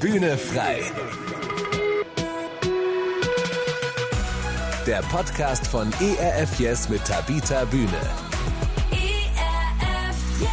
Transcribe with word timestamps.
Bühne 0.00 0.36
frei. 0.38 0.80
Der 4.86 5.02
Podcast 5.02 5.66
von 5.66 5.92
ERF 6.00 6.58
Yes 6.58 6.88
mit 6.88 7.04
Tabita 7.04 7.64
Bühne. 7.66 8.00
ERF 8.90 10.40
Yes. 10.40 10.50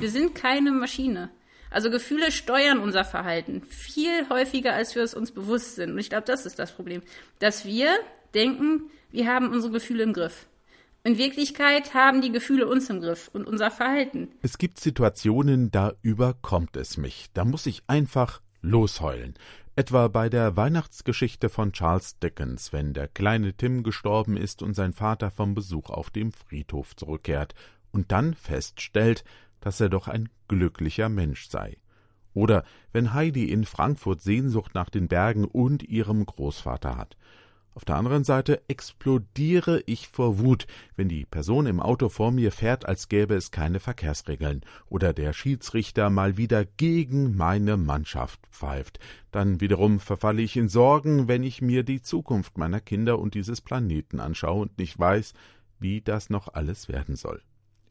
Wir 0.00 0.10
sind 0.10 0.34
keine 0.34 0.70
Maschine. 0.72 1.30
Also 1.70 1.90
Gefühle 1.90 2.32
steuern 2.32 2.78
unser 2.78 3.04
Verhalten 3.04 3.62
viel 3.62 4.28
häufiger, 4.28 4.74
als 4.74 4.94
wir 4.94 5.02
es 5.02 5.14
uns 5.14 5.30
bewusst 5.30 5.76
sind. 5.76 5.92
Und 5.92 5.98
ich 5.98 6.10
glaube, 6.10 6.24
das 6.26 6.46
ist 6.46 6.58
das 6.58 6.72
Problem, 6.72 7.02
dass 7.38 7.64
wir 7.64 7.90
denken, 8.34 8.90
wir 9.10 9.26
haben 9.26 9.50
unsere 9.50 9.72
Gefühle 9.72 10.02
im 10.02 10.12
Griff. 10.12 10.46
In 11.04 11.16
Wirklichkeit 11.16 11.94
haben 11.94 12.20
die 12.20 12.32
Gefühle 12.32 12.68
uns 12.68 12.90
im 12.90 13.00
Griff 13.00 13.30
und 13.32 13.46
unser 13.46 13.70
Verhalten. 13.70 14.28
Es 14.42 14.58
gibt 14.58 14.80
Situationen, 14.80 15.70
da 15.70 15.92
überkommt 16.02 16.76
es 16.76 16.96
mich. 16.96 17.28
Da 17.34 17.44
muss 17.44 17.66
ich 17.66 17.82
einfach 17.86 18.42
losheulen. 18.60 19.34
Etwa 19.76 20.08
bei 20.08 20.28
der 20.28 20.56
Weihnachtsgeschichte 20.56 21.48
von 21.48 21.72
Charles 21.72 22.18
Dickens, 22.18 22.72
wenn 22.72 22.94
der 22.94 23.06
kleine 23.06 23.54
Tim 23.54 23.84
gestorben 23.84 24.36
ist 24.36 24.60
und 24.60 24.74
sein 24.74 24.92
Vater 24.92 25.30
vom 25.30 25.54
Besuch 25.54 25.90
auf 25.90 26.10
dem 26.10 26.32
Friedhof 26.32 26.96
zurückkehrt 26.96 27.54
und 27.92 28.10
dann 28.10 28.34
feststellt, 28.34 29.22
dass 29.60 29.80
er 29.80 29.88
doch 29.88 30.08
ein 30.08 30.28
glücklicher 30.48 31.08
Mensch 31.08 31.48
sei. 31.48 31.78
Oder 32.34 32.64
wenn 32.92 33.14
Heidi 33.14 33.50
in 33.50 33.64
Frankfurt 33.64 34.20
Sehnsucht 34.20 34.74
nach 34.74 34.90
den 34.90 35.08
Bergen 35.08 35.44
und 35.44 35.82
ihrem 35.84 36.26
Großvater 36.26 36.96
hat. 36.96 37.16
Auf 37.78 37.84
der 37.84 37.94
anderen 37.94 38.24
Seite 38.24 38.60
explodiere 38.66 39.84
ich 39.86 40.08
vor 40.08 40.40
Wut, 40.40 40.66
wenn 40.96 41.08
die 41.08 41.24
Person 41.24 41.66
im 41.66 41.78
Auto 41.78 42.08
vor 42.08 42.32
mir 42.32 42.50
fährt, 42.50 42.84
als 42.86 43.08
gäbe 43.08 43.36
es 43.36 43.52
keine 43.52 43.78
Verkehrsregeln, 43.78 44.62
oder 44.88 45.12
der 45.12 45.32
Schiedsrichter 45.32 46.10
mal 46.10 46.36
wieder 46.36 46.64
gegen 46.64 47.36
meine 47.36 47.76
Mannschaft 47.76 48.40
pfeift. 48.50 48.98
Dann 49.30 49.60
wiederum 49.60 50.00
verfalle 50.00 50.42
ich 50.42 50.56
in 50.56 50.68
Sorgen, 50.68 51.28
wenn 51.28 51.44
ich 51.44 51.62
mir 51.62 51.84
die 51.84 52.02
Zukunft 52.02 52.58
meiner 52.58 52.80
Kinder 52.80 53.20
und 53.20 53.34
dieses 53.34 53.60
Planeten 53.60 54.18
anschaue 54.18 54.62
und 54.62 54.76
nicht 54.76 54.98
weiß, 54.98 55.32
wie 55.78 56.00
das 56.00 56.30
noch 56.30 56.52
alles 56.54 56.88
werden 56.88 57.14
soll. 57.14 57.42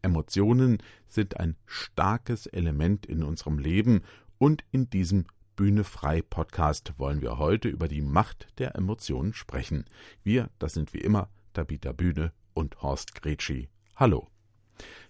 Emotionen 0.01 0.79
sind 1.07 1.39
ein 1.39 1.55
starkes 1.65 2.45
Element 2.45 3.05
in 3.05 3.23
unserem 3.23 3.57
Leben 3.57 4.01
und 4.37 4.65
in 4.71 4.89
diesem 4.89 5.27
Bühne 5.57 5.83
frei 5.83 6.21
Podcast 6.21 6.93
wollen 6.97 7.19
wir 7.19 7.39
heute 7.39 7.67
über 7.67 7.87
die 7.87 8.03
Macht 8.03 8.47
der 8.59 8.75
Emotionen 8.75 9.33
sprechen. 9.33 9.85
Wir, 10.23 10.51
das 10.59 10.73
sind 10.75 10.93
wie 10.93 10.99
immer 10.99 11.29
Tabita 11.53 11.93
Bühne 11.93 12.31
und 12.53 12.83
Horst 12.83 13.15
Gretschi. 13.15 13.67
Hallo. 13.95 14.27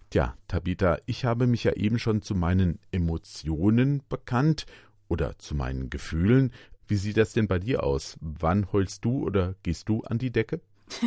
Tja, 0.10 0.38
Tabita, 0.48 1.00
ich 1.06 1.26
habe 1.26 1.48
mich 1.48 1.66
ja 1.66 1.74
eben 1.74 2.00
schon 2.00 2.22
zu 2.22 2.34
meinen 2.34 2.80
Emotionen 2.92 4.02
bekannt 4.08 4.66
oder 5.10 5.38
zu 5.38 5.54
meinen 5.54 5.90
Gefühlen. 5.90 6.54
Wie 6.88 6.96
sieht 6.96 7.18
das 7.18 7.34
denn 7.34 7.50
bei 7.50 7.60
dir 7.60 7.84
aus? 7.84 8.16
Wann 8.22 8.72
heulst 8.72 9.04
du 9.04 9.26
oder 9.26 9.56
gehst 9.64 9.90
du 9.90 10.04
an 10.04 10.18
die 10.18 10.32
Decke? 10.32 10.62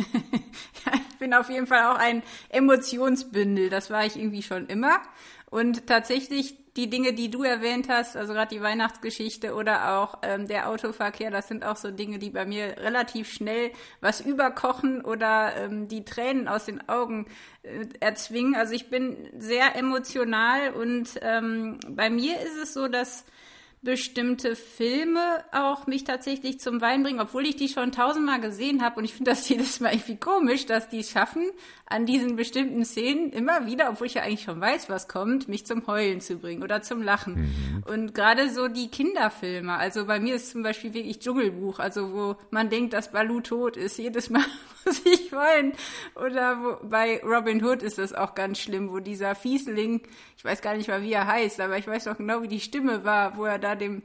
ja, 0.85 0.91
ich 0.93 1.17
bin 1.17 1.33
auf 1.33 1.49
jeden 1.49 1.65
Fall 1.65 1.91
auch 1.91 1.97
ein 1.97 2.21
Emotionsbündel. 2.49 3.71
Das 3.71 3.89
war 3.89 4.05
ich 4.05 4.17
irgendwie 4.17 4.43
schon 4.43 4.67
immer. 4.67 5.01
Und 5.49 5.87
tatsächlich 5.87 6.60
die 6.77 6.89
Dinge, 6.89 7.13
die 7.13 7.29
du 7.29 7.43
erwähnt 7.43 7.89
hast, 7.89 8.15
also 8.15 8.33
gerade 8.33 8.55
die 8.55 8.61
Weihnachtsgeschichte 8.61 9.53
oder 9.55 9.97
auch 9.97 10.19
ähm, 10.21 10.47
der 10.47 10.69
Autoverkehr, 10.69 11.29
das 11.29 11.47
sind 11.47 11.65
auch 11.65 11.75
so 11.75 11.91
Dinge, 11.91 12.17
die 12.17 12.29
bei 12.29 12.45
mir 12.45 12.77
relativ 12.77 13.31
schnell 13.31 13.71
was 13.99 14.21
überkochen 14.21 15.03
oder 15.03 15.55
ähm, 15.57 15.87
die 15.89 16.05
Tränen 16.05 16.47
aus 16.47 16.65
den 16.65 16.87
Augen 16.87 17.27
äh, 17.63 17.85
erzwingen. 17.99 18.55
Also 18.55 18.73
ich 18.73 18.89
bin 18.89 19.17
sehr 19.37 19.75
emotional 19.75 20.71
und 20.73 21.09
ähm, 21.21 21.77
bei 21.89 22.09
mir 22.09 22.39
ist 22.39 22.55
es 22.55 22.73
so, 22.73 22.87
dass 22.87 23.25
bestimmte 23.81 24.55
Filme 24.55 25.43
auch 25.51 25.87
mich 25.87 26.03
tatsächlich 26.03 26.59
zum 26.59 26.81
Wein 26.81 27.01
bringen, 27.01 27.19
obwohl 27.19 27.47
ich 27.47 27.55
die 27.55 27.67
schon 27.67 27.91
tausendmal 27.91 28.39
gesehen 28.39 28.83
habe 28.83 28.99
und 28.99 29.05
ich 29.05 29.13
finde 29.13 29.31
das 29.31 29.49
jedes 29.49 29.79
Mal 29.79 29.93
irgendwie 29.93 30.17
komisch, 30.17 30.65
dass 30.67 30.89
die 30.89 30.99
es 30.99 31.09
schaffen, 31.09 31.49
an 31.91 32.05
diesen 32.05 32.37
bestimmten 32.37 32.85
Szenen 32.85 33.31
immer 33.31 33.65
wieder, 33.65 33.89
obwohl 33.89 34.07
ich 34.07 34.13
ja 34.13 34.23
eigentlich 34.23 34.43
schon 34.43 34.61
weiß, 34.61 34.89
was 34.89 35.07
kommt, 35.07 35.49
mich 35.49 35.65
zum 35.65 35.85
Heulen 35.87 36.21
zu 36.21 36.37
bringen 36.37 36.63
oder 36.63 36.81
zum 36.81 37.01
Lachen. 37.01 37.35
Mhm. 37.35 37.83
Und 37.85 38.13
gerade 38.15 38.49
so 38.49 38.69
die 38.69 38.87
Kinderfilme, 38.87 39.73
also 39.73 40.05
bei 40.05 40.19
mir 40.19 40.35
ist 40.35 40.51
zum 40.51 40.63
Beispiel 40.63 40.93
wirklich 40.93 41.19
Dschungelbuch, 41.19 41.79
also 41.79 42.13
wo 42.13 42.35
man 42.49 42.69
denkt, 42.69 42.93
dass 42.93 43.11
Balu 43.11 43.41
tot 43.41 43.75
ist, 43.75 43.97
jedes 43.97 44.29
Mal 44.29 44.45
muss 44.85 45.05
ich 45.05 45.31
weinen. 45.33 45.73
Oder 46.15 46.57
wo, 46.61 46.87
bei 46.87 47.21
Robin 47.23 47.63
Hood 47.63 47.83
ist 47.83 47.97
das 47.97 48.13
auch 48.13 48.35
ganz 48.35 48.59
schlimm, 48.59 48.89
wo 48.89 48.99
dieser 48.99 49.35
Fiesling, 49.35 50.01
ich 50.37 50.45
weiß 50.45 50.61
gar 50.61 50.75
nicht 50.75 50.87
mal, 50.87 51.01
wie 51.01 51.11
er 51.11 51.27
heißt, 51.27 51.59
aber 51.59 51.77
ich 51.77 51.87
weiß 51.87 52.05
doch 52.05 52.17
genau, 52.17 52.41
wie 52.41 52.47
die 52.47 52.61
Stimme 52.61 53.03
war, 53.03 53.35
wo 53.35 53.43
er 53.43 53.59
da 53.59 53.75
dem 53.75 54.01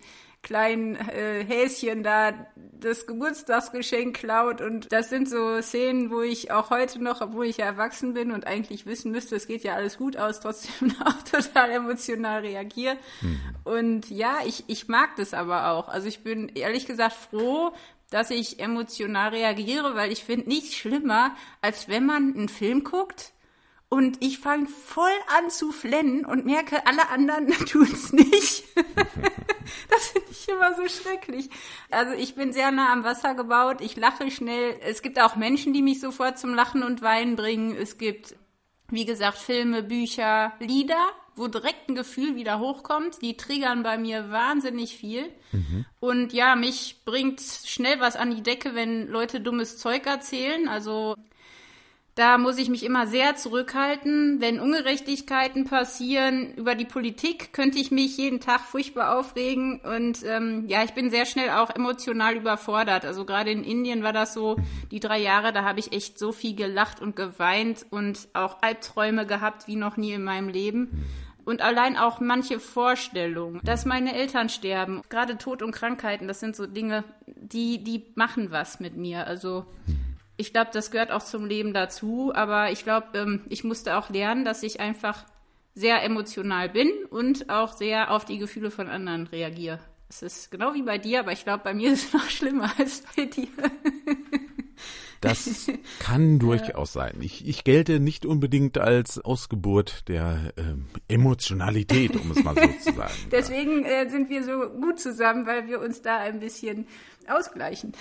kleinen 0.46 0.94
äh, 0.94 1.44
Häschen 1.44 2.04
da 2.04 2.32
das 2.54 3.08
Geburtstagsgeschenk 3.08 4.16
klaut. 4.16 4.60
Und 4.60 4.92
das 4.92 5.10
sind 5.10 5.28
so 5.28 5.60
Szenen, 5.60 6.10
wo 6.10 6.20
ich 6.22 6.52
auch 6.52 6.70
heute 6.70 7.02
noch, 7.02 7.20
obwohl 7.20 7.46
ich 7.46 7.56
ja 7.56 7.66
erwachsen 7.66 8.14
bin 8.14 8.30
und 8.30 8.46
eigentlich 8.46 8.86
wissen 8.86 9.10
müsste, 9.10 9.34
es 9.34 9.48
geht 9.48 9.64
ja 9.64 9.74
alles 9.74 9.98
gut 9.98 10.16
aus, 10.16 10.38
trotzdem 10.40 10.94
auch 11.04 11.20
total 11.22 11.70
emotional 11.72 12.42
reagiere. 12.42 12.96
Mhm. 13.22 13.40
Und 13.64 14.10
ja, 14.10 14.38
ich, 14.46 14.62
ich 14.68 14.86
mag 14.86 15.16
das 15.16 15.34
aber 15.34 15.72
auch. 15.72 15.88
Also 15.88 16.06
ich 16.06 16.22
bin 16.22 16.48
ehrlich 16.54 16.86
gesagt 16.86 17.16
froh, 17.16 17.72
dass 18.10 18.30
ich 18.30 18.60
emotional 18.60 19.30
reagiere, 19.30 19.96
weil 19.96 20.12
ich 20.12 20.22
finde 20.22 20.48
nichts 20.48 20.76
schlimmer, 20.76 21.34
als 21.60 21.88
wenn 21.88 22.06
man 22.06 22.34
einen 22.36 22.48
Film 22.48 22.84
guckt 22.84 23.32
und 23.88 24.22
ich 24.22 24.38
fange 24.38 24.68
voll 24.68 25.10
an 25.36 25.50
zu 25.50 25.72
flennen 25.72 26.24
und 26.24 26.46
merke, 26.46 26.86
alle 26.86 27.08
anderen 27.08 27.48
tun's 27.66 28.12
nicht. 28.12 28.62
das 29.90 30.08
finde 30.08 30.28
ich 30.30 30.48
immer 30.48 30.74
so 30.74 30.88
schrecklich. 30.88 31.48
Also 31.90 32.12
ich 32.12 32.34
bin 32.34 32.52
sehr 32.52 32.70
nah 32.70 32.92
am 32.92 33.04
Wasser 33.04 33.34
gebaut, 33.34 33.80
ich 33.80 33.96
lache 33.96 34.30
schnell. 34.30 34.78
Es 34.82 35.02
gibt 35.02 35.20
auch 35.20 35.36
Menschen, 35.36 35.72
die 35.72 35.82
mich 35.82 36.00
sofort 36.00 36.38
zum 36.38 36.54
Lachen 36.54 36.82
und 36.82 37.02
Weinen 37.02 37.36
bringen. 37.36 37.76
Es 37.76 37.98
gibt, 37.98 38.36
wie 38.88 39.04
gesagt, 39.04 39.38
Filme, 39.38 39.82
Bücher, 39.82 40.52
Lieder, 40.60 41.04
wo 41.34 41.48
direkt 41.48 41.88
ein 41.88 41.94
Gefühl 41.94 42.34
wieder 42.34 42.58
hochkommt. 42.58 43.20
Die 43.20 43.36
triggern 43.36 43.82
bei 43.82 43.98
mir 43.98 44.30
wahnsinnig 44.30 44.96
viel. 44.96 45.28
Mhm. 45.52 45.84
Und 46.00 46.32
ja, 46.32 46.56
mich 46.56 47.02
bringt 47.04 47.40
schnell 47.40 48.00
was 48.00 48.16
an 48.16 48.34
die 48.34 48.42
Decke, 48.42 48.74
wenn 48.74 49.08
Leute 49.08 49.40
dummes 49.40 49.76
Zeug 49.76 50.06
erzählen. 50.06 50.68
Also 50.68 51.14
da 52.16 52.38
muss 52.38 52.56
ich 52.56 52.70
mich 52.70 52.82
immer 52.82 53.06
sehr 53.06 53.36
zurückhalten. 53.36 54.40
Wenn 54.40 54.58
Ungerechtigkeiten 54.58 55.64
passieren 55.64 56.54
über 56.54 56.74
die 56.74 56.86
Politik, 56.86 57.52
könnte 57.52 57.78
ich 57.78 57.90
mich 57.90 58.16
jeden 58.16 58.40
Tag 58.40 58.62
furchtbar 58.62 59.18
aufregen. 59.18 59.80
Und 59.80 60.24
ähm, 60.24 60.64
ja, 60.66 60.82
ich 60.82 60.94
bin 60.94 61.10
sehr 61.10 61.26
schnell 61.26 61.50
auch 61.50 61.68
emotional 61.68 62.34
überfordert. 62.34 63.04
Also 63.04 63.26
gerade 63.26 63.50
in 63.50 63.64
Indien 63.64 64.02
war 64.02 64.14
das 64.14 64.32
so, 64.32 64.56
die 64.90 64.98
drei 64.98 65.20
Jahre, 65.20 65.52
da 65.52 65.62
habe 65.62 65.78
ich 65.78 65.92
echt 65.92 66.18
so 66.18 66.32
viel 66.32 66.56
gelacht 66.56 67.02
und 67.02 67.16
geweint 67.16 67.84
und 67.90 68.28
auch 68.32 68.62
Albträume 68.62 69.26
gehabt 69.26 69.68
wie 69.68 69.76
noch 69.76 69.98
nie 69.98 70.12
in 70.12 70.24
meinem 70.24 70.48
Leben. 70.48 71.04
Und 71.44 71.60
allein 71.60 71.98
auch 71.98 72.18
manche 72.18 72.60
Vorstellungen, 72.60 73.60
dass 73.62 73.84
meine 73.84 74.14
Eltern 74.14 74.48
sterben, 74.48 75.02
gerade 75.10 75.36
Tod 75.36 75.62
und 75.62 75.72
Krankheiten, 75.72 76.28
das 76.28 76.40
sind 76.40 76.56
so 76.56 76.66
Dinge, 76.66 77.04
die, 77.26 77.84
die 77.84 78.06
machen 78.14 78.50
was 78.50 78.80
mit 78.80 78.96
mir. 78.96 79.26
Also 79.26 79.66
ich 80.36 80.52
glaube, 80.52 80.70
das 80.72 80.90
gehört 80.90 81.10
auch 81.10 81.22
zum 81.22 81.46
Leben 81.46 81.72
dazu, 81.72 82.32
aber 82.34 82.70
ich 82.70 82.84
glaube, 82.84 83.06
ähm, 83.14 83.44
ich 83.48 83.64
musste 83.64 83.96
auch 83.96 84.10
lernen, 84.10 84.44
dass 84.44 84.62
ich 84.62 84.80
einfach 84.80 85.24
sehr 85.74 86.02
emotional 86.02 86.68
bin 86.68 86.90
und 87.10 87.50
auch 87.50 87.72
sehr 87.72 88.10
auf 88.10 88.24
die 88.24 88.38
Gefühle 88.38 88.70
von 88.70 88.88
anderen 88.88 89.26
reagiere. 89.26 89.78
Es 90.08 90.22
ist 90.22 90.50
genau 90.50 90.74
wie 90.74 90.82
bei 90.82 90.98
dir, 90.98 91.20
aber 91.20 91.32
ich 91.32 91.44
glaube, 91.44 91.64
bei 91.64 91.74
mir 91.74 91.92
ist 91.92 92.06
es 92.06 92.12
noch 92.12 92.30
schlimmer 92.30 92.72
als 92.78 93.02
bei 93.16 93.24
dir. 93.24 93.48
Das 95.28 95.70
kann 95.98 96.38
durchaus 96.38 96.92
sein. 96.92 97.16
Ich, 97.20 97.46
ich 97.46 97.64
gelte 97.64 98.00
nicht 98.00 98.26
unbedingt 98.26 98.78
als 98.78 99.18
Ausgeburt 99.18 100.08
der 100.08 100.52
ähm, 100.56 100.86
Emotionalität, 101.08 102.16
um 102.16 102.30
es 102.30 102.42
mal 102.42 102.54
so 102.54 102.90
zu 102.90 102.92
sagen. 102.96 103.14
Deswegen 103.30 103.84
äh, 103.84 104.08
sind 104.08 104.30
wir 104.30 104.44
so 104.44 104.68
gut 104.80 105.00
zusammen, 105.00 105.46
weil 105.46 105.66
wir 105.66 105.80
uns 105.80 106.02
da 106.02 106.18
ein 106.18 106.40
bisschen 106.40 106.86
ausgleichen. 107.28 107.92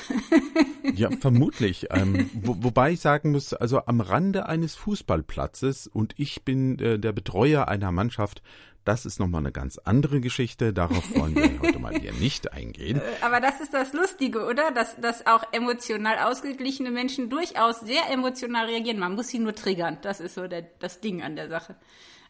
ja, 0.96 1.10
vermutlich. 1.20 1.88
Ähm, 1.92 2.30
wo, 2.34 2.56
wobei 2.60 2.92
ich 2.92 3.00
sagen 3.00 3.32
muss, 3.32 3.54
also 3.54 3.86
am 3.86 4.02
Rande 4.02 4.48
eines 4.48 4.76
Fußballplatzes 4.76 5.88
und 5.88 6.14
ich 6.18 6.44
bin 6.44 6.80
äh, 6.80 7.00
der 7.00 7.12
Betreuer 7.12 7.68
einer 7.68 7.92
Mannschaft, 7.92 8.42
das 8.86 9.06
ist 9.06 9.20
nochmal 9.20 9.42
eine 9.42 9.52
ganz 9.52 9.78
andere 9.80 10.22
Geschichte. 10.22 10.72
Darauf 10.72 11.04
wollen 11.16 11.36
wir 11.36 11.60
heute 11.62 11.80
mal 11.80 11.94
hier 11.94 12.14
nicht 12.14 12.54
eingehen. 12.54 12.98
Äh, 13.00 13.24
aber 13.24 13.42
das 13.42 13.60
ist 13.60 13.74
das 13.74 13.94
Lustige, 13.94 14.46
oder? 14.46 14.72
Dass, 14.72 14.96
dass 15.02 15.28
auch 15.28 15.44
emotional 15.52 16.20
ausgeglichene 16.20 16.92
Menschen 16.92 17.30
durchaus 17.30 17.82
sehr 17.82 18.10
emotional 18.12 18.68
reagieren. 18.68 19.00
Man 19.00 19.16
muss 19.16 19.28
sie 19.28 19.40
nur 19.40 19.56
triggern. 19.56 19.98
Das 20.02 20.20
ist 20.20 20.36
so 20.36 20.48
der, 20.48 20.62
das 20.80 21.02
Ding 21.02 21.22
an 21.22 21.36
der 21.36 21.50
Sache. 21.50 21.76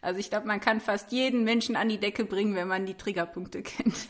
Also 0.02 0.20
ich 0.20 0.30
glaube, 0.30 0.48
man 0.48 0.62
kann 0.62 0.82
fast 0.82 1.12
jeden 1.12 1.44
Menschen 1.44 1.76
an 1.76 1.90
die 1.90 2.00
Decke 2.00 2.26
bringen, 2.26 2.56
wenn 2.56 2.68
man 2.68 2.86
die 2.86 2.96
Triggerpunkte 2.96 3.62
kennt. 3.64 4.08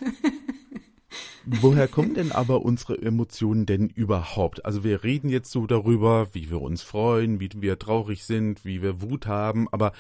Woher 1.46 1.88
kommen 1.88 2.16
denn 2.16 2.32
aber 2.32 2.64
unsere 2.64 3.00
Emotionen 3.00 3.68
denn 3.68 3.88
überhaupt? 3.90 4.66
Also 4.66 4.84
wir 4.84 5.04
reden 5.04 5.30
jetzt 5.30 5.52
so 5.52 5.68
darüber, 5.68 6.34
wie 6.34 6.50
wir 6.50 6.60
uns 6.62 6.82
freuen, 6.82 7.40
wie 7.40 7.50
wir 7.56 7.78
traurig 7.78 8.24
sind, 8.26 8.66
wie 8.66 8.82
wir 8.82 9.02
Wut 9.02 9.28
haben, 9.28 9.68
aber 9.72 9.92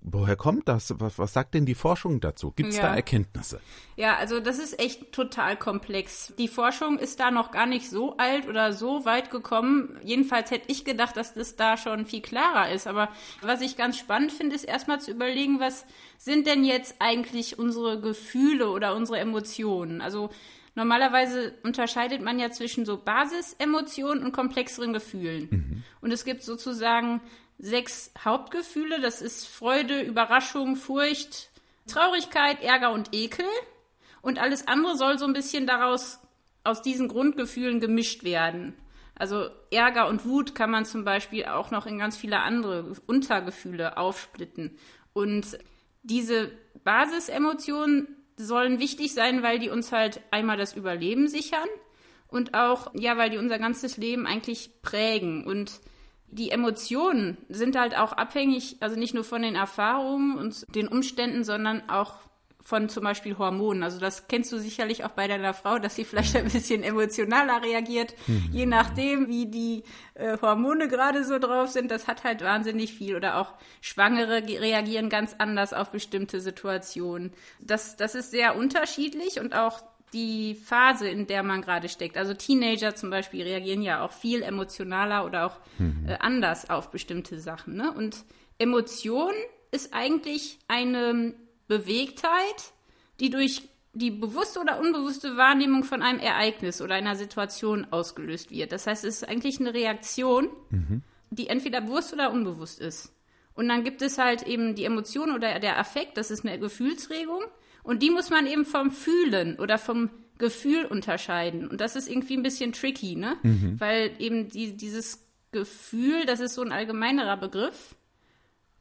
woher 0.00 0.36
kommt 0.36 0.68
das? 0.68 0.94
Was, 0.98 1.18
was 1.18 1.32
sagt 1.32 1.54
denn 1.54 1.66
die 1.66 1.74
Forschung 1.74 2.20
dazu? 2.20 2.52
Gibt 2.52 2.70
es 2.70 2.76
Ja. 2.76 2.82
da 2.82 2.94
Erkenntnisse? 2.94 3.60
Ja, 3.96 4.16
also 4.16 4.38
das 4.40 4.58
ist 4.58 4.78
echt 4.78 5.12
total 5.12 5.56
komplex. 5.56 6.32
Die 6.38 6.48
Forschung 6.48 6.98
ist 6.98 7.18
da 7.20 7.30
noch 7.32 7.50
gar 7.50 7.66
nicht 7.66 7.88
so 7.90 8.16
alt 8.16 8.48
oder 8.48 8.72
so 8.72 9.04
weit 9.04 9.30
gekommen. 9.30 9.98
Jedenfalls 10.04 10.50
hätte 10.50 10.70
ich 10.70 10.84
gedacht, 10.84 11.16
dass 11.16 11.34
das 11.34 11.56
da 11.56 11.76
schon 11.76 12.06
viel 12.06 12.20
klarer 12.20 12.70
ist. 12.70 12.86
Aber 12.86 13.08
was 13.40 13.60
ich 13.60 13.76
ganz 13.76 13.98
spannend 13.98 14.32
finde, 14.32 14.54
ist 14.54 14.64
erstmal 14.64 15.00
zu 15.00 15.10
überlegen, 15.10 15.60
was 15.60 15.84
sind 16.16 16.46
denn 16.46 16.64
jetzt 16.64 16.96
eigentlich 17.00 17.58
unsere 17.58 18.00
Gefühle 18.00 18.70
oder 18.70 18.94
unsere 18.94 19.18
Emotionen? 19.18 20.00
Also 20.00 20.30
Normalerweise 20.74 21.54
unterscheidet 21.62 22.22
man 22.22 22.38
ja 22.38 22.50
zwischen 22.50 22.86
so 22.86 22.96
Basisemotionen 22.96 24.24
und 24.24 24.32
komplexeren 24.32 24.92
Gefühlen. 24.92 25.84
Und 26.00 26.12
es 26.12 26.24
gibt 26.24 26.42
sozusagen 26.42 27.20
sechs 27.58 28.10
Hauptgefühle. 28.18 29.00
Das 29.00 29.20
ist 29.20 29.46
Freude, 29.46 30.00
Überraschung, 30.00 30.76
Furcht, 30.76 31.50
Traurigkeit, 31.86 32.62
Ärger 32.62 32.92
und 32.92 33.10
Ekel. 33.12 33.46
Und 34.22 34.38
alles 34.38 34.66
andere 34.66 34.96
soll 34.96 35.18
so 35.18 35.26
ein 35.26 35.32
bisschen 35.32 35.66
daraus, 35.66 36.20
aus 36.64 36.80
diesen 36.80 37.08
Grundgefühlen 37.08 37.80
gemischt 37.80 38.24
werden. 38.24 38.74
Also 39.14 39.50
Ärger 39.70 40.08
und 40.08 40.24
Wut 40.24 40.54
kann 40.54 40.70
man 40.70 40.84
zum 40.84 41.04
Beispiel 41.04 41.44
auch 41.44 41.70
noch 41.70 41.86
in 41.86 41.98
ganz 41.98 42.16
viele 42.16 42.40
andere 42.40 42.94
Untergefühle 43.06 43.96
aufsplitten. 43.96 44.78
Und 45.12 45.58
diese 46.02 46.50
Basisemotionen 46.82 48.21
sollen 48.36 48.78
wichtig 48.78 49.14
sein, 49.14 49.42
weil 49.42 49.58
die 49.58 49.70
uns 49.70 49.92
halt 49.92 50.20
einmal 50.30 50.56
das 50.56 50.74
Überleben 50.74 51.28
sichern 51.28 51.68
und 52.28 52.54
auch, 52.54 52.90
ja, 52.94 53.16
weil 53.16 53.30
die 53.30 53.38
unser 53.38 53.58
ganzes 53.58 53.96
Leben 53.96 54.26
eigentlich 54.26 54.70
prägen. 54.82 55.44
Und 55.44 55.80
die 56.28 56.50
Emotionen 56.50 57.36
sind 57.48 57.76
halt 57.76 57.96
auch 57.96 58.12
abhängig, 58.12 58.76
also 58.80 58.98
nicht 58.98 59.14
nur 59.14 59.24
von 59.24 59.42
den 59.42 59.54
Erfahrungen 59.54 60.38
und 60.38 60.64
den 60.74 60.88
Umständen, 60.88 61.44
sondern 61.44 61.88
auch 61.90 62.14
von 62.64 62.88
zum 62.88 63.04
Beispiel 63.04 63.36
Hormonen. 63.36 63.82
Also 63.82 63.98
das 63.98 64.28
kennst 64.28 64.52
du 64.52 64.58
sicherlich 64.58 65.04
auch 65.04 65.10
bei 65.10 65.26
deiner 65.26 65.52
Frau, 65.52 65.78
dass 65.78 65.96
sie 65.96 66.04
vielleicht 66.04 66.36
ein 66.36 66.48
bisschen 66.48 66.82
emotionaler 66.84 67.62
reagiert, 67.62 68.14
je 68.52 68.66
nachdem, 68.66 69.26
wie 69.28 69.46
die 69.46 69.82
äh, 70.14 70.38
Hormone 70.40 70.86
gerade 70.88 71.24
so 71.24 71.38
drauf 71.38 71.68
sind. 71.70 71.90
Das 71.90 72.06
hat 72.06 72.22
halt 72.24 72.40
wahnsinnig 72.42 72.94
viel. 72.94 73.16
Oder 73.16 73.38
auch 73.38 73.54
Schwangere 73.80 74.42
ge- 74.42 74.58
reagieren 74.58 75.08
ganz 75.08 75.34
anders 75.38 75.72
auf 75.72 75.90
bestimmte 75.90 76.40
Situationen. 76.40 77.32
Das, 77.60 77.96
das 77.96 78.14
ist 78.14 78.30
sehr 78.30 78.56
unterschiedlich 78.56 79.40
und 79.40 79.54
auch 79.54 79.82
die 80.12 80.54
Phase, 80.54 81.08
in 81.08 81.26
der 81.26 81.42
man 81.42 81.62
gerade 81.62 81.88
steckt. 81.88 82.16
Also 82.18 82.34
Teenager 82.34 82.94
zum 82.94 83.10
Beispiel 83.10 83.42
reagieren 83.42 83.82
ja 83.82 84.04
auch 84.04 84.12
viel 84.12 84.42
emotionaler 84.42 85.24
oder 85.24 85.46
auch 85.46 85.56
äh, 86.06 86.16
anders 86.20 86.70
auf 86.70 86.90
bestimmte 86.90 87.40
Sachen. 87.40 87.74
Ne? 87.76 87.90
Und 87.92 88.24
Emotion 88.58 89.32
ist 89.70 89.94
eigentlich 89.94 90.58
eine 90.68 91.32
Bewegtheit, 91.78 92.72
die 93.20 93.30
durch 93.30 93.62
die 93.94 94.10
bewusste 94.10 94.60
oder 94.60 94.80
unbewusste 94.80 95.36
Wahrnehmung 95.36 95.84
von 95.84 96.02
einem 96.02 96.18
Ereignis 96.18 96.80
oder 96.80 96.94
einer 96.94 97.14
Situation 97.16 97.86
ausgelöst 97.90 98.50
wird. 98.50 98.72
Das 98.72 98.86
heißt, 98.86 99.04
es 99.04 99.16
ist 99.16 99.28
eigentlich 99.28 99.60
eine 99.60 99.74
Reaktion, 99.74 100.48
die 101.30 101.48
entweder 101.48 101.80
bewusst 101.82 102.12
oder 102.12 102.32
unbewusst 102.32 102.80
ist. 102.80 103.12
Und 103.54 103.68
dann 103.68 103.84
gibt 103.84 104.00
es 104.00 104.16
halt 104.16 104.42
eben 104.44 104.74
die 104.74 104.84
Emotion 104.84 105.30
oder 105.32 105.58
der 105.60 105.78
Affekt, 105.78 106.16
das 106.16 106.30
ist 106.30 106.44
eine 106.44 106.58
Gefühlsregung. 106.58 107.42
Und 107.82 108.02
die 108.02 108.10
muss 108.10 108.30
man 108.30 108.46
eben 108.46 108.64
vom 108.64 108.90
Fühlen 108.90 109.58
oder 109.58 109.76
vom 109.76 110.10
Gefühl 110.38 110.86
unterscheiden. 110.86 111.68
Und 111.68 111.80
das 111.80 111.94
ist 111.94 112.08
irgendwie 112.08 112.36
ein 112.36 112.42
bisschen 112.42 112.72
tricky, 112.72 113.14
ne? 113.16 113.36
Weil 113.78 114.12
eben 114.18 114.48
die, 114.48 114.76
dieses 114.76 115.26
Gefühl, 115.52 116.24
das 116.24 116.40
ist 116.40 116.54
so 116.54 116.62
ein 116.62 116.72
allgemeinerer 116.72 117.36
Begriff. 117.36 117.94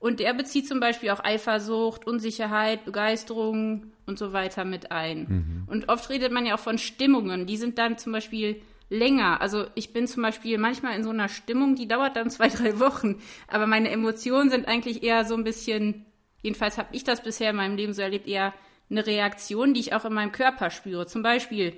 Und 0.01 0.19
der 0.19 0.33
bezieht 0.33 0.67
zum 0.67 0.79
Beispiel 0.79 1.11
auch 1.11 1.23
Eifersucht, 1.23 2.07
Unsicherheit, 2.07 2.85
Begeisterung 2.85 3.93
und 4.07 4.17
so 4.17 4.33
weiter 4.33 4.65
mit 4.65 4.91
ein. 4.91 5.27
Und 5.67 5.89
oft 5.89 6.09
redet 6.09 6.31
man 6.31 6.47
ja 6.47 6.55
auch 6.55 6.59
von 6.59 6.79
Stimmungen. 6.79 7.45
Die 7.45 7.55
sind 7.55 7.77
dann 7.77 7.99
zum 7.99 8.11
Beispiel 8.11 8.63
länger. 8.89 9.41
Also 9.41 9.65
ich 9.75 9.93
bin 9.93 10.07
zum 10.07 10.23
Beispiel 10.23 10.57
manchmal 10.57 10.95
in 10.95 11.03
so 11.03 11.11
einer 11.11 11.29
Stimmung, 11.29 11.75
die 11.75 11.87
dauert 11.87 12.15
dann 12.15 12.29
zwei, 12.31 12.49
drei 12.49 12.79
Wochen. 12.79 13.21
Aber 13.47 13.67
meine 13.67 13.91
Emotionen 13.91 14.49
sind 14.49 14.67
eigentlich 14.67 15.03
eher 15.03 15.23
so 15.23 15.35
ein 15.35 15.43
bisschen, 15.43 16.07
jedenfalls 16.41 16.79
habe 16.79 16.89
ich 16.93 17.03
das 17.03 17.21
bisher 17.21 17.51
in 17.51 17.55
meinem 17.55 17.77
Leben 17.77 17.93
so 17.93 18.01
erlebt, 18.01 18.27
eher 18.27 18.55
eine 18.89 19.05
Reaktion, 19.05 19.75
die 19.75 19.81
ich 19.81 19.93
auch 19.93 20.03
in 20.03 20.13
meinem 20.13 20.31
Körper 20.31 20.71
spüre. 20.71 21.05
Zum 21.05 21.21
Beispiel, 21.21 21.77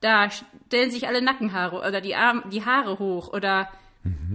da 0.00 0.30
stellen 0.30 0.92
sich 0.92 1.08
alle 1.08 1.22
Nackenhaare 1.22 1.78
oder 1.78 2.00
die, 2.00 2.14
Arme, 2.14 2.44
die 2.52 2.64
Haare 2.64 3.00
hoch 3.00 3.32
oder 3.32 3.68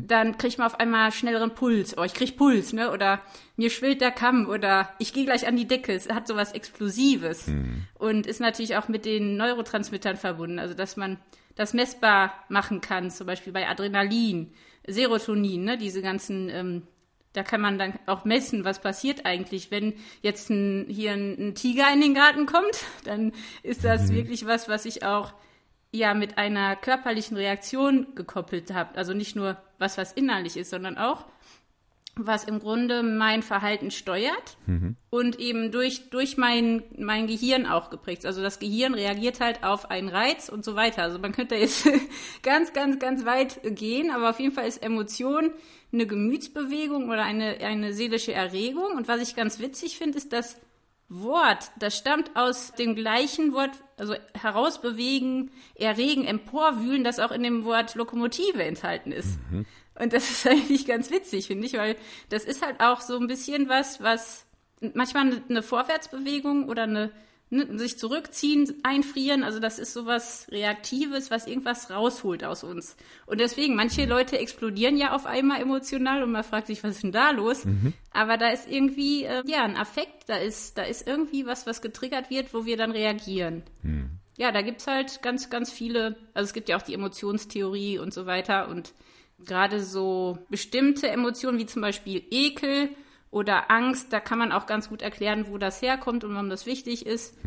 dann 0.07 0.37
kriegt 0.37 0.57
man 0.57 0.67
auf 0.67 0.79
einmal 0.79 1.11
schnelleren 1.11 1.53
Puls. 1.53 1.97
Oh, 1.97 2.03
ich 2.03 2.13
krieg 2.13 2.37
Puls, 2.37 2.73
ne? 2.73 2.91
Oder 2.91 3.21
mir 3.55 3.69
schwillt 3.69 4.01
der 4.01 4.11
Kamm 4.11 4.47
oder 4.47 4.89
ich 4.97 5.13
gehe 5.13 5.25
gleich 5.25 5.47
an 5.47 5.55
die 5.55 5.67
Decke. 5.67 5.93
Es 5.93 6.09
hat 6.09 6.27
sowas 6.27 6.53
Explosives 6.53 7.51
und 7.93 8.25
ist 8.25 8.39
natürlich 8.39 8.77
auch 8.77 8.87
mit 8.87 9.05
den 9.05 9.37
Neurotransmittern 9.37 10.17
verbunden. 10.17 10.57
Also 10.57 10.73
dass 10.73 10.97
man 10.97 11.17
das 11.55 11.73
messbar 11.73 12.33
machen 12.49 12.81
kann, 12.81 13.11
zum 13.11 13.27
Beispiel 13.27 13.53
bei 13.53 13.67
Adrenalin, 13.67 14.53
Serotonin, 14.87 15.65
ne? 15.65 15.77
Diese 15.77 16.01
ganzen 16.01 16.49
ähm, 16.49 16.81
da 17.33 17.43
kann 17.43 17.61
man 17.61 17.77
dann 17.77 17.99
auch 18.07 18.25
messen, 18.25 18.65
was 18.65 18.81
passiert 18.81 19.25
eigentlich, 19.25 19.69
wenn 19.69 19.93
jetzt 20.21 20.49
ein, 20.49 20.87
hier 20.89 21.11
ein, 21.11 21.49
ein 21.49 21.55
Tiger 21.55 21.85
in 21.93 22.01
den 22.01 22.15
Garten 22.15 22.45
kommt, 22.45 22.83
dann 23.03 23.33
ist 23.61 23.83
das 23.83 24.11
wirklich 24.11 24.45
was, 24.45 24.67
was 24.67 24.85
ich 24.85 25.03
auch 25.03 25.33
ja 25.91 26.13
mit 26.13 26.37
einer 26.37 26.75
körperlichen 26.75 27.37
Reaktion 27.37 28.07
gekoppelt 28.15 28.73
habe. 28.73 28.97
Also 28.97 29.13
nicht 29.13 29.35
nur 29.35 29.57
was, 29.77 29.97
was 29.97 30.13
innerlich 30.13 30.57
ist, 30.57 30.69
sondern 30.69 30.97
auch 30.97 31.25
was 32.15 32.43
im 32.43 32.59
Grunde 32.59 33.03
mein 33.03 33.43
Verhalten 33.43 33.91
steuert 33.91 34.57
und 35.09 35.39
eben 35.39 35.71
durch, 35.71 36.09
durch 36.09 36.37
mein, 36.37 36.83
mein 36.97 37.27
Gehirn 37.27 37.65
auch 37.65 37.89
geprägt. 37.89 38.25
Also 38.25 38.41
das 38.41 38.59
Gehirn 38.59 38.93
reagiert 38.93 39.39
halt 39.39 39.63
auf 39.63 39.89
einen 39.89 40.09
Reiz 40.09 40.49
und 40.49 40.65
so 40.65 40.75
weiter. 40.75 41.03
Also 41.03 41.19
man 41.19 41.31
könnte 41.31 41.55
jetzt 41.55 41.87
ganz, 42.43 42.73
ganz, 42.73 42.99
ganz 42.99 43.25
weit 43.25 43.59
gehen, 43.63 44.11
aber 44.11 44.31
auf 44.31 44.39
jeden 44.39 44.53
Fall 44.53 44.67
ist 44.67 44.83
Emotion 44.83 45.51
eine 45.91 46.05
Gemütsbewegung 46.05 47.09
oder 47.09 47.23
eine, 47.23 47.57
eine 47.61 47.93
seelische 47.93 48.33
Erregung. 48.33 48.95
Und 48.95 49.07
was 49.07 49.21
ich 49.21 49.35
ganz 49.35 49.59
witzig 49.59 49.97
finde, 49.97 50.17
ist 50.17 50.33
das 50.33 50.59
Wort, 51.09 51.71
das 51.79 51.97
stammt 51.97 52.35
aus 52.35 52.71
dem 52.73 52.95
gleichen 52.95 53.53
Wort, 53.53 53.71
also 53.97 54.15
herausbewegen, 54.39 55.51
erregen, 55.73 56.23
emporwühlen, 56.25 57.03
das 57.03 57.19
auch 57.19 57.31
in 57.31 57.41
dem 57.41 57.65
Wort 57.65 57.95
Lokomotive 57.95 58.63
enthalten 58.63 59.11
ist. 59.11 59.39
Und 59.99 60.13
das 60.13 60.29
ist 60.29 60.47
eigentlich 60.47 60.85
ganz 60.85 61.09
witzig, 61.09 61.47
finde 61.47 61.65
ich, 61.65 61.73
weil 61.73 61.95
das 62.29 62.45
ist 62.45 62.63
halt 62.63 62.79
auch 62.79 63.01
so 63.01 63.17
ein 63.17 63.27
bisschen 63.27 63.69
was, 63.69 64.01
was 64.01 64.45
manchmal 64.93 65.41
eine 65.49 65.63
Vorwärtsbewegung 65.63 66.69
oder 66.69 66.83
eine 66.83 67.11
ne, 67.49 67.77
sich 67.77 67.97
zurückziehen, 67.97 68.73
einfrieren, 68.83 69.43
also 69.43 69.59
das 69.59 69.79
ist 69.79 69.93
sowas 69.93 70.47
Reaktives, 70.51 71.31
was 71.31 71.47
irgendwas 71.47 71.89
rausholt 71.89 72.43
aus 72.43 72.63
uns. 72.63 72.95
Und 73.25 73.39
deswegen, 73.39 73.75
manche 73.75 74.05
Leute 74.05 74.37
explodieren 74.39 74.97
ja 74.97 75.13
auf 75.13 75.25
einmal 75.25 75.61
emotional 75.61 76.23
und 76.23 76.31
man 76.31 76.43
fragt 76.43 76.67
sich, 76.67 76.83
was 76.83 76.95
ist 76.95 77.03
denn 77.03 77.11
da 77.11 77.31
los? 77.31 77.63
Aber 78.11 78.37
da 78.37 78.49
ist 78.49 78.69
irgendwie, 78.69 79.23
äh, 79.23 79.43
ja, 79.45 79.63
ein 79.63 79.77
Affekt, 79.77 80.27
da 80.27 80.37
ist, 80.37 80.77
da 80.77 80.83
ist 80.83 81.07
irgendwie 81.07 81.45
was, 81.45 81.65
was 81.65 81.81
getriggert 81.81 82.29
wird, 82.29 82.53
wo 82.53 82.65
wir 82.65 82.77
dann 82.77 82.91
reagieren. 82.91 83.63
Ja, 84.37 84.51
da 84.51 84.61
gibt's 84.61 84.87
halt 84.87 85.21
ganz, 85.21 85.49
ganz 85.49 85.71
viele, 85.71 86.15
also 86.33 86.47
es 86.47 86.53
gibt 86.53 86.69
ja 86.69 86.77
auch 86.77 86.81
die 86.81 86.93
Emotionstheorie 86.93 87.99
und 87.99 88.13
so 88.13 88.25
weiter 88.25 88.69
und 88.69 88.93
gerade 89.45 89.83
so 89.83 90.37
bestimmte 90.49 91.09
Emotionen 91.09 91.59
wie 91.59 91.65
zum 91.65 91.81
Beispiel 91.81 92.23
Ekel 92.31 92.89
oder 93.31 93.69
Angst, 93.69 94.11
da 94.11 94.19
kann 94.19 94.39
man 94.39 94.51
auch 94.51 94.65
ganz 94.65 94.89
gut 94.89 95.01
erklären, 95.01 95.45
wo 95.49 95.57
das 95.57 95.81
herkommt 95.81 96.23
und 96.23 96.33
warum 96.33 96.49
das 96.49 96.65
wichtig 96.65 97.05
ist. 97.05 97.37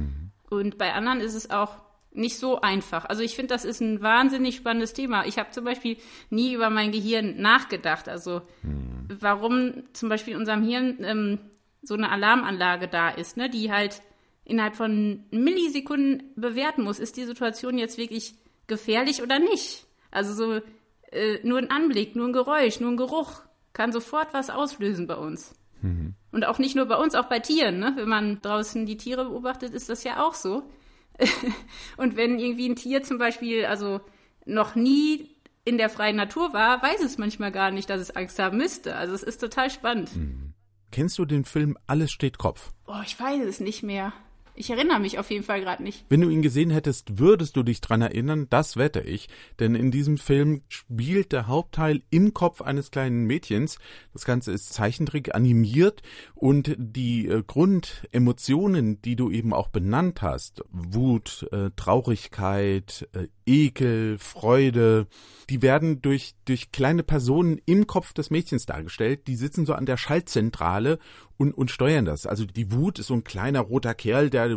Und 0.48 0.78
bei 0.78 0.92
anderen 0.92 1.20
ist 1.20 1.34
es 1.34 1.50
auch 1.50 1.76
nicht 2.12 2.38
so 2.38 2.60
einfach. 2.60 3.06
Also 3.06 3.22
ich 3.22 3.34
finde, 3.34 3.54
das 3.54 3.64
ist 3.64 3.80
ein 3.80 4.02
wahnsinnig 4.02 4.56
spannendes 4.56 4.92
Thema. 4.92 5.24
Ich 5.24 5.38
habe 5.38 5.50
zum 5.50 5.64
Beispiel 5.64 5.96
nie 6.30 6.52
über 6.52 6.70
mein 6.70 6.92
Gehirn 6.92 7.40
nachgedacht. 7.40 8.08
Also 8.08 8.42
warum 9.08 9.84
zum 9.92 10.08
Beispiel 10.08 10.34
in 10.34 10.40
unserem 10.40 10.62
Hirn 10.62 10.98
ähm, 11.00 11.38
so 11.82 11.94
eine 11.94 12.10
Alarmanlage 12.10 12.88
da 12.88 13.08
ist, 13.08 13.36
ne, 13.36 13.48
die 13.48 13.72
halt 13.72 14.02
innerhalb 14.44 14.76
von 14.76 15.24
Millisekunden 15.30 16.32
bewerten 16.36 16.82
muss, 16.82 16.98
ist 16.98 17.16
die 17.16 17.24
Situation 17.24 17.78
jetzt 17.78 17.98
wirklich 17.98 18.34
gefährlich 18.66 19.22
oder 19.22 19.38
nicht. 19.38 19.86
Also 20.10 20.34
so 20.34 20.60
äh, 21.10 21.38
nur 21.42 21.58
ein 21.58 21.70
Anblick, 21.70 22.14
nur 22.14 22.28
ein 22.28 22.32
Geräusch, 22.32 22.80
nur 22.80 22.90
ein 22.90 22.96
Geruch 22.96 23.42
kann 23.72 23.92
sofort 23.92 24.34
was 24.34 24.50
auslösen 24.50 25.06
bei 25.06 25.16
uns. 25.16 25.54
Und 26.30 26.46
auch 26.46 26.58
nicht 26.58 26.76
nur 26.76 26.86
bei 26.86 26.96
uns, 26.96 27.14
auch 27.14 27.26
bei 27.26 27.38
Tieren. 27.38 27.78
Ne? 27.78 27.92
Wenn 27.96 28.08
man 28.08 28.40
draußen 28.40 28.86
die 28.86 28.96
Tiere 28.96 29.24
beobachtet, 29.24 29.74
ist 29.74 29.88
das 29.88 30.04
ja 30.04 30.24
auch 30.24 30.34
so. 30.34 30.62
Und 31.96 32.16
wenn 32.16 32.38
irgendwie 32.38 32.68
ein 32.68 32.76
Tier 32.76 33.02
zum 33.02 33.18
Beispiel 33.18 33.66
also 33.66 34.00
noch 34.46 34.74
nie 34.74 35.30
in 35.64 35.78
der 35.78 35.88
freien 35.88 36.16
Natur 36.16 36.52
war, 36.52 36.82
weiß 36.82 37.00
es 37.02 37.18
manchmal 37.18 37.52
gar 37.52 37.70
nicht, 37.70 37.88
dass 37.90 38.00
es 38.00 38.16
Angst 38.16 38.38
haben 38.38 38.56
müsste. 38.56 38.96
Also 38.96 39.14
es 39.14 39.22
ist 39.22 39.38
total 39.38 39.70
spannend. 39.70 40.10
Kennst 40.90 41.18
du 41.18 41.24
den 41.24 41.44
Film 41.44 41.76
Alles 41.86 42.10
steht 42.12 42.38
Kopf? 42.38 42.72
Boah, 42.84 43.02
ich 43.06 43.18
weiß 43.18 43.42
es 43.44 43.60
nicht 43.60 43.82
mehr. 43.82 44.12
Ich 44.54 44.68
erinnere 44.70 45.00
mich 45.00 45.18
auf 45.18 45.30
jeden 45.30 45.44
Fall 45.44 45.60
gerade 45.60 45.82
nicht. 45.82 46.04
Wenn 46.10 46.20
du 46.20 46.28
ihn 46.28 46.42
gesehen 46.42 46.70
hättest, 46.70 47.18
würdest 47.18 47.56
du 47.56 47.62
dich 47.62 47.80
dran 47.80 48.02
erinnern, 48.02 48.46
das 48.50 48.76
wette 48.76 49.00
ich. 49.00 49.28
Denn 49.58 49.74
in 49.74 49.90
diesem 49.90 50.18
Film 50.18 50.62
spielt 50.68 51.32
der 51.32 51.46
Hauptteil 51.46 52.02
im 52.10 52.34
Kopf 52.34 52.60
eines 52.60 52.90
kleinen 52.90 53.24
Mädchens. 53.24 53.78
Das 54.12 54.24
Ganze 54.24 54.52
ist 54.52 54.72
Zeichentrick 54.72 55.34
animiert 55.34 56.02
und 56.34 56.74
die 56.78 57.28
äh, 57.28 57.42
Grundemotionen, 57.46 59.00
die 59.00 59.16
du 59.16 59.30
eben 59.30 59.54
auch 59.54 59.68
benannt 59.68 60.20
hast, 60.20 60.62
Wut, 60.70 61.48
äh, 61.50 61.70
Traurigkeit, 61.74 63.08
äh, 63.14 63.28
Ekel, 63.46 64.18
Freude, 64.18 65.06
die 65.48 65.62
werden 65.62 66.02
durch, 66.02 66.34
durch 66.44 66.72
kleine 66.72 67.02
Personen 67.02 67.60
im 67.66 67.86
Kopf 67.86 68.12
des 68.12 68.30
Mädchens 68.30 68.66
dargestellt. 68.66 69.26
Die 69.26 69.36
sitzen 69.36 69.66
so 69.66 69.74
an 69.74 69.86
der 69.86 69.96
Schaltzentrale 69.96 70.98
und, 71.42 71.52
und 71.52 71.72
steuern 71.72 72.04
das. 72.04 72.24
Also 72.24 72.44
die 72.44 72.70
Wut 72.70 73.00
ist 73.00 73.08
so 73.08 73.14
ein 73.14 73.24
kleiner 73.24 73.60
roter 73.60 73.94
Kerl, 73.94 74.30
der 74.30 74.48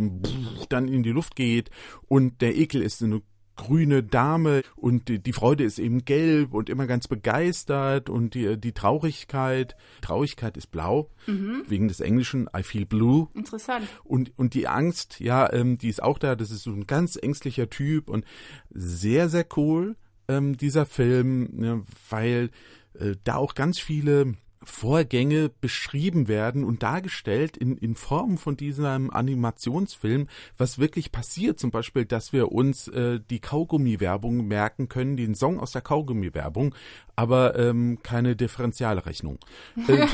dann 0.70 0.88
in 0.88 1.02
die 1.02 1.12
Luft 1.12 1.36
geht 1.36 1.72
und 2.08 2.42
der 2.42 2.56
Ekel 2.56 2.84
ist 2.84 3.02
eine 3.02 3.24
grüne 3.56 4.04
Dame 4.04 4.62
und 4.76 5.08
die, 5.08 5.18
die, 5.18 5.34
Freude 5.34 5.64
ist 5.64 5.80
eben 5.80 6.06
gelb 6.06 6.54
und 6.54 6.70
immer 6.70 6.86
ganz 6.86 7.08
begeistert 7.08 8.10
und 8.10 8.36
die, 8.36 8.58
die 8.58 8.74
Traurigkeit, 8.74 9.76
Traurigkeit 10.02 10.58
ist 10.58 10.68
blau, 10.68 11.10
mhm. 11.26 11.64
wegen 11.66 11.88
des 11.88 12.02
Englischen 12.02 12.50
I 12.56 12.62
feel 12.62 12.86
blue. 12.86 13.30
Interessant. 13.34 13.88
Und, 14.04 14.38
und 14.38 14.54
die 14.54 14.68
Angst, 14.68 15.20
ja, 15.22 15.52
ähm, 15.52 15.80
die 15.80 15.90
ist 15.90 16.04
auch 16.04 16.20
da, 16.20 16.36
das 16.36 16.52
ist 16.52 16.64
so 16.64 16.72
ein 16.72 16.86
ganz 16.86 17.18
ängstlicher 17.20 17.70
Typ 17.70 18.10
und 18.10 18.26
sehr, 18.70 19.30
sehr 19.30 19.48
cool, 19.56 19.96
ähm, 20.28 20.56
dieser 20.58 20.86
Film, 20.86 21.50
ne, 21.54 21.84
weil 22.10 22.52
äh, 23.00 23.16
da 23.24 23.38
auch 23.38 23.56
ganz 23.56 23.80
viele 23.80 24.36
Vorgänge 24.66 25.50
beschrieben 25.50 26.28
werden 26.28 26.64
und 26.64 26.84
dargestellt 26.84 27.58
in, 27.58 27.78
in 27.78 27.96
Form 27.96 28.38
von 28.38 28.58
diesem 28.58 29.10
Animationsfilm, 29.12 30.28
was 30.58 30.80
wirklich 30.80 31.12
passiert. 31.12 31.60
Zum 31.60 31.72
Beispiel, 31.72 32.06
dass 32.06 32.34
wir 32.34 32.52
uns 32.52 32.88
äh, 32.88 33.20
die 33.30 33.40
Kaugummi-Werbung 33.40 34.48
merken 34.48 34.90
können, 34.90 35.18
den 35.18 35.36
Song 35.36 35.60
aus 35.60 35.72
der 35.72 35.82
Kaugummi-Werbung, 35.82 36.76
aber 37.16 37.58
ähm, 37.58 38.00
keine 38.04 38.36
Differentialrechnung. 38.36 39.40
Äh, 39.88 40.08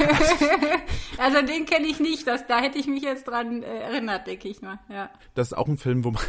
also 1.17 1.41
den 1.45 1.65
kenne 1.65 1.87
ich 1.87 1.99
nicht, 1.99 2.27
das, 2.27 2.45
da 2.45 2.59
hätte 2.59 2.77
ich 2.77 2.87
mich 2.87 3.03
jetzt 3.03 3.27
dran 3.27 3.63
äh, 3.63 3.79
erinnert, 3.79 4.27
denke 4.27 4.49
ich 4.49 4.61
mal. 4.61 4.79
Ja. 4.89 5.09
Das 5.33 5.47
ist 5.47 5.53
auch 5.53 5.67
ein 5.67 5.77
Film, 5.77 6.03
wo, 6.03 6.11
man, 6.11 6.23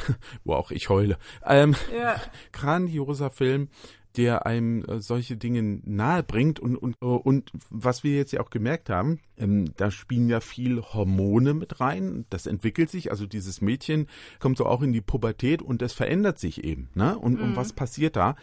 wo 0.45 0.55
auch 0.55 0.71
ich 0.71 0.89
heule. 0.89 1.19
Ähm, 1.45 1.75
ja. 1.97 2.21
Grandioser 2.53 3.31
Film 3.31 3.69
der 4.17 4.47
einem 4.47 4.85
äh, 4.85 5.01
solche 5.01 5.37
Dinge 5.37 5.81
nahe 5.85 6.23
bringt 6.23 6.61
und, 6.61 6.77
und, 6.77 6.97
äh, 7.01 7.05
und 7.07 7.51
was 7.71 8.05
wir 8.05 8.15
jetzt 8.15 8.33
ja 8.33 8.41
auch 8.41 8.51
gemerkt 8.51 8.91
haben, 8.91 9.21
ähm, 9.37 9.73
da 9.77 9.91
spielen 9.91 10.29
ja 10.29 10.41
viel 10.41 10.81
Hormone 10.83 11.55
mit 11.55 11.81
rein. 11.81 12.27
Das 12.31 12.47
entwickelt 12.47 12.91
sich, 12.91 13.11
also 13.11 13.27
dieses 13.27 13.61
Mädchen 13.61 14.09
kommt 14.39 14.59
so 14.59 14.67
auch 14.67 14.83
in 14.83 14.93
die 14.93 15.01
Pubertät 15.01 15.63
und 15.63 15.83
das 15.83 15.93
verändert 15.93 16.39
sich 16.39 16.65
eben. 16.65 16.89
Ne? 16.95 17.19
Und, 17.19 17.39
mhm. 17.39 17.45
und 17.45 17.57
was 17.57 17.73
passiert 17.73 18.17
da? 18.17 18.37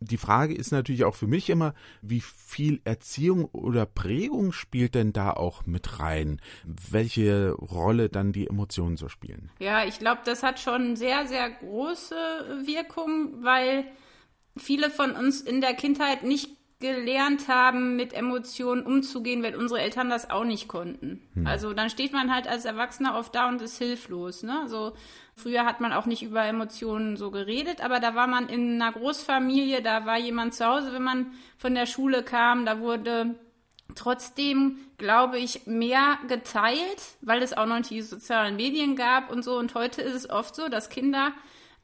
Die 0.00 0.18
Frage 0.18 0.54
ist 0.54 0.70
natürlich 0.70 1.04
auch 1.04 1.14
für 1.14 1.26
mich 1.26 1.48
immer, 1.48 1.72
wie 2.02 2.20
viel 2.20 2.80
Erziehung 2.84 3.46
oder 3.46 3.86
Prägung 3.86 4.52
spielt 4.52 4.94
denn 4.94 5.14
da 5.14 5.30
auch 5.30 5.64
mit 5.64 5.98
rein? 5.98 6.40
Welche 6.64 7.52
Rolle 7.52 8.10
dann 8.10 8.32
die 8.32 8.46
Emotionen 8.46 8.98
so 8.98 9.08
spielen? 9.08 9.50
Ja, 9.60 9.84
ich 9.84 9.98
glaube, 9.98 10.20
das 10.24 10.42
hat 10.42 10.60
schon 10.60 10.96
sehr, 10.96 11.26
sehr 11.26 11.48
große 11.48 12.14
Wirkung, 12.66 13.42
weil 13.42 13.86
viele 14.56 14.90
von 14.90 15.12
uns 15.12 15.40
in 15.40 15.60
der 15.60 15.74
Kindheit 15.74 16.22
nicht 16.22 16.50
gelernt 16.80 17.48
haben, 17.48 17.96
mit 17.96 18.12
Emotionen 18.12 18.82
umzugehen, 18.84 19.42
weil 19.42 19.56
unsere 19.56 19.80
Eltern 19.80 20.10
das 20.10 20.28
auch 20.28 20.44
nicht 20.44 20.68
konnten. 20.68 21.22
Hm. 21.34 21.46
Also 21.46 21.72
dann 21.72 21.88
steht 21.88 22.12
man 22.12 22.34
halt 22.34 22.46
als 22.46 22.66
Erwachsener 22.66 23.16
oft 23.16 23.34
da 23.34 23.48
und 23.48 23.62
ist 23.62 23.78
hilflos. 23.78 24.42
Ne? 24.42 24.64
So 24.66 24.92
früher 25.34 25.64
hat 25.64 25.80
man 25.80 25.92
auch 25.92 26.04
nicht 26.04 26.22
über 26.22 26.44
Emotionen 26.44 27.16
so 27.16 27.30
geredet, 27.30 27.82
aber 27.82 28.00
da 28.00 28.14
war 28.14 28.26
man 28.26 28.48
in 28.48 28.82
einer 28.82 28.92
Großfamilie, 28.92 29.82
da 29.82 30.04
war 30.04 30.18
jemand 30.18 30.52
zu 30.54 30.66
Hause, 30.66 30.92
wenn 30.92 31.02
man 31.02 31.32
von 31.56 31.74
der 31.74 31.86
Schule 31.86 32.22
kam, 32.22 32.66
da 32.66 32.80
wurde 32.80 33.34
trotzdem, 33.94 34.78
glaube 34.98 35.38
ich, 35.38 35.66
mehr 35.66 36.18
geteilt, 36.28 37.02
weil 37.22 37.42
es 37.42 37.56
auch 37.56 37.66
noch 37.66 37.80
die 37.80 38.02
sozialen 38.02 38.56
Medien 38.56 38.96
gab 38.96 39.30
und 39.30 39.42
so. 39.42 39.56
Und 39.56 39.74
heute 39.74 40.02
ist 40.02 40.14
es 40.14 40.30
oft 40.30 40.54
so, 40.54 40.68
dass 40.68 40.90
Kinder 40.90 41.32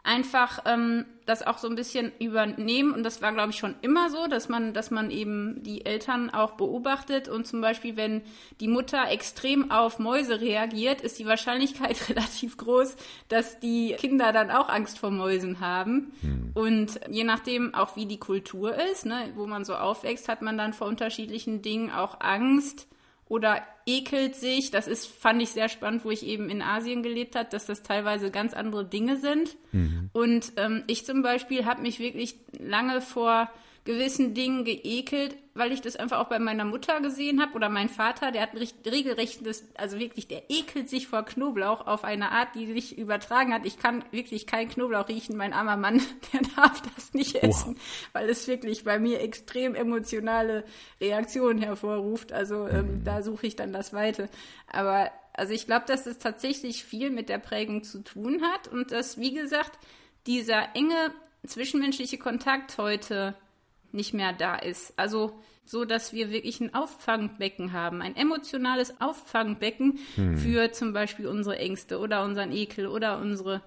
einfach 0.03 0.61
ähm, 0.67 1.05
das 1.27 1.47
auch 1.47 1.59
so 1.59 1.69
ein 1.69 1.75
bisschen 1.75 2.13
übernehmen. 2.19 2.93
Und 2.93 3.03
das 3.03 3.23
war 3.23 3.33
glaube 3.33 3.51
ich 3.51 3.59
schon 3.59 3.75
immer 3.83 4.11
so, 4.11 4.27
dass 4.27 4.49
man, 4.49 4.73
dass 4.73 4.91
man 4.91 5.11
eben 5.11 5.63
die 5.63 5.85
Eltern 5.85 6.31
auch 6.31 6.53
beobachtet. 6.53 7.29
Und 7.29 7.47
zum 7.47 7.61
Beispiel 7.61 7.97
wenn 7.97 8.23
die 8.61 8.69
Mutter 8.69 9.11
extrem 9.11 9.71
auf 9.71 9.99
Mäuse 9.99 10.41
reagiert, 10.41 11.01
ist 11.01 11.19
die 11.19 11.27
Wahrscheinlichkeit 11.27 12.09
relativ 12.09 12.57
groß, 12.57 12.97
dass 13.29 13.61
die 13.61 13.95
Kinder 13.99 14.33
dann 14.33 14.51
auch 14.51 14.69
Angst 14.69 14.99
vor 14.99 15.11
Mäusen 15.11 15.61
haben. 15.61 16.13
Hm. 16.21 16.51
und 16.55 17.01
je 17.09 17.25
nachdem 17.25 17.75
auch 17.75 17.97
wie 17.97 18.07
die 18.07 18.19
Kultur 18.19 18.75
ist, 18.93 19.07
ne, 19.07 19.31
wo 19.35 19.47
man 19.47 19.65
so 19.65 19.75
aufwächst, 19.75 20.29
hat 20.29 20.43
man 20.43 20.59
dann 20.59 20.73
vor 20.73 20.87
unterschiedlichen 20.87 21.63
Dingen 21.63 21.91
auch 21.91 22.21
Angst 22.21 22.87
oder 23.31 23.63
ekelt 23.87 24.35
sich. 24.35 24.73
Das 24.73 24.89
ist, 24.89 25.07
fand 25.07 25.41
ich 25.41 25.51
sehr 25.51 25.69
spannend, 25.69 26.05
wo 26.05 26.11
ich 26.11 26.27
eben 26.27 26.51
in 26.51 26.63
Asien 26.63 27.05
gelebt 27.05 27.37
habe, 27.37 27.49
dass 27.49 27.65
das 27.65 27.85
teilweise 27.85 28.33
ganz 28.33 28.55
andere 28.55 28.85
Dinge 28.85 29.19
sind. 29.19 29.57
Mhm. 29.71 30.11
Und 30.13 30.53
ähm, 30.57 30.83
ich 30.89 31.07
zum 31.07 31.23
Beispiel 31.23 31.65
habe 31.65 31.81
mich 31.81 32.01
wirklich 32.01 32.35
lange 32.59 33.01
vor 33.01 33.49
gewissen 33.85 34.35
Dingen 34.35 34.65
geekelt, 34.65 35.37
weil 35.55 35.73
ich 35.73 35.81
das 35.81 35.97
einfach 35.97 36.19
auch 36.19 36.29
bei 36.29 36.39
meiner 36.39 36.65
Mutter 36.65 37.01
gesehen 37.01 37.41
habe 37.41 37.55
oder 37.55 37.69
mein 37.69 37.89
Vater, 37.89 38.31
der 38.31 38.43
hat 38.43 38.51
regelrecht 38.55 39.45
das, 39.47 39.65
also 39.77 39.99
wirklich, 39.99 40.29
der 40.29 40.51
ekelt 40.51 40.89
sich 40.89 41.09
vor 41.09 41.25
Knoblauch 41.25 41.87
auf 41.87 42.05
eine 42.05 42.31
Art, 42.31 42.55
die 42.55 42.67
sich 42.73 42.99
übertragen 42.99 43.53
hat. 43.53 43.65
Ich 43.65 43.79
kann 43.79 44.05
wirklich 44.11 44.47
keinen 44.47 44.69
Knoblauch 44.69 45.09
riechen, 45.09 45.37
mein 45.37 45.53
armer 45.53 45.77
Mann, 45.77 46.03
der 46.33 46.43
darf 46.57 46.83
das 46.95 47.15
nicht 47.15 47.37
essen, 47.37 47.75
Oha. 47.75 47.81
weil 48.13 48.29
es 48.29 48.47
wirklich 48.49 48.85
bei 48.85 48.99
mir 48.99 49.21
extrem 49.21 49.75
emotionale 49.75 50.65
Reaktionen 51.01 51.63
hervorruft. 51.63 52.33
Also 52.33 52.69
ähm, 52.69 52.99
mhm. 52.99 53.05
da 53.05 53.23
suche 53.23 53.47
ich 53.47 53.57
dann 53.57 53.73
das 53.73 53.93
Weite. 53.93 54.29
Aber 54.71 55.11
also 55.33 55.55
ich 55.55 55.67
glaube, 55.67 55.87
dass 55.87 56.07
es 56.07 56.19
tatsächlich 56.19 56.85
viel 56.85 57.11
mit 57.11 57.29
der 57.29 57.39
Prägung 57.39 57.83
zu 57.83 58.03
tun 58.03 58.43
hat 58.43 58.69
und 58.69 58.93
dass, 58.93 59.19
wie 59.19 59.33
gesagt, 59.33 59.79
dieser 60.27 60.77
enge 60.77 61.13
zwischenmenschliche 61.47 62.19
Kontakt 62.19 62.77
heute 62.79 63.35
nicht 63.95 64.15
mehr 64.15 64.33
da 64.33 64.57
ist. 64.57 64.93
Also 64.99 65.41
so, 65.65 65.85
dass 65.85 66.13
wir 66.13 66.31
wirklich 66.31 66.61
ein 66.61 66.75
Auffangbecken 66.75 67.73
haben, 67.73 68.03
ein 68.03 68.17
emotionales 68.17 69.01
Auffangbecken 69.01 69.99
hm. 70.17 70.37
für 70.37 70.73
zum 70.73 70.93
Beispiel 70.93 71.27
unsere 71.27 71.59
Ängste 71.59 71.99
oder 71.99 72.25
unseren 72.25 72.53
Ekel 72.53 72.87
oder 72.87 73.19
unsere 73.19 73.63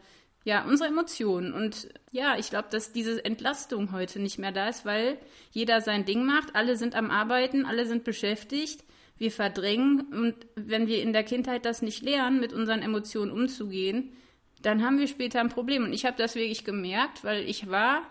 ja, 0.46 0.66
unsere 0.66 0.90
Emotionen. 0.90 1.54
Und 1.54 1.88
ja, 2.12 2.38
ich 2.38 2.50
glaube, 2.50 2.68
dass 2.70 2.92
diese 2.92 3.24
Entlastung 3.24 3.92
heute 3.92 4.20
nicht 4.20 4.40
mehr 4.40 4.52
da 4.52 4.68
ist, 4.68 4.86
weil 4.86 5.18
jeder 5.52 5.82
sein 5.82 6.06
Ding 6.06 6.26
macht, 6.26 6.56
alle 6.56 6.76
sind 6.76 6.96
am 6.96 7.12
Arbeiten, 7.12 7.66
alle 7.66 7.86
sind 7.86 8.04
beschäftigt, 8.04 8.84
wir 9.18 9.32
verdrängen 9.32 10.08
und 10.12 10.36
wenn 10.56 10.88
wir 10.88 11.02
in 11.02 11.14
der 11.14 11.24
Kindheit 11.24 11.66
das 11.66 11.82
nicht 11.82 12.02
lernen, 12.02 12.40
mit 12.40 12.52
unseren 12.52 12.82
Emotionen 12.82 13.32
umzugehen, 13.32 14.12
dann 14.62 14.84
haben 14.84 14.98
wir 14.98 15.08
später 15.08 15.40
ein 15.40 15.50
Problem. 15.50 15.84
Und 15.84 15.94
ich 15.94 16.06
habe 16.06 16.18
das 16.18 16.36
wirklich 16.36 16.66
gemerkt, 16.66 17.24
weil 17.24 17.48
ich 17.48 17.70
war 17.70 18.02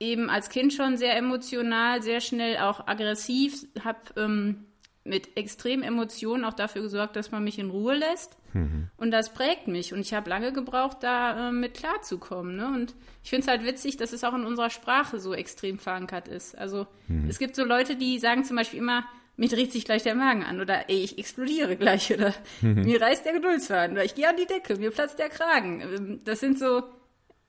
eben 0.00 0.30
als 0.30 0.50
Kind 0.50 0.72
schon 0.72 0.96
sehr 0.96 1.16
emotional, 1.16 2.02
sehr 2.02 2.20
schnell 2.20 2.58
auch 2.58 2.86
aggressiv, 2.86 3.66
habe 3.82 3.98
ähm, 4.16 4.66
mit 5.04 5.36
extremen 5.36 5.82
Emotionen 5.82 6.44
auch 6.44 6.52
dafür 6.52 6.82
gesorgt, 6.82 7.16
dass 7.16 7.30
man 7.30 7.44
mich 7.44 7.58
in 7.58 7.70
Ruhe 7.70 7.94
lässt. 7.94 8.36
Mhm. 8.52 8.88
Und 8.96 9.10
das 9.10 9.32
prägt 9.32 9.68
mich. 9.68 9.92
Und 9.92 10.00
ich 10.00 10.14
habe 10.14 10.28
lange 10.28 10.52
gebraucht, 10.52 10.98
da 11.00 11.48
äh, 11.48 11.52
mit 11.52 11.74
klarzukommen. 11.74 12.56
Ne? 12.56 12.66
Und 12.66 12.94
ich 13.22 13.30
finde 13.30 13.42
es 13.42 13.48
halt 13.48 13.64
witzig, 13.64 13.96
dass 13.96 14.12
es 14.12 14.24
auch 14.24 14.34
in 14.34 14.44
unserer 14.44 14.70
Sprache 14.70 15.20
so 15.20 15.32
extrem 15.32 15.78
verankert 15.78 16.28
ist. 16.28 16.58
Also 16.58 16.86
mhm. 17.08 17.28
es 17.28 17.38
gibt 17.38 17.56
so 17.56 17.64
Leute, 17.64 17.96
die 17.96 18.18
sagen 18.18 18.44
zum 18.44 18.56
Beispiel 18.56 18.80
immer, 18.80 19.04
mir 19.36 19.48
dreht 19.48 19.72
sich 19.72 19.84
gleich 19.84 20.02
der 20.02 20.14
Magen 20.14 20.44
an 20.44 20.60
oder 20.60 20.88
ey, 20.88 20.96
ich 20.96 21.18
explodiere 21.18 21.76
gleich 21.76 22.12
oder 22.12 22.34
mhm. 22.62 22.82
mir 22.82 23.00
reißt 23.00 23.24
der 23.24 23.34
Geduldsfaden 23.34 23.92
oder 23.92 24.04
ich 24.04 24.14
gehe 24.14 24.28
an 24.28 24.36
die 24.36 24.46
Decke, 24.46 24.76
mir 24.76 24.90
platzt 24.90 25.18
der 25.18 25.28
Kragen. 25.28 25.80
Ähm, 25.80 26.20
das 26.24 26.40
sind 26.40 26.58
so 26.58 26.84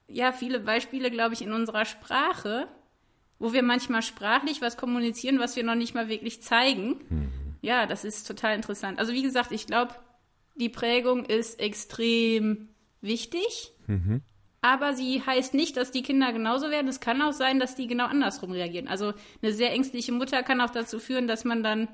ja 0.08 0.32
viele 0.32 0.60
Beispiele, 0.60 1.12
glaube 1.12 1.34
ich, 1.34 1.42
in 1.42 1.52
unserer 1.52 1.86
Sprache, 1.86 2.68
wo 3.40 3.54
wir 3.54 3.64
manchmal 3.64 4.02
sprachlich 4.02 4.62
was 4.62 4.78
kommunizieren, 4.78 5.40
was 5.40 5.56
wir 5.56 5.64
noch 5.64 5.76
nicht 5.76 5.94
mal 5.94 6.10
wirklich 6.10 6.42
zeigen. 6.42 7.02
Mhm. 7.10 7.32
Ja, 7.62 7.86
das 7.86 8.04
ist 8.04 8.28
total 8.28 8.56
interessant. 8.56 9.00
Also 9.00 9.14
wie 9.14 9.24
gesagt, 9.24 9.52
ich 9.52 9.68
glaube, 9.68 9.96
die 10.56 10.70
Prägung 10.70 11.26
ist 11.26 11.60
extrem 11.60 12.70
wichtig, 13.02 13.74
mhm. 13.86 14.22
aber 14.62 14.94
sie 14.94 15.22
heißt 15.24 15.54
nicht, 15.54 15.78
dass 15.78 15.92
die 15.92 16.02
Kinder 16.02 16.34
genauso 16.34 16.72
werden. 16.72 16.88
Es 16.88 17.00
kann 17.00 17.22
auch 17.22 17.34
sein, 17.34 17.60
dass 17.60 17.76
die 17.76 17.88
genau 17.88 18.06
andersrum 18.06 18.52
reagieren. 18.52 18.88
Also 18.88 19.14
eine 19.42 19.54
sehr 19.54 19.72
ängstliche 19.72 20.12
Mutter 20.12 20.42
kann 20.44 20.62
auch 20.62 20.72
dazu 20.72 21.00
führen, 21.00 21.28
dass 21.28 21.46
man 21.46 21.62
dann 21.62 21.88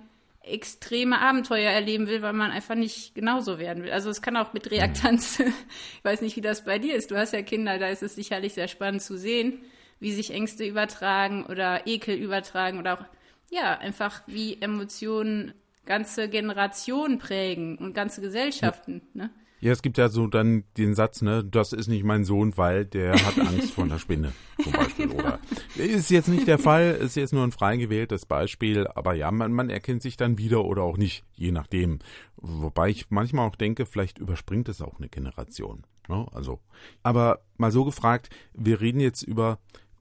extreme 0.44 1.20
Abenteuer 1.20 1.72
erleben 1.72 2.08
will, 2.08 2.22
weil 2.22 2.34
man 2.34 2.52
einfach 2.52 2.76
nicht 2.76 3.16
genauso 3.16 3.60
werden 3.60 3.84
will. 3.84 3.92
Also 3.92 4.10
es 4.10 4.22
kann 4.22 4.38
auch 4.38 4.54
mit 4.54 4.70
Reaktanz, 4.72 5.40
ich 5.98 6.04
weiß 6.04 6.22
nicht, 6.22 6.36
wie 6.36 6.42
das 6.42 6.66
bei 6.66 6.80
dir 6.80 6.96
ist. 6.96 7.12
Du 7.12 7.18
hast 7.18 7.34
ja 7.34 7.42
Kinder, 7.42 7.80
da 7.80 7.88
ist 7.88 8.04
es 8.04 8.16
sicherlich 8.16 8.54
sehr 8.54 8.68
spannend 8.68 9.02
zu 9.02 9.18
sehen, 9.18 9.64
wie 10.00 10.12
sich 10.12 10.32
Ängste 10.32 10.66
übertragen 10.66 11.46
oder 11.46 11.88
Ekel 11.88 12.16
übertragen 12.16 12.78
oder 12.78 13.00
auch, 13.00 13.06
ja, 13.50 13.78
einfach 13.78 14.22
wie 14.28 14.62
Emotionen 14.62 15.54
ganze 15.86 16.30
Generationen 16.30 17.20
prägen 17.20 17.78
und 17.78 17.94
ganze 17.94 18.22
Gesellschaften. 18.22 19.02
Ja. 19.14 19.24
Ne? 19.24 19.32
Ja, 19.64 19.72
es 19.72 19.82
gibt 19.82 19.98
ja 19.98 20.10
so 20.10 20.28
dann 20.28 20.66
den 20.76 20.94
Satz, 20.94 21.22
ne, 21.22 21.42
das 21.42 21.72
ist 21.72 21.88
nicht 21.88 22.04
mein 22.04 22.26
Sohn, 22.26 22.58
weil 22.58 22.84
der 22.86 23.14
hat 23.14 23.40
Angst 23.40 23.72
vor 23.72 23.86
einer 23.86 23.98
Spinne, 23.98 24.34
zum 24.62 24.74
Beispiel. 24.74 25.08
genau. 25.08 25.24
Oder 25.24 25.40
ist 25.78 26.10
jetzt 26.10 26.28
nicht 26.28 26.48
der 26.48 26.60
Fall, 26.60 26.92
ist 27.00 27.16
jetzt 27.16 27.32
nur 27.32 27.46
ein 27.46 27.54
frei 27.54 27.78
gewähltes 27.78 28.26
Beispiel, 28.26 28.88
aber 28.88 29.14
ja, 29.14 29.32
man, 29.32 29.54
man 29.54 29.70
erkennt 29.70 30.02
sich 30.02 30.18
dann 30.18 30.38
wieder 30.38 30.66
oder 30.66 30.84
auch 30.84 30.98
nicht, 30.98 31.24
je 31.34 31.54
nachdem. 31.54 32.00
Wobei 32.36 32.90
ich 32.90 33.10
manchmal 33.10 33.48
auch 33.48 33.56
denke, 33.56 33.86
vielleicht 33.86 34.20
überspringt 34.20 34.68
es 34.68 34.82
auch 34.82 34.98
eine 34.98 35.08
Generation. 35.08 35.86
Ne? 36.10 36.28
Also, 36.34 36.60
aber 37.02 37.40
mal 37.56 37.72
so 37.72 37.86
gefragt, 37.86 38.30
wir 38.54 38.82
reden 38.82 39.00
jetzt 39.00 39.24
über 39.24 39.60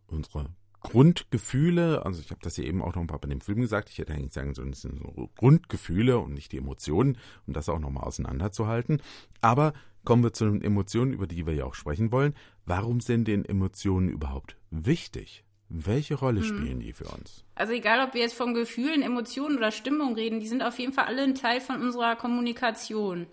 unsere 0.08 0.46
Grundgefühle, 0.82 2.04
also 2.04 2.20
ich 2.20 2.30
habe 2.30 2.40
das 2.42 2.56
ja 2.56 2.64
eben 2.64 2.82
auch 2.82 2.94
noch 2.94 3.04
mal 3.04 3.18
bei 3.18 3.28
dem 3.28 3.40
Film 3.40 3.60
gesagt, 3.60 3.88
ich 3.90 3.98
hätte 3.98 4.12
eigentlich 4.12 4.32
sagen 4.32 4.54
sollen, 4.54 4.72
es 4.72 4.82
sind 4.82 4.98
so 4.98 5.30
Grundgefühle 5.36 6.18
und 6.18 6.34
nicht 6.34 6.52
die 6.52 6.58
Emotionen, 6.58 7.18
um 7.46 7.54
das 7.54 7.68
auch 7.68 7.78
nochmal 7.78 8.04
auseinanderzuhalten. 8.04 9.00
Aber 9.40 9.72
kommen 10.04 10.22
wir 10.22 10.32
zu 10.32 10.44
den 10.44 10.62
Emotionen, 10.62 11.12
über 11.12 11.26
die 11.26 11.46
wir 11.46 11.54
ja 11.54 11.64
auch 11.64 11.74
sprechen 11.74 12.12
wollen. 12.12 12.34
Warum 12.66 13.00
sind 13.00 13.28
denn 13.28 13.44
Emotionen 13.44 14.08
überhaupt 14.08 14.56
wichtig? 14.70 15.44
Welche 15.68 16.16
Rolle 16.16 16.40
hm. 16.40 16.46
spielen 16.46 16.80
die 16.80 16.92
für 16.92 17.06
uns? 17.06 17.44
Also 17.54 17.72
egal, 17.72 18.06
ob 18.06 18.14
wir 18.14 18.20
jetzt 18.20 18.34
von 18.34 18.52
Gefühlen, 18.52 19.02
Emotionen 19.02 19.56
oder 19.56 19.70
Stimmung 19.70 20.14
reden, 20.14 20.40
die 20.40 20.48
sind 20.48 20.62
auf 20.62 20.78
jeden 20.78 20.92
Fall 20.92 21.06
alle 21.06 21.22
ein 21.22 21.34
Teil 21.34 21.60
von 21.60 21.80
unserer 21.80 22.16
Kommunikation. 22.16 23.26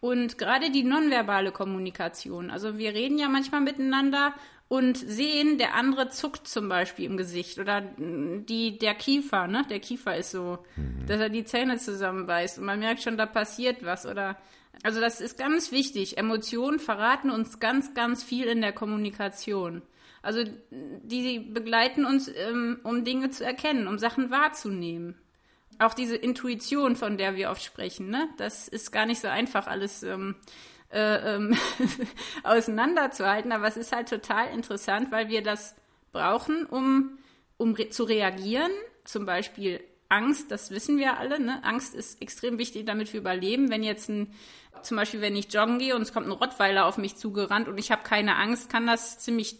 Und 0.00 0.36
gerade 0.36 0.72
die 0.72 0.82
nonverbale 0.82 1.52
Kommunikation. 1.52 2.50
Also 2.50 2.78
wir 2.78 2.92
reden 2.92 3.18
ja 3.18 3.28
manchmal 3.28 3.60
miteinander 3.60 4.34
und 4.72 4.96
sehen, 4.96 5.58
der 5.58 5.74
andere 5.74 6.08
zuckt 6.08 6.48
zum 6.48 6.66
Beispiel 6.66 7.04
im 7.04 7.18
Gesicht 7.18 7.58
oder 7.58 7.82
die, 7.98 8.78
der 8.78 8.94
Kiefer, 8.94 9.46
ne? 9.46 9.66
Der 9.68 9.80
Kiefer 9.80 10.16
ist 10.16 10.30
so, 10.30 10.64
mhm. 10.76 11.04
dass 11.06 11.20
er 11.20 11.28
die 11.28 11.44
Zähne 11.44 11.76
zusammenbeißt 11.76 12.58
und 12.58 12.64
man 12.64 12.78
merkt 12.78 13.02
schon, 13.02 13.18
da 13.18 13.26
passiert 13.26 13.84
was 13.84 14.06
oder, 14.06 14.38
also 14.82 14.98
das 14.98 15.20
ist 15.20 15.36
ganz 15.36 15.72
wichtig. 15.72 16.16
Emotionen 16.16 16.78
verraten 16.78 17.28
uns 17.28 17.60
ganz, 17.60 17.92
ganz 17.92 18.22
viel 18.24 18.46
in 18.46 18.62
der 18.62 18.72
Kommunikation. 18.72 19.82
Also 20.22 20.42
die 20.70 21.40
begleiten 21.40 22.06
uns, 22.06 22.28
ähm, 22.34 22.80
um 22.82 23.04
Dinge 23.04 23.28
zu 23.28 23.44
erkennen, 23.44 23.86
um 23.86 23.98
Sachen 23.98 24.30
wahrzunehmen. 24.30 25.18
Auch 25.80 25.92
diese 25.92 26.16
Intuition, 26.16 26.96
von 26.96 27.18
der 27.18 27.36
wir 27.36 27.50
oft 27.50 27.62
sprechen, 27.62 28.08
ne? 28.08 28.26
Das 28.38 28.68
ist 28.68 28.90
gar 28.90 29.04
nicht 29.04 29.20
so 29.20 29.28
einfach, 29.28 29.66
alles 29.66 30.02
ähm, 30.02 30.36
äh, 30.92 31.34
ähm, 31.34 31.56
auseinanderzuhalten. 32.42 33.52
Aber 33.52 33.66
es 33.66 33.76
ist 33.76 33.92
halt 33.92 34.08
total 34.08 34.48
interessant, 34.52 35.10
weil 35.10 35.28
wir 35.28 35.42
das 35.42 35.74
brauchen, 36.12 36.66
um, 36.66 37.18
um 37.56 37.74
re 37.74 37.88
zu 37.88 38.04
reagieren. 38.04 38.70
Zum 39.04 39.26
Beispiel 39.26 39.80
Angst, 40.08 40.50
das 40.50 40.70
wissen 40.70 40.98
wir 40.98 41.18
alle. 41.18 41.40
Ne? 41.40 41.64
Angst 41.64 41.94
ist 41.94 42.20
extrem 42.20 42.58
wichtig, 42.58 42.86
damit 42.86 43.12
wir 43.12 43.20
überleben. 43.20 43.70
Wenn 43.70 43.82
jetzt 43.82 44.08
ein, 44.08 44.32
zum 44.82 44.96
Beispiel, 44.96 45.20
wenn 45.20 45.36
ich 45.36 45.52
joggen 45.52 45.78
gehe 45.78 45.96
und 45.96 46.02
es 46.02 46.12
kommt 46.12 46.26
ein 46.26 46.32
Rottweiler 46.32 46.86
auf 46.86 46.98
mich 46.98 47.16
zugerannt 47.16 47.68
und 47.68 47.78
ich 47.78 47.90
habe 47.90 48.02
keine 48.02 48.36
Angst, 48.36 48.68
kann 48.68 48.86
das 48.86 49.18
ziemlich 49.18 49.56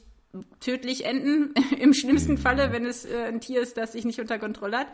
tödlich 0.60 1.04
enden. 1.04 1.54
Im 1.78 1.94
schlimmsten 1.94 2.38
Falle, 2.38 2.72
wenn 2.72 2.84
es 2.84 3.04
äh, 3.04 3.24
ein 3.24 3.40
Tier 3.40 3.62
ist, 3.62 3.76
das 3.76 3.92
sich 3.92 4.04
nicht 4.04 4.20
unter 4.20 4.38
Kontrolle 4.38 4.78
hat 4.78 4.88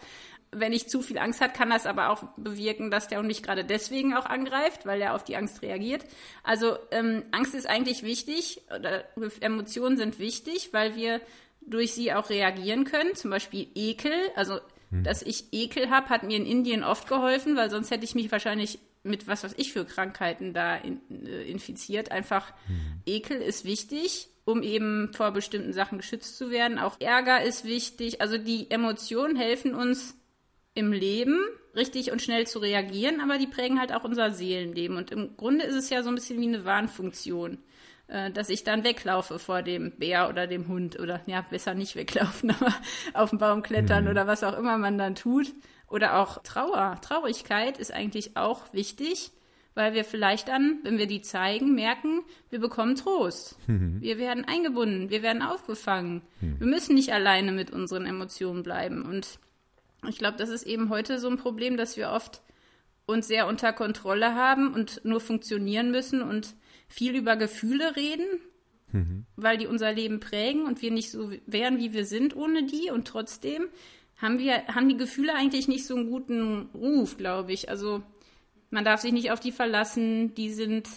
wenn 0.52 0.72
ich 0.72 0.88
zu 0.88 1.02
viel 1.02 1.18
Angst 1.18 1.40
hat, 1.40 1.54
kann 1.54 1.70
das 1.70 1.86
aber 1.86 2.10
auch 2.10 2.22
bewirken, 2.36 2.90
dass 2.90 3.08
der 3.08 3.18
Hund 3.18 3.28
mich 3.28 3.42
gerade 3.42 3.64
deswegen 3.64 4.14
auch 4.14 4.26
angreift, 4.26 4.86
weil 4.86 5.00
er 5.00 5.14
auf 5.14 5.24
die 5.24 5.36
Angst 5.36 5.62
reagiert. 5.62 6.04
Also 6.42 6.78
ähm, 6.90 7.24
Angst 7.32 7.54
ist 7.54 7.68
eigentlich 7.68 8.02
wichtig, 8.02 8.62
oder 8.74 9.04
Emotionen 9.40 9.96
sind 9.96 10.18
wichtig, 10.18 10.70
weil 10.72 10.96
wir 10.96 11.20
durch 11.60 11.92
sie 11.92 12.12
auch 12.12 12.30
reagieren 12.30 12.84
können. 12.84 13.14
Zum 13.14 13.30
Beispiel 13.30 13.68
Ekel. 13.74 14.12
Also, 14.36 14.60
hm. 14.90 15.04
dass 15.04 15.22
ich 15.22 15.52
Ekel 15.52 15.90
habe, 15.90 16.08
hat 16.08 16.22
mir 16.22 16.36
in 16.36 16.46
Indien 16.46 16.82
oft 16.82 17.08
geholfen, 17.08 17.56
weil 17.56 17.70
sonst 17.70 17.90
hätte 17.90 18.04
ich 18.04 18.14
mich 18.14 18.32
wahrscheinlich 18.32 18.78
mit 19.04 19.28
was 19.28 19.44
weiß 19.44 19.54
ich 19.56 19.72
für 19.72 19.84
Krankheiten 19.84 20.52
da 20.52 20.76
in, 20.76 21.00
äh, 21.26 21.44
infiziert. 21.44 22.10
Einfach 22.10 22.52
hm. 22.66 23.02
Ekel 23.06 23.40
ist 23.40 23.64
wichtig 23.64 24.28
um 24.48 24.62
eben 24.62 25.12
vor 25.12 25.30
bestimmten 25.32 25.74
Sachen 25.74 25.98
geschützt 25.98 26.38
zu 26.38 26.50
werden. 26.50 26.78
Auch 26.78 26.98
Ärger 27.00 27.42
ist 27.42 27.66
wichtig. 27.66 28.22
Also 28.22 28.38
die 28.38 28.70
Emotionen 28.70 29.36
helfen 29.36 29.74
uns 29.74 30.17
im 30.78 30.92
Leben 30.92 31.38
richtig 31.74 32.12
und 32.12 32.22
schnell 32.22 32.46
zu 32.46 32.60
reagieren, 32.60 33.20
aber 33.20 33.36
die 33.38 33.46
prägen 33.46 33.80
halt 33.80 33.92
auch 33.92 34.04
unser 34.04 34.30
Seelenleben. 34.30 34.96
Und 34.96 35.10
im 35.10 35.36
Grunde 35.36 35.64
ist 35.64 35.74
es 35.74 35.90
ja 35.90 36.02
so 36.02 36.08
ein 36.08 36.14
bisschen 36.14 36.40
wie 36.40 36.46
eine 36.46 36.64
Warnfunktion, 36.64 37.58
äh, 38.06 38.30
dass 38.30 38.48
ich 38.48 38.64
dann 38.64 38.84
weglaufe 38.84 39.38
vor 39.38 39.62
dem 39.62 39.92
Bär 39.92 40.28
oder 40.28 40.46
dem 40.46 40.68
Hund 40.68 40.98
oder 40.98 41.20
ja, 41.26 41.40
besser 41.42 41.74
nicht 41.74 41.96
weglaufen, 41.96 42.50
aber 42.60 42.74
auf 43.14 43.30
den 43.30 43.38
Baum 43.38 43.62
klettern 43.62 44.04
mhm. 44.04 44.10
oder 44.10 44.26
was 44.26 44.44
auch 44.44 44.56
immer 44.56 44.78
man 44.78 44.98
dann 44.98 45.14
tut. 45.14 45.52
Oder 45.88 46.18
auch 46.18 46.42
Trauer. 46.42 46.98
Traurigkeit 47.00 47.78
ist 47.78 47.94
eigentlich 47.94 48.36
auch 48.36 48.74
wichtig, 48.74 49.30
weil 49.74 49.94
wir 49.94 50.04
vielleicht 50.04 50.48
dann, 50.48 50.80
wenn 50.82 50.98
wir 50.98 51.06
die 51.06 51.22
zeigen, 51.22 51.74
merken, 51.74 52.22
wir 52.50 52.60
bekommen 52.60 52.94
Trost. 52.94 53.56
Mhm. 53.68 54.02
Wir 54.02 54.18
werden 54.18 54.44
eingebunden, 54.44 55.08
wir 55.08 55.22
werden 55.22 55.40
aufgefangen. 55.40 56.20
Mhm. 56.42 56.60
Wir 56.60 56.66
müssen 56.66 56.94
nicht 56.94 57.12
alleine 57.12 57.52
mit 57.52 57.70
unseren 57.70 58.04
Emotionen 58.04 58.62
bleiben. 58.62 59.02
Und 59.02 59.38
ich 60.06 60.18
glaube, 60.18 60.36
das 60.36 60.50
ist 60.50 60.64
eben 60.64 60.90
heute 60.90 61.18
so 61.18 61.28
ein 61.28 61.36
Problem, 61.36 61.76
dass 61.76 61.96
wir 61.96 62.10
oft 62.10 62.42
uns 63.06 63.26
sehr 63.26 63.46
unter 63.46 63.72
Kontrolle 63.72 64.34
haben 64.34 64.74
und 64.74 65.04
nur 65.04 65.20
funktionieren 65.20 65.90
müssen 65.90 66.22
und 66.22 66.54
viel 66.88 67.16
über 67.16 67.36
Gefühle 67.36 67.96
reden, 67.96 68.26
mhm. 68.92 69.26
weil 69.36 69.58
die 69.58 69.66
unser 69.66 69.92
Leben 69.92 70.20
prägen 70.20 70.66
und 70.66 70.82
wir 70.82 70.90
nicht 70.90 71.10
so 71.10 71.32
wären, 71.46 71.78
wie 71.78 71.92
wir 71.92 72.04
sind 72.04 72.36
ohne 72.36 72.64
die. 72.64 72.90
Und 72.90 73.08
trotzdem 73.08 73.66
haben 74.18 74.38
wir, 74.38 74.66
haben 74.68 74.88
die 74.88 74.96
Gefühle 74.96 75.34
eigentlich 75.34 75.68
nicht 75.68 75.86
so 75.86 75.96
einen 75.96 76.10
guten 76.10 76.68
Ruf, 76.74 77.16
glaube 77.16 77.52
ich. 77.52 77.68
Also 77.68 78.02
man 78.70 78.84
darf 78.84 79.00
sich 79.00 79.12
nicht 79.12 79.30
auf 79.30 79.40
die 79.40 79.52
verlassen, 79.52 80.34
die 80.34 80.50
sind 80.52 80.88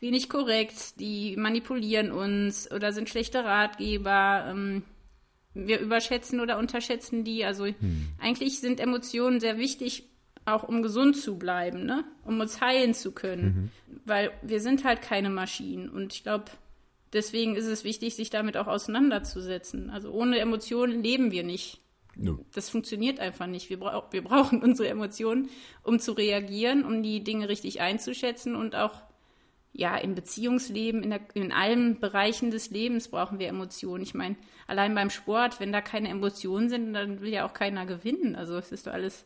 wenig 0.00 0.28
korrekt, 0.28 1.00
die 1.00 1.36
manipulieren 1.36 2.10
uns 2.10 2.70
oder 2.70 2.92
sind 2.92 3.08
schlechte 3.08 3.44
Ratgeber. 3.44 4.46
Ähm, 4.48 4.82
wir 5.54 5.80
überschätzen 5.80 6.40
oder 6.40 6.58
unterschätzen 6.58 7.24
die. 7.24 7.44
Also 7.44 7.66
hm. 7.66 8.08
eigentlich 8.20 8.60
sind 8.60 8.80
Emotionen 8.80 9.40
sehr 9.40 9.58
wichtig, 9.58 10.08
auch 10.44 10.64
um 10.64 10.82
gesund 10.82 11.16
zu 11.16 11.38
bleiben, 11.38 11.84
ne? 11.84 12.04
um 12.24 12.40
uns 12.40 12.60
heilen 12.60 12.94
zu 12.94 13.12
können. 13.12 13.44
Mhm. 13.88 14.00
Weil 14.04 14.32
wir 14.42 14.60
sind 14.60 14.84
halt 14.84 15.02
keine 15.02 15.30
Maschinen. 15.30 15.88
Und 15.88 16.14
ich 16.14 16.22
glaube, 16.22 16.46
deswegen 17.12 17.54
ist 17.54 17.66
es 17.66 17.84
wichtig, 17.84 18.16
sich 18.16 18.30
damit 18.30 18.56
auch 18.56 18.66
auseinanderzusetzen. 18.66 19.90
Also 19.90 20.10
ohne 20.10 20.38
Emotionen 20.38 21.02
leben 21.02 21.30
wir 21.30 21.44
nicht. 21.44 21.80
No. 22.14 22.44
Das 22.54 22.68
funktioniert 22.68 23.20
einfach 23.20 23.46
nicht. 23.46 23.70
Wir, 23.70 23.78
bra 23.78 24.08
wir 24.10 24.22
brauchen 24.22 24.62
unsere 24.62 24.88
Emotionen, 24.88 25.48
um 25.82 25.98
zu 25.98 26.12
reagieren, 26.12 26.84
um 26.84 27.02
die 27.02 27.22
Dinge 27.22 27.48
richtig 27.48 27.80
einzuschätzen 27.80 28.56
und 28.56 28.74
auch 28.74 29.02
ja, 29.72 29.96
im 29.96 30.14
Beziehungsleben, 30.14 31.02
in, 31.02 31.10
der, 31.10 31.20
in 31.34 31.52
allen 31.52 31.98
Bereichen 31.98 32.50
des 32.50 32.70
Lebens 32.70 33.08
brauchen 33.08 33.38
wir 33.38 33.48
Emotionen. 33.48 34.02
Ich 34.02 34.14
meine, 34.14 34.36
allein 34.66 34.94
beim 34.94 35.10
Sport, 35.10 35.60
wenn 35.60 35.72
da 35.72 35.80
keine 35.80 36.08
Emotionen 36.08 36.68
sind, 36.68 36.92
dann 36.92 37.20
will 37.20 37.30
ja 37.30 37.46
auch 37.46 37.54
keiner 37.54 37.86
gewinnen. 37.86 38.36
Also 38.36 38.56
es 38.56 38.70
ist 38.70 38.86
doch 38.86 38.92
alles 38.92 39.24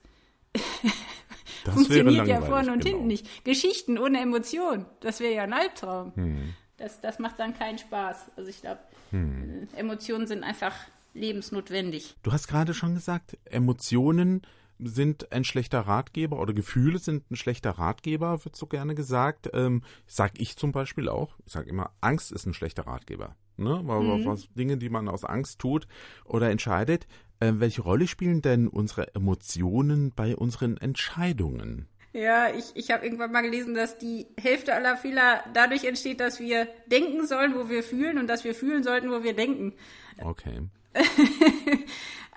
funktioniert 1.64 2.28
ja 2.28 2.40
vorne 2.40 2.72
und 2.72 2.85
genau. 2.85 2.96
hinten 2.96 3.09
nicht. 3.09 3.44
Geschichten 3.44 3.98
ohne 3.98 4.20
Emotion, 4.20 4.87
das 5.00 5.20
wäre 5.20 5.35
ja 5.35 5.42
ein 5.42 5.52
Albtraum. 5.52 6.12
Hm. 6.14 6.54
Das, 6.76 7.00
das 7.00 7.18
macht 7.18 7.38
dann 7.38 7.54
keinen 7.54 7.78
Spaß. 7.78 8.30
Also 8.37 8.48
ich 8.48 8.61
glaube, 8.61 8.80
hm. 9.11 9.68
Emotionen 9.74 10.26
sind 10.26 10.44
einfach 10.44 10.74
lebensnotwendig. 11.14 12.14
Du 12.22 12.32
hast 12.32 12.46
gerade 12.46 12.74
schon 12.74 12.94
gesagt, 12.94 13.37
Emotionen 13.46 14.42
sind 14.79 15.33
ein 15.33 15.45
schlechter 15.45 15.81
Ratgeber 15.81 16.41
oder 16.41 16.53
Gefühle 16.53 16.99
sind 16.99 17.31
ein 17.31 17.37
schlechter 17.37 17.71
Ratgeber, 17.71 18.45
wird 18.45 18.57
so 18.57 18.67
gerne 18.67 18.95
gesagt. 18.95 19.51
Ähm, 19.53 19.83
sag 20.07 20.39
ich 20.39 20.57
zum 20.57 20.73
Beispiel 20.73 21.09
auch. 21.09 21.37
Ich 21.47 21.53
sage 21.53 21.71
immer, 21.71 21.91
Angst 22.01 22.33
ist 22.33 22.47
ein 22.47 22.55
schlechter 22.55 22.87
Ratgeber. 22.87 23.37
Ne? 23.57 23.83
Mhm. 23.83 24.27
Was, 24.27 24.49
Dinge, 24.55 24.77
die 24.77 24.91
man 24.91 25.09
aus 25.09 25.25
Angst 25.25 25.59
tut 25.59 25.87
oder 26.25 26.51
entscheidet. 26.51 27.07
Äh, 27.41 27.55
welche 27.57 27.83
Rolle 27.83 28.07
spielen 28.07 28.43
denn 28.43 28.69
unsere 28.69 29.15
Emotionen 29.15 30.12
bei 30.15 30.37
unseren 30.37 30.77
Entscheidungen? 30.77 31.89
Ja, 32.12 32.49
ich, 32.49 32.65
ich 32.75 32.91
habe 32.91 33.05
irgendwann 33.05 33.31
mal 33.31 33.43
gelesen, 33.43 33.75
dass 33.75 33.99
die 33.99 34.27
Hälfte 34.41 34.75
aller 34.75 34.97
Fehler 34.97 35.45
dadurch 35.53 35.85
entsteht, 35.85 36.21
dass 36.21 36.41
wir 36.41 36.67
denken 36.87 37.27
sollen, 37.27 37.55
wo 37.55 37.69
wir 37.69 37.83
fühlen 37.83 38.17
und 38.17 38.27
dass 38.27 38.43
wir 38.45 38.55
fühlen 38.55 38.83
sollten, 38.83 39.11
wo 39.11 39.23
wir 39.23 39.35
denken. 39.35 39.75
Okay. 40.23 40.62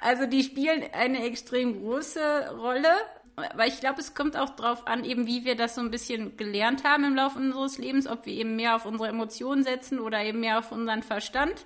Also 0.02 0.26
die 0.26 0.44
spielen 0.44 0.84
eine 0.94 1.26
extrem 1.26 1.82
große 1.82 2.56
Rolle, 2.58 2.90
weil 3.56 3.70
ich 3.70 3.80
glaube, 3.80 4.00
es 4.00 4.14
kommt 4.14 4.38
auch 4.38 4.50
darauf 4.52 4.88
an, 4.88 5.04
eben 5.04 5.28
wie 5.28 5.46
wir 5.46 5.56
das 5.56 5.76
so 5.76 5.82
ein 5.82 5.92
bisschen 5.92 6.38
gelernt 6.38 6.84
haben 6.84 7.04
im 7.04 7.16
Laufe 7.16 7.40
unseres 7.40 7.78
Lebens, 7.78 8.08
ob 8.08 8.26
wir 8.26 8.34
eben 8.34 8.56
mehr 8.56 8.76
auf 8.76 8.86
unsere 8.86 9.10
Emotionen 9.10 9.64
setzen 9.64 10.00
oder 10.00 10.24
eben 10.24 10.40
mehr 10.40 10.60
auf 10.60 10.72
unseren 10.72 11.04
Verstand. 11.04 11.66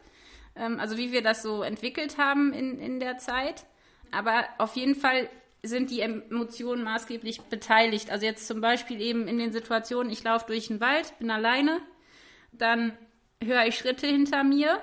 Ähm, 0.55 0.79
also 0.79 0.97
wie 0.97 1.11
wir 1.11 1.21
das 1.21 1.41
so 1.41 1.63
entwickelt 1.63 2.17
haben 2.17 2.53
in, 2.53 2.79
in 2.79 2.99
der 2.99 3.17
Zeit. 3.17 3.65
Aber 4.11 4.45
auf 4.57 4.75
jeden 4.75 4.95
Fall 4.95 5.29
sind 5.63 5.89
die 5.89 6.01
Emotionen 6.01 6.83
maßgeblich 6.83 7.41
beteiligt. 7.43 8.11
Also 8.11 8.25
jetzt 8.25 8.47
zum 8.47 8.61
Beispiel 8.61 9.01
eben 9.01 9.27
in 9.27 9.37
den 9.37 9.51
Situationen, 9.51 10.11
ich 10.11 10.23
laufe 10.23 10.45
durch 10.47 10.67
den 10.67 10.81
Wald, 10.81 11.17
bin 11.19 11.31
alleine, 11.31 11.79
dann 12.51 12.97
höre 13.41 13.65
ich 13.65 13.77
Schritte 13.77 14.05
hinter 14.05 14.43
mir, 14.43 14.79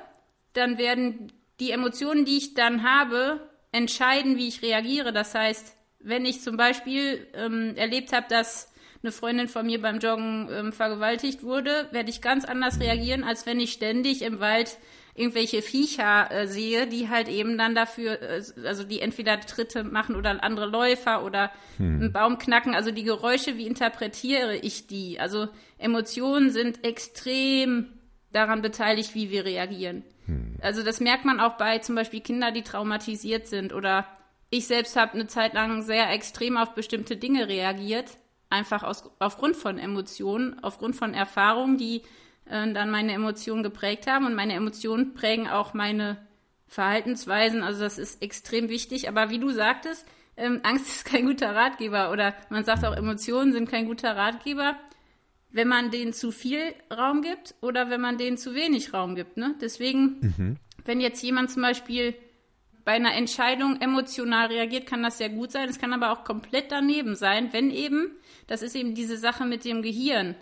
dann 0.55 0.79
werden 0.79 1.33
die 1.61 1.71
Emotionen, 1.71 2.25
die 2.25 2.39
ich 2.39 2.55
dann 2.55 2.83
habe, 2.83 3.49
entscheiden, 3.73 4.37
wie 4.37 4.49
ich 4.49 4.63
reagiere. 4.63 5.13
Das 5.13 5.35
heißt, 5.35 5.77
wenn 6.01 6.25
ich 6.25 6.41
zum 6.41 6.57
Beispiel 6.57 7.27
ähm, 7.35 7.75
erlebt 7.77 8.13
habe, 8.13 8.27
dass 8.29 8.73
eine 9.03 9.13
Freundin 9.13 9.49
von 9.49 9.67
mir 9.67 9.81
beim 9.81 9.99
Joggen 9.99 10.49
ähm, 10.51 10.73
vergewaltigt 10.73 11.43
wurde, 11.43 11.89
werde 11.91 12.11
ich 12.11 12.21
ganz 12.21 12.45
anders 12.45 12.81
reagieren, 12.81 13.25
als 13.25 13.47
wenn 13.47 13.61
ich 13.61 13.73
ständig 13.73 14.23
im 14.23 14.41
Wald 14.41 14.79
irgendwelche 15.15 15.63
Viecher 15.63 16.31
äh, 16.31 16.47
sehe, 16.47 16.87
die 16.87 17.09
halt 17.09 17.29
eben 17.29 17.59
dann 17.59 17.75
dafür, 17.75 18.21
äh, 18.23 18.43
also 18.65 18.85
die 18.85 19.01
entweder 19.01 19.41
Tritte 19.41 19.85
machen 19.85 20.17
oder 20.17 20.43
andere 20.43 20.67
Läufer 20.67 21.25
oder 21.25 21.51
hm. 21.77 22.01
einen 22.01 22.13
Baum 22.13 22.39
knacken. 22.39 22.75
Also 22.75 22.91
die 22.91 23.05
Geräusche, 23.05 23.57
wie 23.57 23.67
interpretiere 23.67 24.57
ich 24.57 24.87
die? 24.87 25.19
Also 25.19 25.49
Emotionen 25.79 26.51
sind 26.51 26.85
extrem 26.85 27.87
daran 28.33 28.63
beteiligt, 28.63 29.15
wie 29.15 29.31
wir 29.31 29.45
reagieren. 29.45 30.05
Hm. 30.27 30.57
Also 30.61 30.83
das 30.83 31.01
merkt 31.01 31.25
man 31.25 31.41
auch 31.41 31.57
bei 31.57 31.79
zum 31.79 31.95
Beispiel 31.95 32.21
Kindern, 32.21 32.55
die 32.55 32.63
traumatisiert 32.63 33.47
sind 33.47 33.73
oder 33.73 34.07
ich 34.51 34.67
selbst 34.67 34.97
habe 34.97 35.15
eine 35.15 35.29
Zeit 35.29 35.55
lang 35.55 35.83
sehr 35.83 36.11
extrem 36.11 36.57
auf 36.57 36.75
bestimmte 36.75 37.17
Dinge 37.17 37.49
reagiert, 37.49 38.17
einfach 38.51 38.83
aus, 38.83 39.09
aufgrund 39.21 39.57
von 39.57 39.79
Emotionen, 39.79 40.59
aufgrund 40.63 40.97
von 40.97 41.15
Erfahrungen, 41.15 41.79
die 41.79 42.03
äh, 42.47 42.73
dann 42.73 42.91
meine 42.91 43.13
Emotionen 43.13 43.63
geprägt 43.63 44.09
haben. 44.09 44.27
Und 44.27 44.35
meine 44.35 44.55
Emotionen 44.55 45.15
prägen 45.15 45.49
auch 45.49 45.73
meine 45.73 46.17
Verhaltensweisen. 46.67 47.63
Also 47.63 47.81
das 47.81 47.97
ist 47.97 48.23
extrem 48.23 48.69
wichtig. 48.69 49.09
Aber 49.09 49.31
wie 49.31 49.39
du 49.39 49.51
sagtest, 49.51 50.05
ähm, 50.37 50.61
Angst 50.65 50.87
ist 50.89 51.05
kein 51.05 51.27
guter 51.27 51.55
Ratgeber 51.55 52.11
oder 52.11 52.35
man 52.49 52.65
sagt 52.65 52.85
auch, 52.85 52.97
Emotionen 52.97 53.53
sind 53.53 53.71
kein 53.71 53.87
guter 53.87 54.17
Ratgeber, 54.17 54.77
wenn 55.53 55.69
man 55.69 55.91
denen 55.91 56.13
zu 56.13 56.31
viel 56.31 56.75
Raum 56.91 57.23
gibt 57.23 57.55
oder 57.61 57.91
wenn 57.91 58.01
man 58.01 58.19
denen 58.19 58.37
zu 58.37 58.55
wenig 58.55 58.93
Raum 58.95 59.15
gibt. 59.15 59.37
Ne? 59.37 59.55
Deswegen, 59.61 60.35
mhm. 60.37 60.57
wenn 60.85 61.01
jetzt 61.01 61.23
jemand 61.23 61.51
zum 61.51 61.63
Beispiel 61.63 62.15
bei 62.85 62.93
einer 62.93 63.15
Entscheidung 63.15 63.81
emotional 63.81 64.47
reagiert, 64.47 64.87
kann 64.87 65.03
das 65.03 65.19
sehr 65.19 65.29
gut 65.29 65.53
sein. 65.53 65.69
Es 65.69 65.79
kann 65.79 65.93
aber 65.93 66.13
auch 66.13 66.25
komplett 66.25 66.73
daneben 66.73 67.15
sein, 67.15 67.53
wenn 67.53 67.71
eben, 67.71 68.13
das 68.47 68.63
ist 68.63 68.75
eben 68.75 68.95
diese 68.95 69.17
Sache 69.17 69.45
mit 69.45 69.65
dem 69.65 69.83
Gehirn, 69.83 70.35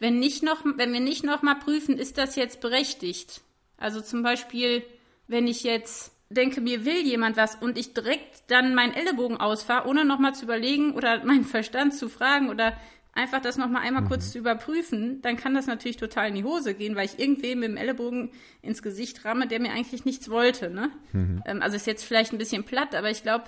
wenn 0.00 0.18
nicht 0.18 0.42
noch, 0.42 0.64
wenn 0.64 0.92
wir 0.92 1.00
nicht 1.00 1.24
noch 1.24 1.42
mal 1.42 1.54
prüfen, 1.54 1.96
ist 1.96 2.18
das 2.18 2.36
jetzt 2.36 2.60
berechtigt? 2.60 3.42
Also 3.78 4.00
zum 4.00 4.22
Beispiel, 4.22 4.82
wenn 5.28 5.46
ich 5.46 5.62
jetzt 5.62 6.12
denke, 6.30 6.60
mir 6.60 6.84
will 6.84 7.06
jemand 7.06 7.36
was 7.36 7.54
und 7.56 7.78
ich 7.78 7.94
direkt 7.94 8.50
dann 8.50 8.74
meinen 8.74 8.92
Ellenbogen 8.92 9.36
ausfahre, 9.36 9.88
ohne 9.88 10.04
noch 10.04 10.18
mal 10.18 10.34
zu 10.34 10.44
überlegen 10.44 10.92
oder 10.92 11.24
meinen 11.24 11.44
Verstand 11.44 11.94
zu 11.94 12.08
fragen 12.08 12.48
oder 12.48 12.76
einfach 13.14 13.40
das 13.40 13.56
noch 13.56 13.68
mal 13.68 13.80
einmal 13.80 14.02
mhm. 14.02 14.08
kurz 14.08 14.32
zu 14.32 14.38
überprüfen, 14.38 15.22
dann 15.22 15.36
kann 15.36 15.54
das 15.54 15.66
natürlich 15.66 15.96
total 15.96 16.28
in 16.28 16.34
die 16.34 16.44
Hose 16.44 16.74
gehen, 16.74 16.96
weil 16.96 17.06
ich 17.06 17.18
irgendwem 17.18 17.60
mit 17.60 17.68
dem 17.68 17.76
Ellenbogen 17.76 18.30
ins 18.62 18.82
Gesicht 18.82 19.24
ramme, 19.24 19.46
der 19.46 19.60
mir 19.60 19.72
eigentlich 19.72 20.04
nichts 20.04 20.28
wollte. 20.28 20.70
Ne? 20.70 20.90
Mhm. 21.12 21.42
Ähm, 21.46 21.62
also 21.62 21.76
ist 21.76 21.86
jetzt 21.86 22.04
vielleicht 22.04 22.32
ein 22.32 22.38
bisschen 22.38 22.64
platt, 22.64 22.94
aber 22.94 23.10
ich 23.10 23.22
glaube, 23.22 23.44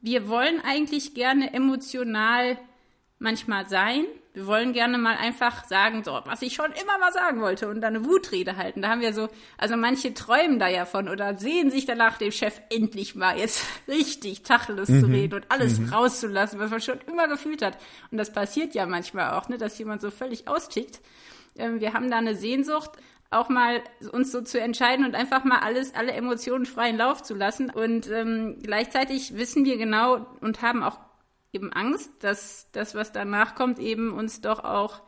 wir 0.00 0.28
wollen 0.28 0.60
eigentlich 0.64 1.14
gerne 1.14 1.52
emotional 1.52 2.58
manchmal 3.18 3.68
sein. 3.68 4.04
Wir 4.36 4.46
wollen 4.46 4.74
gerne 4.74 4.98
mal 4.98 5.16
einfach 5.16 5.64
sagen, 5.64 6.04
so, 6.04 6.20
was 6.26 6.42
ich 6.42 6.52
schon 6.52 6.66
immer 6.66 6.98
mal 6.98 7.10
sagen 7.10 7.40
wollte 7.40 7.68
und 7.68 7.80
dann 7.80 7.96
eine 7.96 8.04
Wutrede 8.04 8.58
halten. 8.58 8.82
Da 8.82 8.90
haben 8.90 9.00
wir 9.00 9.14
so, 9.14 9.30
also 9.56 9.78
manche 9.78 10.12
träumen 10.12 10.58
da 10.58 10.68
ja 10.68 10.84
von 10.84 11.08
oder 11.08 11.38
sehen 11.38 11.70
sich 11.70 11.86
danach 11.86 12.18
dem 12.18 12.30
Chef 12.30 12.60
endlich 12.68 13.14
mal 13.14 13.38
jetzt 13.38 13.64
richtig 13.88 14.42
Tacheles 14.42 14.90
mhm. 14.90 15.00
zu 15.00 15.06
reden 15.06 15.34
und 15.36 15.50
alles 15.50 15.78
mhm. 15.78 15.88
rauszulassen, 15.88 16.60
was 16.60 16.70
man 16.70 16.82
schon 16.82 16.98
immer 17.06 17.28
gefühlt 17.28 17.62
hat. 17.62 17.78
Und 18.10 18.18
das 18.18 18.30
passiert 18.30 18.74
ja 18.74 18.84
manchmal 18.84 19.30
auch, 19.30 19.48
ne, 19.48 19.56
dass 19.56 19.78
jemand 19.78 20.02
so 20.02 20.10
völlig 20.10 20.46
austickt. 20.46 21.00
Ähm, 21.56 21.80
wir 21.80 21.94
haben 21.94 22.10
da 22.10 22.18
eine 22.18 22.36
Sehnsucht, 22.36 22.90
auch 23.30 23.48
mal 23.48 23.82
uns 24.12 24.32
so 24.32 24.42
zu 24.42 24.60
entscheiden 24.60 25.06
und 25.06 25.14
einfach 25.14 25.44
mal 25.44 25.60
alles, 25.60 25.94
alle 25.94 26.12
Emotionen 26.12 26.66
freien 26.66 26.98
Lauf 26.98 27.22
zu 27.22 27.32
lassen. 27.32 27.70
Und 27.70 28.10
ähm, 28.10 28.58
gleichzeitig 28.62 29.34
wissen 29.38 29.64
wir 29.64 29.78
genau 29.78 30.26
und 30.42 30.60
haben 30.60 30.82
auch 30.82 30.98
eben 31.56 31.72
Angst, 31.72 32.10
dass 32.20 32.68
das, 32.72 32.94
was 32.94 33.12
danach 33.12 33.54
kommt, 33.54 33.78
eben 33.78 34.12
uns 34.12 34.40
doch 34.40 34.62
auch 34.62 35.02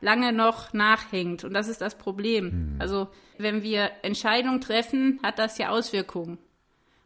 lange 0.00 0.32
noch 0.32 0.72
nachhängt. 0.72 1.44
Und 1.44 1.54
das 1.54 1.66
ist 1.68 1.80
das 1.80 1.96
Problem. 1.96 2.74
Mhm. 2.74 2.80
Also 2.80 3.08
wenn 3.38 3.62
wir 3.62 3.90
Entscheidungen 4.02 4.60
treffen, 4.60 5.18
hat 5.22 5.38
das 5.38 5.58
ja 5.58 5.70
Auswirkungen. 5.70 6.38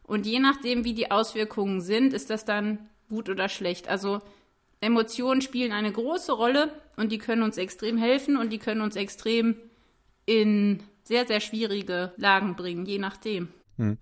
Und 0.03 0.27
je 0.27 0.41
nachdem, 0.41 0.85
wie 0.85 0.95
die 0.95 1.11
Auswirkungen 1.11 1.81
sind, 1.81 2.13
ist 2.13 2.31
das 2.31 2.45
dann 2.45 2.89
gut 3.09 3.29
oder 3.29 3.49
schlecht. 3.49 3.89
Also 3.89 4.21
Emotionen 4.81 5.43
spielen 5.43 5.73
eine 5.73 5.93
große 5.93 6.33
Rolle 6.33 6.73
und 6.97 7.13
die 7.13 7.19
können 7.19 7.43
uns 7.43 7.57
extrem 7.57 7.99
helfen 7.99 8.37
und 8.37 8.51
die 8.51 8.59
können 8.59 8.81
uns 8.81 8.97
extrem 8.97 9.57
in 10.27 10.83
sehr, 11.05 11.27
sehr 11.27 11.41
schwierige 11.41 12.13
Lagen 12.17 12.57
bringen, 12.57 12.85
je 12.85 12.99
nachdem. 12.99 13.49
Hm. 13.77 13.97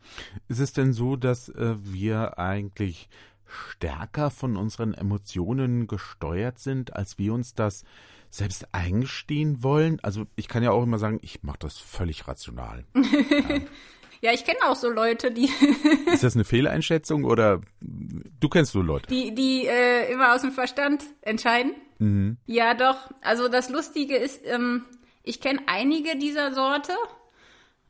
Ist 0.48 0.60
es 0.60 0.72
denn 0.72 0.92
so, 0.92 1.16
dass 1.16 1.48
äh, 1.50 1.74
wir 1.78 2.38
eigentlich 2.38 3.08
stärker 3.46 4.30
von 4.30 4.56
unseren 4.56 4.94
Emotionen 4.94 5.86
gesteuert 5.86 6.58
sind, 6.58 6.94
als 6.94 7.18
wir 7.18 7.32
uns 7.32 7.54
das 7.54 7.84
selbst 8.30 8.68
eingestehen 8.72 9.62
wollen? 9.62 9.98
Also 10.02 10.26
ich 10.36 10.48
kann 10.48 10.62
ja 10.62 10.70
auch 10.70 10.82
immer 10.82 10.98
sagen, 10.98 11.18
ich 11.22 11.42
mache 11.42 11.58
das 11.60 11.78
völlig 11.78 12.28
rational. 12.28 12.84
ja. 12.94 13.60
ja, 14.20 14.32
ich 14.32 14.44
kenne 14.44 14.58
auch 14.66 14.76
so 14.76 14.90
Leute, 14.90 15.30
die. 15.30 15.50
Ist 16.12 16.24
das 16.24 16.34
eine 16.34 16.44
Fehleinschätzung 16.44 17.24
oder 17.24 17.60
du 17.80 18.48
kennst 18.48 18.72
so 18.72 18.82
Leute? 18.82 19.08
Die, 19.08 19.34
die 19.34 19.66
äh, 19.66 20.12
immer 20.12 20.34
aus 20.34 20.42
dem 20.42 20.52
Verstand 20.52 21.02
entscheiden. 21.22 21.74
Mhm. 21.98 22.36
Ja, 22.46 22.74
doch. 22.74 23.10
Also 23.22 23.48
das 23.48 23.70
Lustige 23.70 24.16
ist, 24.16 24.40
ähm, 24.44 24.84
ich 25.22 25.40
kenne 25.40 25.60
einige 25.66 26.16
dieser 26.18 26.54
Sorte 26.54 26.92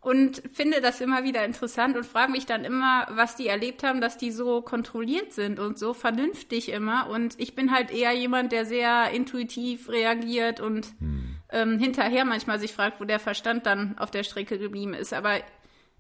und 0.07 0.41
finde 0.53 0.81
das 0.81 1.01
immer 1.01 1.25
wieder 1.25 1.45
interessant 1.45 1.97
und 1.97 2.07
frage 2.07 2.31
mich 2.31 2.47
dann 2.47 2.65
immer, 2.65 3.09
was 3.11 3.35
die 3.35 3.49
erlebt 3.49 3.83
haben, 3.83 4.01
dass 4.01 4.17
die 4.17 4.31
so 4.31 4.63
kontrolliert 4.63 5.33
sind 5.33 5.59
und 5.59 5.81
so 5.81 5.95
vernünftig 5.95 6.69
immer. 6.69 7.11
Und 7.11 7.35
ich 7.39 7.57
bin 7.57 7.75
halt 7.75 7.91
eher 7.91 8.13
jemand, 8.13 8.53
der 8.53 8.67
sehr 8.67 9.11
intuitiv 9.11 9.89
reagiert 9.89 10.61
und 10.61 10.87
hm. 11.01 11.39
ähm, 11.51 11.81
hinterher 11.81 12.25
manchmal 12.25 12.61
sich 12.61 12.73
fragt, 12.73 13.01
wo 13.01 13.05
der 13.05 13.19
Verstand 13.19 13.67
dann 13.67 13.99
auf 13.99 14.13
der 14.13 14.23
Strecke 14.23 14.61
geblieben 14.61 14.95
ist. 14.95 15.13
Aber 15.13 15.41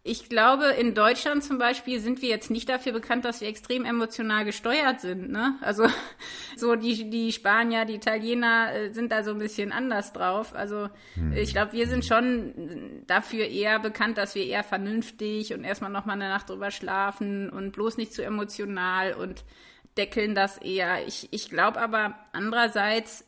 ich 0.06 0.28
glaube, 0.28 0.66
in 0.66 0.94
Deutschland 0.94 1.42
zum 1.42 1.58
Beispiel 1.58 1.98
sind 1.98 2.22
wir 2.22 2.28
jetzt 2.28 2.48
nicht 2.48 2.68
dafür 2.68 2.92
bekannt, 2.92 3.24
dass 3.24 3.40
wir 3.40 3.48
extrem 3.48 3.84
emotional 3.84 4.44
gesteuert 4.44 5.00
sind. 5.00 5.30
Ne? 5.30 5.56
Also 5.60 5.86
so 6.56 6.76
die, 6.76 7.10
die 7.10 7.32
Spanier, 7.32 7.84
die 7.84 7.96
Italiener 7.96 8.72
äh, 8.72 8.92
sind 8.92 9.10
da 9.10 9.24
so 9.24 9.32
ein 9.32 9.38
bisschen 9.38 9.72
anders 9.72 10.12
drauf. 10.12 10.54
Also 10.54 10.88
hm. 11.14 11.32
ich 11.32 11.52
glaube, 11.52 11.72
wir 11.72 11.88
sind 11.88 12.04
schon 12.04 13.02
dafür 13.06 13.46
eher 13.46 13.80
bekannt, 13.80 14.16
dass 14.16 14.36
wir 14.36 14.46
eher 14.46 14.62
vernünftig 14.62 15.52
und 15.52 15.64
erstmal 15.64 15.90
nochmal 15.90 16.14
eine 16.14 16.28
Nacht 16.28 16.48
drüber 16.50 16.70
schlafen 16.70 17.50
und 17.50 17.72
bloß 17.72 17.96
nicht 17.96 18.14
zu 18.14 18.24
emotional 18.24 19.14
und 19.14 19.44
deckeln 19.96 20.36
das 20.36 20.58
eher. 20.58 21.06
Ich, 21.06 21.28
ich 21.32 21.50
glaube 21.50 21.80
aber 21.80 22.14
andererseits 22.32 23.25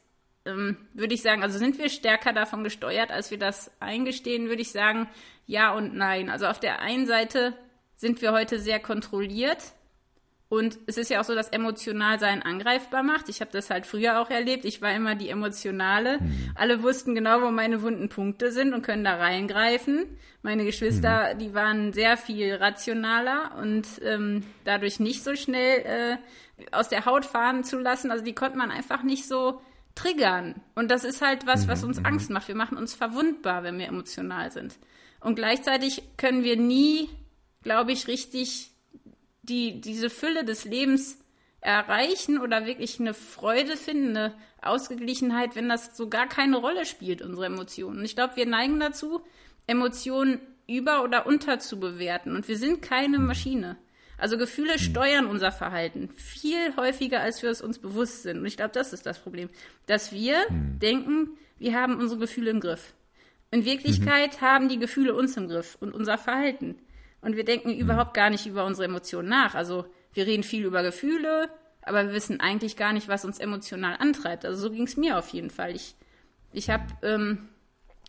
ähm, 0.49 0.77
würde 0.95 1.15
ich 1.15 1.23
sagen, 1.23 1.43
also 1.43 1.59
sind 1.59 1.79
wir 1.79 1.89
stärker 1.89 2.33
davon 2.33 2.65
gesteuert, 2.65 3.11
als 3.11 3.31
wir 3.31 3.39
das 3.39 3.71
eingestehen, 3.81 4.49
würde 4.49 4.63
ich 4.63 4.73
sagen, 4.73 5.09
ja 5.47 5.73
und 5.73 5.95
nein. 5.95 6.31
Also 6.31 6.47
auf 6.47 6.61
der 6.61 6.81
einen 6.81 7.07
Seite 7.07 7.55
sind 7.97 8.23
wir 8.23 8.33
heute 8.33 8.59
sehr 8.59 8.81
kontrolliert 8.81 9.75
und 10.51 10.79
es 10.87 10.97
ist 10.97 11.11
ja 11.11 11.21
auch 11.21 11.25
so, 11.25 11.35
dass 11.35 11.51
emotional 11.51 12.19
sein 12.19 12.43
angreifbar 12.43 13.03
macht. 13.03 13.29
Ich 13.29 13.43
habe 13.43 13.51
das 13.53 13.69
halt 13.69 13.85
früher 13.85 14.21
auch 14.21 14.31
erlebt. 14.31 14.65
Ich 14.65 14.81
war 14.81 14.95
immer 14.95 15.15
die 15.15 15.29
Emotionale. 15.29 16.21
Mhm. 16.21 16.53
Alle 16.55 16.83
wussten 16.83 17.15
genau, 17.15 17.43
wo 17.43 17.51
meine 17.51 17.83
wunden 17.83 18.09
Punkte 18.09 18.51
sind 18.51 18.73
und 18.73 18.83
können 18.83 19.05
da 19.05 19.17
reingreifen. 19.17 20.07
Meine 20.41 20.65
Geschwister, 20.65 21.35
mhm. 21.35 21.39
die 21.39 21.55
waren 21.55 21.93
sehr 21.93 22.17
viel 22.17 22.55
rationaler 22.55 23.59
und 23.61 23.87
ähm, 24.03 24.43
dadurch 24.65 25.01
nicht 25.01 25.23
so 25.23 25.37
schnell 25.37 25.81
äh, 25.81 26.17
aus 26.73 26.89
der 26.89 27.05
Haut 27.05 27.27
fahren 27.27 27.63
zu 27.63 27.79
lassen. 27.79 28.11
Also 28.11 28.25
die 28.25 28.35
konnte 28.35 28.57
man 28.57 28.71
einfach 28.71 29.03
nicht 29.03 29.29
so 29.29 29.61
triggern. 29.99 30.61
Und 30.75 30.91
das 30.91 31.05
ist 31.05 31.23
halt 31.23 31.47
was, 31.47 31.67
was 31.69 31.83
mhm, 31.83 31.89
uns 31.89 32.01
mhm. 32.01 32.07
Angst 32.07 32.31
macht. 32.31 32.49
Wir 32.49 32.55
machen 32.55 32.79
uns 32.79 32.95
verwundbar, 32.95 33.63
wenn 33.65 33.79
wir 33.79 33.87
emotional 33.87 34.51
sind. 34.53 34.79
Und 35.21 35.35
gleichzeitig 35.35 36.03
können 36.17 36.45
wir 36.45 36.57
nie, 36.57 37.09
glaube 37.63 37.93
ich, 37.93 38.07
richtig 38.07 38.71
die, 39.43 39.81
diese 39.81 40.11
Fülle 40.11 40.45
des 40.45 40.65
Lebens 40.65 41.19
erreichen 41.61 42.39
oder 42.39 42.67
wirklich 42.67 43.01
eine 43.01 43.15
Freude 43.15 43.77
finden, 43.77 44.17
eine 44.17 44.35
Ausgeglichenheit, 44.63 45.57
wenn 45.57 45.69
das 45.69 45.97
so 45.97 46.09
gar 46.09 46.29
keine 46.29 46.59
Rolle 46.59 46.87
spielt, 46.87 47.21
unsere 47.21 47.47
Emotionen. 47.47 47.99
Und 47.99 48.05
ich 48.05 48.15
glaube, 48.15 48.37
wir 48.37 48.47
neigen 48.47 48.79
dazu, 48.79 49.23
Emotionen 49.67 50.41
über- 50.69 51.03
oder 51.03 51.27
unterzubewerten. 51.27 52.37
Und 52.37 52.47
wir 52.47 52.57
sind 52.57 52.83
keine 52.83 53.19
Maschine. 53.19 53.77
Also 54.19 54.37
Gefühle 54.37 54.75
hm. 54.75 54.79
steuern 54.79 55.27
unser 55.27 55.53
Verhalten 55.53 56.11
viel 56.17 56.77
häufiger, 56.77 57.21
als 57.21 57.43
wir 57.43 57.51
es 57.51 57.63
uns 57.63 57.79
bewusst 57.79 58.25
sind. 58.25 58.39
Und 58.39 58.47
ich 58.47 58.57
glaube, 58.57 58.73
das 58.75 58.93
ist 58.93 59.07
das 59.07 59.19
Problem, 59.19 59.49
dass 59.87 60.13
wir 60.13 60.45
hm. 60.49 60.79
denken, 60.81 61.31
wir 61.59 61.75
haben 61.75 61.99
unsere 61.99 62.21
Gefühle 62.21 62.51
im 62.51 62.61
Griff. 62.61 62.95
In 63.51 63.65
Wirklichkeit 63.65 64.41
mhm. 64.41 64.47
haben 64.47 64.69
die 64.69 64.79
Gefühle 64.79 65.15
uns 65.15 65.37
im 65.37 65.49
Griff 65.49 65.77
und 65.81 65.95
unser 65.95 66.19
Verhalten. 66.19 66.77
Und 67.21 67.37
wir 67.37 67.45
denken 67.45 67.73
mhm. 67.73 67.79
überhaupt 67.79 68.15
gar 68.15 68.31
nicht 68.31 68.47
über 68.47 68.65
unsere 68.65 68.85
Emotionen 68.85 69.29
nach. 69.29 69.55
Also 69.55 69.87
wir 70.13 70.27
reden 70.27 70.43
viel 70.43 70.65
über 70.65 70.83
Gefühle, 70.83 71.51
aber 71.83 72.07
wir 72.07 72.13
wissen 72.13 72.41
eigentlich 72.41 72.77
gar 72.77 72.93
nicht, 72.93 73.09
was 73.09 73.25
uns 73.25 73.39
emotional 73.39 73.97
antreibt. 73.99 74.45
Also 74.45 74.69
so 74.69 74.71
ging 74.71 74.85
es 74.85 74.97
mir 74.97 75.19
auf 75.19 75.31
jeden 75.31 75.51
Fall. 75.51 75.75
Ich, 75.75 75.95
ich 76.53 76.69
habe 76.71 76.85
ähm, 77.03 77.49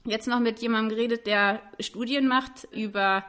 jetzt 0.04 0.28
noch 0.28 0.40
mit 0.40 0.60
jemandem 0.60 0.96
geredet, 0.96 1.26
der 1.26 1.62
Studien 1.80 2.28
macht 2.28 2.68
über 2.72 3.26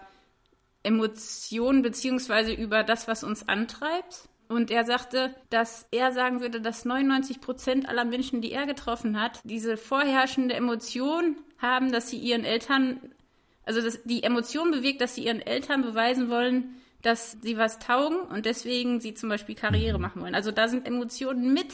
Emotionen 0.82 1.82
beziehungsweise 1.82 2.52
über 2.52 2.82
das, 2.82 3.08
was 3.08 3.24
uns 3.24 3.48
antreibt. 3.48 4.28
Und 4.48 4.70
er 4.72 4.84
sagte, 4.84 5.34
dass 5.50 5.86
er 5.92 6.10
sagen 6.12 6.40
würde, 6.40 6.60
dass 6.60 6.84
99 6.84 7.40
Prozent 7.40 7.88
aller 7.88 8.04
Menschen, 8.04 8.40
die 8.40 8.50
er 8.50 8.66
getroffen 8.66 9.20
hat, 9.20 9.40
diese 9.44 9.76
vorherrschende 9.76 10.54
Emotion 10.54 11.36
haben, 11.58 11.92
dass 11.92 12.10
sie 12.10 12.18
ihren 12.18 12.44
Eltern, 12.44 12.98
also 13.64 13.80
dass 13.80 14.02
die 14.02 14.24
Emotion 14.24 14.72
bewegt, 14.72 15.00
dass 15.02 15.14
sie 15.14 15.24
ihren 15.26 15.40
Eltern 15.40 15.82
beweisen 15.82 16.28
wollen, 16.30 16.74
dass 17.02 17.36
sie 17.40 17.56
was 17.58 17.78
taugen 17.78 18.18
und 18.18 18.44
deswegen 18.44 19.00
sie 19.00 19.14
zum 19.14 19.28
Beispiel 19.28 19.54
Karriere 19.54 19.98
Mhm. 19.98 20.02
machen 20.02 20.22
wollen. 20.22 20.34
Also 20.34 20.50
da 20.50 20.66
sind 20.66 20.84
Emotionen 20.86 21.52
mit 21.54 21.72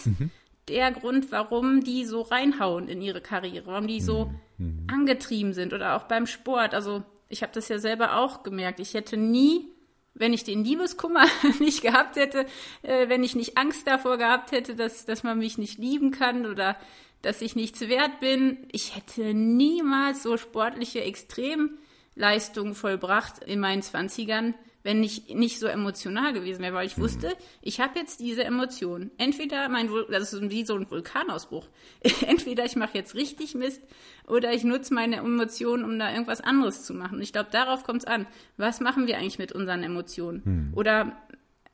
der 0.68 0.92
Grund, 0.92 1.32
warum 1.32 1.82
die 1.82 2.04
so 2.04 2.20
reinhauen 2.22 2.88
in 2.88 3.00
ihre 3.00 3.20
Karriere, 3.22 3.66
warum 3.66 3.86
die 3.86 4.00
so 4.02 4.30
Mhm. 4.58 4.86
angetrieben 4.88 5.52
sind 5.54 5.72
oder 5.72 5.96
auch 5.96 6.04
beim 6.04 6.26
Sport. 6.26 6.74
Also 6.74 7.02
ich 7.28 7.42
habe 7.42 7.52
das 7.52 7.68
ja 7.68 7.78
selber 7.78 8.18
auch 8.18 8.42
gemerkt. 8.42 8.80
Ich 8.80 8.94
hätte 8.94 9.16
nie, 9.16 9.68
wenn 10.14 10.32
ich 10.32 10.44
den 10.44 10.64
Liebeskummer 10.64 11.26
nicht 11.60 11.82
gehabt 11.82 12.16
hätte, 12.16 12.46
äh, 12.82 13.08
wenn 13.08 13.24
ich 13.24 13.34
nicht 13.34 13.56
Angst 13.56 13.86
davor 13.86 14.18
gehabt 14.18 14.52
hätte, 14.52 14.74
dass, 14.74 15.04
dass 15.04 15.22
man 15.22 15.38
mich 15.38 15.58
nicht 15.58 15.78
lieben 15.78 16.10
kann 16.10 16.46
oder 16.46 16.76
dass 17.22 17.42
ich 17.42 17.56
nichts 17.56 17.80
wert 17.80 18.20
bin, 18.20 18.58
ich 18.70 18.94
hätte 18.94 19.34
niemals 19.34 20.22
so 20.22 20.36
sportliche 20.36 21.02
Extremleistungen 21.02 22.74
vollbracht 22.74 23.42
in 23.44 23.58
meinen 23.58 23.82
Zwanzigern, 23.82 24.54
wenn 24.86 25.02
ich 25.02 25.34
nicht 25.34 25.58
so 25.58 25.66
emotional 25.66 26.32
gewesen 26.32 26.62
wäre, 26.62 26.72
weil 26.72 26.86
ich 26.86 26.96
wusste, 26.96 27.32
ich 27.60 27.80
habe 27.80 27.98
jetzt 27.98 28.20
diese 28.20 28.44
Emotion. 28.44 29.10
Entweder 29.18 29.68
mein 29.68 29.90
Vul 29.90 30.06
das 30.08 30.32
ist 30.32 30.48
wie 30.48 30.64
so 30.64 30.76
ein 30.76 30.88
Vulkanausbruch. 30.88 31.66
Entweder 32.26 32.64
ich 32.64 32.76
mache 32.76 32.96
jetzt 32.96 33.16
richtig 33.16 33.56
Mist 33.56 33.82
oder 34.28 34.52
ich 34.52 34.62
nutze 34.62 34.94
meine 34.94 35.16
Emotionen, 35.16 35.84
um 35.84 35.98
da 35.98 36.12
irgendwas 36.12 36.40
anderes 36.40 36.84
zu 36.84 36.94
machen. 36.94 37.16
Und 37.16 37.22
ich 37.22 37.32
glaube, 37.32 37.50
darauf 37.50 37.82
kommt 37.82 38.02
es 38.02 38.06
an. 38.06 38.28
Was 38.58 38.80
machen 38.80 39.08
wir 39.08 39.18
eigentlich 39.18 39.40
mit 39.40 39.50
unseren 39.50 39.82
Emotionen? 39.82 40.72
Oder 40.76 41.16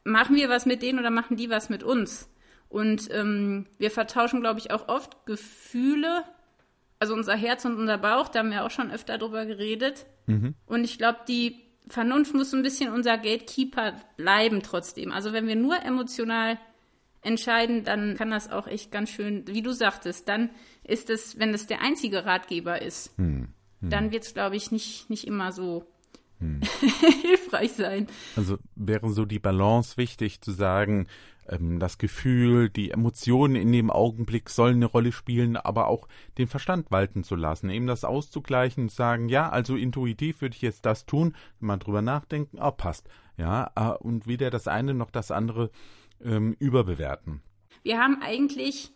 machen 0.04 0.34
wir 0.34 0.48
was 0.48 0.64
mit 0.64 0.80
denen 0.80 0.98
oder 0.98 1.10
machen 1.10 1.36
die 1.36 1.50
was 1.50 1.68
mit 1.68 1.82
uns? 1.82 2.30
Und 2.70 3.10
ähm, 3.12 3.66
wir 3.76 3.90
vertauschen, 3.90 4.40
glaube 4.40 4.58
ich, 4.58 4.70
auch 4.70 4.88
oft 4.88 5.26
Gefühle, 5.26 6.24
also 6.98 7.12
unser 7.12 7.36
Herz 7.36 7.66
und 7.66 7.76
unser 7.76 7.98
Bauch, 7.98 8.28
da 8.30 8.38
haben 8.38 8.50
wir 8.50 8.64
auch 8.64 8.70
schon 8.70 8.90
öfter 8.90 9.18
drüber 9.18 9.44
geredet. 9.44 10.06
Und 10.64 10.84
ich 10.84 10.96
glaube, 10.96 11.18
die 11.28 11.60
Vernunft 11.88 12.34
muss 12.34 12.52
ein 12.54 12.62
bisschen 12.62 12.92
unser 12.92 13.16
Gatekeeper 13.16 13.94
bleiben 14.16 14.62
trotzdem. 14.62 15.12
Also 15.12 15.32
wenn 15.32 15.46
wir 15.46 15.56
nur 15.56 15.82
emotional 15.82 16.58
entscheiden, 17.22 17.84
dann 17.84 18.16
kann 18.16 18.30
das 18.30 18.50
auch 18.50 18.66
echt 18.66 18.90
ganz 18.90 19.10
schön, 19.10 19.46
wie 19.46 19.62
du 19.62 19.72
sagtest, 19.72 20.28
dann 20.28 20.50
ist 20.84 21.10
es, 21.10 21.38
wenn 21.38 21.54
es 21.54 21.66
der 21.66 21.80
einzige 21.80 22.24
Ratgeber 22.24 22.82
ist, 22.82 23.14
dann 23.80 24.12
wird 24.12 24.24
es, 24.24 24.34
glaube 24.34 24.56
ich, 24.56 24.70
nicht, 24.70 25.08
nicht 25.10 25.26
immer 25.26 25.52
so 25.52 25.86
hilfreich 27.22 27.72
sein. 27.72 28.08
Also 28.36 28.58
wäre 28.74 29.10
so 29.10 29.24
die 29.24 29.38
Balance 29.38 29.96
wichtig 29.96 30.40
zu 30.40 30.50
sagen, 30.50 31.06
ähm, 31.48 31.78
das 31.78 31.98
Gefühl, 31.98 32.70
die 32.70 32.90
Emotionen 32.90 33.56
in 33.56 33.72
dem 33.72 33.90
Augenblick 33.90 34.50
sollen 34.50 34.76
eine 34.76 34.86
Rolle 34.86 35.12
spielen, 35.12 35.56
aber 35.56 35.88
auch 35.88 36.08
den 36.38 36.48
Verstand 36.48 36.90
walten 36.90 37.24
zu 37.24 37.36
lassen, 37.36 37.70
eben 37.70 37.86
das 37.86 38.04
auszugleichen 38.04 38.84
und 38.84 38.92
sagen, 38.92 39.28
ja, 39.28 39.48
also 39.48 39.76
intuitiv 39.76 40.40
würde 40.40 40.56
ich 40.56 40.62
jetzt 40.62 40.86
das 40.86 41.06
tun, 41.06 41.34
mal 41.60 41.78
drüber 41.78 42.02
nachdenken, 42.02 42.58
ah, 42.58 42.70
passt, 42.70 43.08
ja, 43.36 43.70
ah, 43.74 43.90
und 43.90 44.26
weder 44.26 44.50
das 44.50 44.68
eine 44.68 44.94
noch 44.94 45.10
das 45.10 45.30
andere 45.30 45.70
ähm, 46.22 46.56
überbewerten. 46.58 47.42
Wir 47.82 47.98
haben 47.98 48.22
eigentlich 48.22 48.92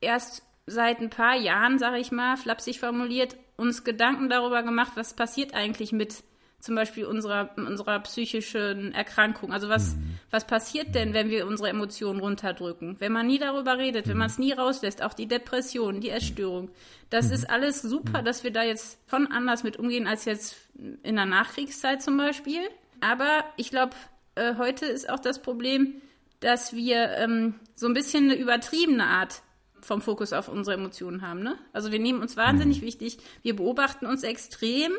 erst 0.00 0.42
seit 0.66 1.00
ein 1.00 1.10
paar 1.10 1.36
Jahren, 1.36 1.78
sage 1.78 1.98
ich 1.98 2.10
mal, 2.10 2.36
flapsig 2.36 2.80
formuliert, 2.80 3.36
uns 3.56 3.84
Gedanken 3.84 4.28
darüber 4.28 4.62
gemacht, 4.62 4.92
was 4.94 5.14
passiert 5.14 5.54
eigentlich 5.54 5.92
mit 5.92 6.24
zum 6.64 6.76
Beispiel 6.76 7.04
unserer, 7.04 7.50
unserer 7.56 8.00
psychischen 8.00 8.94
Erkrankung. 8.94 9.52
Also 9.52 9.68
was, 9.68 9.96
was 10.30 10.46
passiert 10.46 10.94
denn, 10.94 11.12
wenn 11.12 11.28
wir 11.28 11.46
unsere 11.46 11.68
Emotionen 11.68 12.20
runterdrücken? 12.20 12.96
Wenn 13.00 13.12
man 13.12 13.26
nie 13.26 13.38
darüber 13.38 13.76
redet, 13.76 14.08
wenn 14.08 14.16
man 14.16 14.28
es 14.28 14.38
nie 14.38 14.52
rauslässt, 14.52 15.02
auch 15.02 15.12
die 15.12 15.28
Depression, 15.28 16.00
die 16.00 16.08
Essstörung. 16.08 16.70
Das 17.10 17.30
ist 17.30 17.50
alles 17.50 17.82
super, 17.82 18.22
dass 18.22 18.44
wir 18.44 18.50
da 18.50 18.62
jetzt 18.62 18.98
schon 19.10 19.26
anders 19.26 19.62
mit 19.62 19.76
umgehen 19.76 20.06
als 20.06 20.24
jetzt 20.24 20.56
in 21.02 21.16
der 21.16 21.26
Nachkriegszeit 21.26 22.02
zum 22.02 22.16
Beispiel. 22.16 22.62
Aber 23.02 23.44
ich 23.58 23.68
glaube, 23.68 23.92
äh, 24.34 24.54
heute 24.56 24.86
ist 24.86 25.10
auch 25.10 25.20
das 25.20 25.42
Problem, 25.42 26.00
dass 26.40 26.72
wir 26.72 27.10
ähm, 27.18 27.56
so 27.74 27.86
ein 27.86 27.92
bisschen 27.92 28.24
eine 28.24 28.36
übertriebene 28.36 29.04
Art 29.04 29.42
vom 29.82 30.00
Fokus 30.00 30.32
auf 30.32 30.48
unsere 30.48 30.76
Emotionen 30.78 31.20
haben. 31.20 31.42
Ne? 31.42 31.58
Also 31.74 31.92
wir 31.92 31.98
nehmen 31.98 32.22
uns 32.22 32.38
wahnsinnig 32.38 32.80
wichtig, 32.80 33.18
wir 33.42 33.54
beobachten 33.54 34.06
uns 34.06 34.22
extrem, 34.22 34.92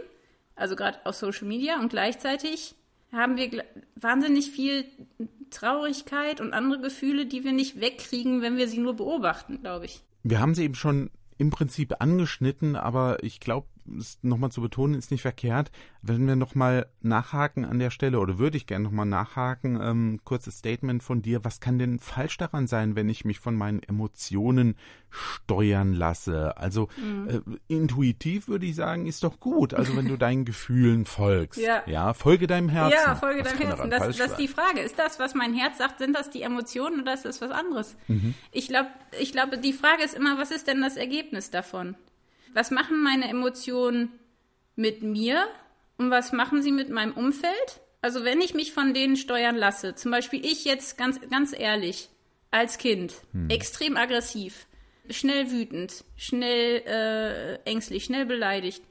also 0.56 0.76
gerade 0.76 1.00
auf 1.06 1.16
Social 1.16 1.48
Media 1.48 1.80
und 1.80 1.90
gleichzeitig 1.90 2.76
haben 3.12 3.38
wir 3.38 3.64
wahnsinnig 3.96 4.52
viel 4.52 4.86
Traurigkeit 5.50 6.42
und 6.42 6.54
andere 6.54 6.82
Gefühle, 6.82 7.26
die 7.26 7.44
wir 7.44 7.54
nicht 7.54 7.80
wegkriegen, 7.80 8.42
wenn 8.42 8.58
wir 8.58 8.68
sie 8.68 8.80
nur 8.80 8.96
beobachten, 8.96 9.62
glaube 9.62 9.86
ich. 9.86 10.02
Wir 10.24 10.40
haben 10.40 10.56
sie 10.56 10.64
eben 10.64 10.76
schon 10.76 11.12
im 11.38 11.50
Prinzip 11.50 11.96
angeschnitten, 12.00 12.76
aber 12.76 13.24
ich 13.24 13.40
glaube, 13.40 13.68
es 14.00 14.20
nochmal 14.22 14.52
zu 14.52 14.62
betonen, 14.62 14.96
ist 14.96 15.12
nicht 15.12 15.22
verkehrt. 15.22 15.72
Wenn 16.02 16.28
wir 16.28 16.36
nochmal 16.36 16.88
nachhaken 17.02 17.66
an 17.66 17.80
der 17.80 17.90
Stelle, 17.90 18.20
oder 18.20 18.38
würde 18.38 18.58
ich 18.58 18.68
gerne 18.68 18.84
nochmal 18.84 19.06
nachhaken, 19.06 19.80
ähm, 19.82 20.20
kurzes 20.24 20.60
Statement 20.60 21.04
von 21.04 21.22
dir, 21.22 21.44
was 21.44 21.60
kann 21.60 21.80
denn 21.80 22.00
falsch 22.00 22.38
daran 22.38 22.68
sein, 22.68 22.96
wenn 22.96 23.10
ich 23.10 23.26
mich 23.26 23.40
von 23.40 23.56
meinen 23.56 23.82
Emotionen 23.84 24.76
steuern 25.10 25.94
lasse? 25.94 26.58
Also 26.58 26.90
äh, 27.28 27.40
intuitiv 27.68 28.48
würde 28.48 28.66
ich 28.66 28.76
sagen, 28.76 29.06
ist 29.06 29.24
doch 29.24 29.40
gut. 29.40 29.74
Also 29.74 29.96
wenn 29.96 30.08
du 30.08 30.18
deinen 30.18 30.46
Gefühlen 30.46 31.06
folgst. 31.06 31.62
Ja. 31.88 32.14
folge 32.14 32.48
deinem 32.48 32.70
Herzen. 32.70 32.98
Ja, 33.06 33.16
folge 33.16 33.44
Was 33.44 33.54
deinem 33.54 33.68
Herzen. 33.68 33.90
Das, 33.90 34.18
das 34.18 34.32
ist 34.32 34.40
die 34.40 34.48
Frage. 34.48 34.80
Ist 34.80 34.98
das, 34.98 35.20
was 35.20 35.34
mein 35.34 35.54
Herz 35.54 35.78
sagt, 35.78 36.00
sind 36.00 36.16
das 36.16 36.30
die 36.30 36.42
Emotionen 36.42 37.02
oder 37.02 37.14
ist 37.14 37.26
das 37.26 37.42
was 37.42 37.52
anderes? 37.52 37.96
Ich 38.52 38.68
glaube, 38.68 38.90
ich 39.20 39.32
glaube, 39.32 39.58
die 39.58 39.74
Frage 39.74 40.04
ist 40.04 40.14
immer, 40.14 40.38
was 40.38 40.52
ist 40.52 40.68
denn 40.68 40.82
das 40.82 40.96
Ergebnis 40.98 41.52
davon? 41.52 41.96
Was 42.56 42.72
machen 42.72 43.04
meine 43.04 43.28
Emotionen 43.28 44.14
mit 44.78 45.04
mir 45.04 45.46
und 45.98 46.10
was 46.10 46.32
machen 46.32 46.62
sie 46.62 46.72
mit 46.72 46.90
meinem 46.90 47.12
Umfeld? 47.12 47.82
Also 48.02 48.24
wenn 48.24 48.40
ich 48.40 48.54
mich 48.54 48.72
von 48.72 48.94
denen 48.94 49.18
steuern 49.18 49.58
lasse, 49.58 49.94
zum 49.96 50.10
Beispiel 50.12 50.46
ich 50.46 50.64
jetzt 50.64 50.98
ganz, 50.98 51.20
ganz 51.30 51.54
ehrlich, 51.58 52.10
als 52.52 52.78
Kind, 52.78 53.14
extrem 53.50 53.98
aggressiv, 53.98 54.68
schnell 55.10 55.52
wütend, 55.52 56.06
schnell 56.16 56.82
äh, 56.88 57.70
ängstlich, 57.70 58.06
schnell 58.06 58.26
beleidigt, 58.26 58.82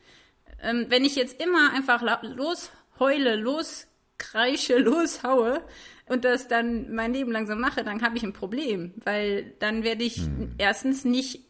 ähm, 0.63 0.85
wenn 0.91 1.07
ich 1.07 1.17
jetzt 1.17 1.43
immer 1.43 1.73
einfach 1.73 2.03
losheule, 2.03 3.37
loskreische, 3.37 4.77
loshaue 4.77 5.63
und 6.07 6.27
das 6.27 6.49
dann 6.49 6.95
mein 6.95 7.15
Leben 7.15 7.33
lang 7.33 7.47
so 7.47 7.57
mache, 7.57 7.83
dann 7.83 8.03
habe 8.03 8.19
ich 8.19 8.25
ein 8.25 8.35
Problem, 8.35 8.93
weil 9.03 9.55
dann 9.59 9.85
werde 9.85 10.05
ich 10.05 10.21
erstens 10.59 11.07
nicht 11.07 11.47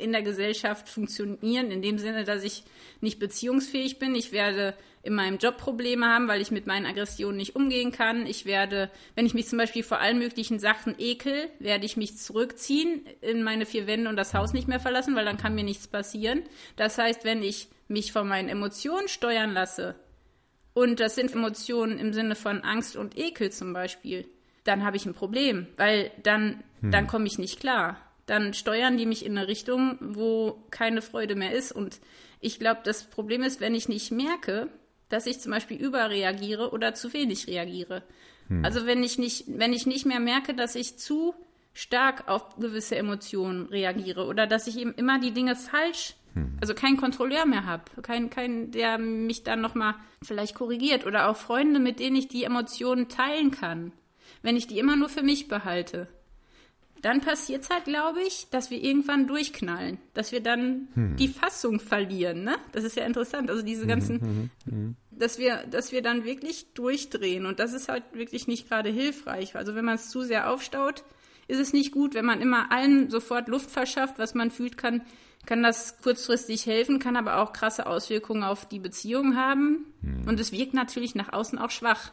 in 0.00 0.12
der 0.12 0.22
Gesellschaft 0.22 0.88
funktionieren, 0.88 1.70
in 1.70 1.82
dem 1.82 1.98
Sinne, 1.98 2.24
dass 2.24 2.42
ich 2.42 2.64
nicht 3.00 3.18
beziehungsfähig 3.18 3.98
bin. 3.98 4.14
Ich 4.14 4.32
werde 4.32 4.74
in 5.02 5.14
meinem 5.14 5.38
Job 5.38 5.56
Probleme 5.56 6.06
haben, 6.06 6.28
weil 6.28 6.40
ich 6.40 6.50
mit 6.50 6.66
meinen 6.66 6.86
Aggressionen 6.86 7.36
nicht 7.36 7.56
umgehen 7.56 7.92
kann. 7.92 8.26
Ich 8.26 8.44
werde, 8.44 8.90
wenn 9.14 9.26
ich 9.26 9.34
mich 9.34 9.48
zum 9.48 9.58
Beispiel 9.58 9.82
vor 9.82 10.00
allen 10.00 10.18
möglichen 10.18 10.58
Sachen 10.58 10.94
ekel, 10.98 11.50
werde 11.58 11.86
ich 11.86 11.96
mich 11.96 12.18
zurückziehen 12.18 13.06
in 13.20 13.42
meine 13.42 13.64
vier 13.66 13.86
Wände 13.86 14.10
und 14.10 14.16
das 14.16 14.34
Haus 14.34 14.52
nicht 14.52 14.68
mehr 14.68 14.80
verlassen, 14.80 15.14
weil 15.16 15.24
dann 15.24 15.38
kann 15.38 15.54
mir 15.54 15.64
nichts 15.64 15.88
passieren. 15.88 16.42
Das 16.76 16.98
heißt, 16.98 17.24
wenn 17.24 17.42
ich 17.42 17.68
mich 17.88 18.12
von 18.12 18.28
meinen 18.28 18.48
Emotionen 18.48 19.08
steuern 19.08 19.52
lasse, 19.52 19.94
und 20.72 21.00
das 21.00 21.14
sind 21.16 21.32
Emotionen 21.32 21.98
im 21.98 22.12
Sinne 22.12 22.36
von 22.36 22.60
Angst 22.62 22.96
und 22.96 23.18
Ekel 23.18 23.50
zum 23.50 23.72
Beispiel, 23.72 24.28
dann 24.64 24.84
habe 24.84 24.96
ich 24.96 25.06
ein 25.06 25.14
Problem, 25.14 25.66
weil 25.76 26.10
dann, 26.22 26.62
dann 26.80 27.06
komme 27.06 27.26
ich 27.26 27.38
nicht 27.38 27.60
klar. 27.60 27.96
Dann 28.26 28.54
steuern 28.54 28.96
die 28.96 29.06
mich 29.06 29.24
in 29.24 29.36
eine 29.36 29.48
Richtung, 29.48 29.98
wo 30.00 30.64
keine 30.70 31.02
Freude 31.02 31.34
mehr 31.34 31.52
ist. 31.52 31.72
Und 31.72 32.00
ich 32.40 32.58
glaube, 32.58 32.80
das 32.84 33.04
Problem 33.04 33.42
ist, 33.42 33.60
wenn 33.60 33.74
ich 33.74 33.88
nicht 33.88 34.12
merke, 34.12 34.68
dass 35.08 35.26
ich 35.26 35.40
zum 35.40 35.52
Beispiel 35.52 35.76
überreagiere 35.76 36.70
oder 36.70 36.94
zu 36.94 37.12
wenig 37.12 37.48
reagiere. 37.48 38.02
Also 38.62 38.84
wenn 38.84 39.04
ich 39.04 39.16
nicht, 39.16 39.44
wenn 39.46 39.72
ich 39.72 39.86
nicht 39.86 40.06
mehr 40.06 40.18
merke, 40.18 40.54
dass 40.54 40.74
ich 40.74 40.98
zu 40.98 41.34
stark 41.72 42.28
auf 42.28 42.56
gewisse 42.56 42.96
Emotionen 42.96 43.66
reagiere 43.66 44.26
oder 44.26 44.46
dass 44.46 44.66
ich 44.66 44.76
eben 44.76 44.92
immer 44.94 45.20
die 45.20 45.30
Dinge 45.30 45.54
falsch, 45.54 46.14
also 46.60 46.74
keinen 46.74 46.96
Kontrolleur 46.96 47.46
mehr 47.46 47.64
habe, 47.64 47.84
kein, 48.02 48.30
kein, 48.30 48.70
der 48.70 48.98
mich 48.98 49.42
dann 49.44 49.60
nochmal 49.60 49.94
vielleicht 50.22 50.54
korrigiert 50.54 51.06
oder 51.06 51.28
auch 51.28 51.36
Freunde, 51.36 51.80
mit 51.80 52.00
denen 52.00 52.16
ich 52.16 52.28
die 52.28 52.44
Emotionen 52.44 53.08
teilen 53.08 53.50
kann, 53.50 53.92
wenn 54.42 54.56
ich 54.56 54.66
die 54.66 54.78
immer 54.78 54.96
nur 54.96 55.08
für 55.08 55.22
mich 55.22 55.48
behalte. 55.48 56.08
Dann 57.02 57.20
passiert 57.20 57.62
es 57.62 57.70
halt, 57.70 57.84
glaube 57.84 58.20
ich, 58.22 58.48
dass 58.50 58.70
wir 58.70 58.82
irgendwann 58.82 59.26
durchknallen, 59.26 59.98
dass 60.12 60.32
wir 60.32 60.42
dann 60.42 60.88
die 61.18 61.28
Fassung 61.28 61.80
verlieren. 61.80 62.44
Ne? 62.44 62.56
Das 62.72 62.84
ist 62.84 62.96
ja 62.96 63.04
interessant. 63.04 63.50
Also 63.50 63.62
diese 63.62 63.86
ganzen, 63.86 64.50
dass 65.10 65.38
wir, 65.38 65.64
dass 65.70 65.92
wir 65.92 66.02
dann 66.02 66.24
wirklich 66.24 66.74
durchdrehen 66.74 67.46
und 67.46 67.58
das 67.58 67.72
ist 67.72 67.88
halt 67.88 68.04
wirklich 68.12 68.48
nicht 68.48 68.68
gerade 68.68 68.90
hilfreich. 68.90 69.56
Also 69.56 69.74
wenn 69.74 69.84
man 69.84 69.94
es 69.94 70.10
zu 70.10 70.22
sehr 70.22 70.50
aufstaut, 70.50 71.04
ist 71.48 71.58
es 71.58 71.72
nicht 71.72 71.92
gut. 71.92 72.14
Wenn 72.14 72.26
man 72.26 72.40
immer 72.40 72.70
allen 72.70 73.10
sofort 73.10 73.48
Luft 73.48 73.70
verschafft, 73.70 74.18
was 74.18 74.34
man 74.34 74.50
fühlt, 74.50 74.76
kann, 74.76 75.02
kann 75.46 75.62
das 75.62 76.00
kurzfristig 76.02 76.66
helfen, 76.66 76.98
kann 76.98 77.16
aber 77.16 77.42
auch 77.42 77.52
krasse 77.52 77.86
Auswirkungen 77.86 78.44
auf 78.44 78.68
die 78.68 78.78
Beziehung 78.78 79.36
haben. 79.36 79.86
Und 80.26 80.38
es 80.38 80.52
wirkt 80.52 80.74
natürlich 80.74 81.14
nach 81.14 81.32
außen 81.32 81.58
auch 81.58 81.70
schwach. 81.70 82.12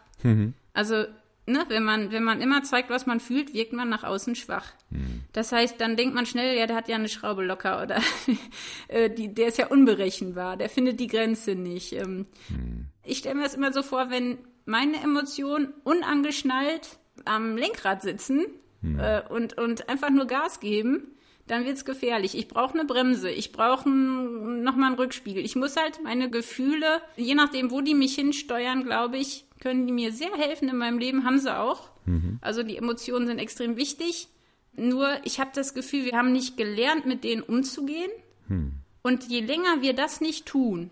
Also 0.73 1.05
ne, 1.47 1.65
wenn 1.69 1.83
man, 1.83 2.11
wenn 2.11 2.23
man 2.23 2.41
immer 2.41 2.63
zeigt, 2.63 2.89
was 2.89 3.05
man 3.05 3.19
fühlt, 3.19 3.53
wirkt 3.53 3.73
man 3.73 3.89
nach 3.89 4.03
außen 4.03 4.35
schwach. 4.35 4.73
Hm. 4.91 5.23
Das 5.33 5.51
heißt, 5.51 5.79
dann 5.79 5.95
denkt 5.95 6.13
man 6.13 6.25
schnell, 6.25 6.57
ja, 6.57 6.67
der 6.67 6.75
hat 6.75 6.89
ja 6.89 6.95
eine 6.95 7.09
Schraube 7.09 7.43
locker 7.43 7.81
oder 7.81 8.01
äh, 8.87 9.09
die, 9.09 9.33
der 9.33 9.47
ist 9.47 9.57
ja 9.57 9.67
unberechenbar, 9.67 10.57
der 10.57 10.69
findet 10.69 10.99
die 10.99 11.07
Grenze 11.07 11.55
nicht. 11.55 11.93
Ähm, 11.93 12.27
hm. 12.49 12.85
Ich 13.03 13.19
stelle 13.19 13.35
mir 13.35 13.43
das 13.43 13.55
immer 13.55 13.73
so 13.73 13.81
vor, 13.81 14.09
wenn 14.09 14.37
meine 14.65 15.01
Emotionen 15.01 15.73
unangeschnallt 15.83 16.99
am 17.25 17.57
Lenkrad 17.57 18.01
sitzen 18.01 18.45
hm. 18.81 18.99
äh, 18.99 19.21
und, 19.29 19.57
und 19.57 19.89
einfach 19.89 20.09
nur 20.09 20.27
Gas 20.27 20.59
geben, 20.59 21.13
dann 21.47 21.65
wird's 21.65 21.85
gefährlich. 21.85 22.37
Ich 22.37 22.49
brauche 22.49 22.73
eine 22.73 22.83
Bremse, 22.83 23.29
ich 23.29 23.53
brauche 23.53 23.89
nochmal 23.89 24.89
einen 24.89 24.99
Rückspiegel. 24.99 25.43
Ich 25.43 25.55
muss 25.55 25.77
halt 25.77 26.03
meine 26.03 26.29
Gefühle, 26.29 27.01
je 27.15 27.35
nachdem, 27.35 27.71
wo 27.71 27.79
die 27.79 27.95
mich 27.95 28.15
hinsteuern, 28.15 28.83
glaube 28.83 29.17
ich, 29.17 29.46
können 29.59 29.87
die 29.87 29.93
mir 29.93 30.11
sehr 30.11 30.33
helfen 30.35 30.69
in 30.69 30.77
meinem 30.77 30.99
Leben, 30.99 31.25
haben 31.25 31.39
sie 31.39 31.57
auch. 31.57 31.89
Mhm. 32.05 32.39
Also 32.41 32.63
die 32.63 32.77
Emotionen 32.77 33.27
sind 33.27 33.39
extrem 33.39 33.77
wichtig. 33.77 34.27
Nur 34.73 35.09
ich 35.23 35.39
habe 35.39 35.51
das 35.53 35.73
Gefühl, 35.73 36.05
wir 36.05 36.17
haben 36.17 36.31
nicht 36.31 36.57
gelernt, 36.57 37.05
mit 37.05 37.23
denen 37.23 37.41
umzugehen. 37.41 38.11
Mhm. 38.47 38.73
Und 39.01 39.25
je 39.29 39.41
länger 39.41 39.81
wir 39.81 39.93
das 39.93 40.21
nicht 40.21 40.45
tun, 40.45 40.91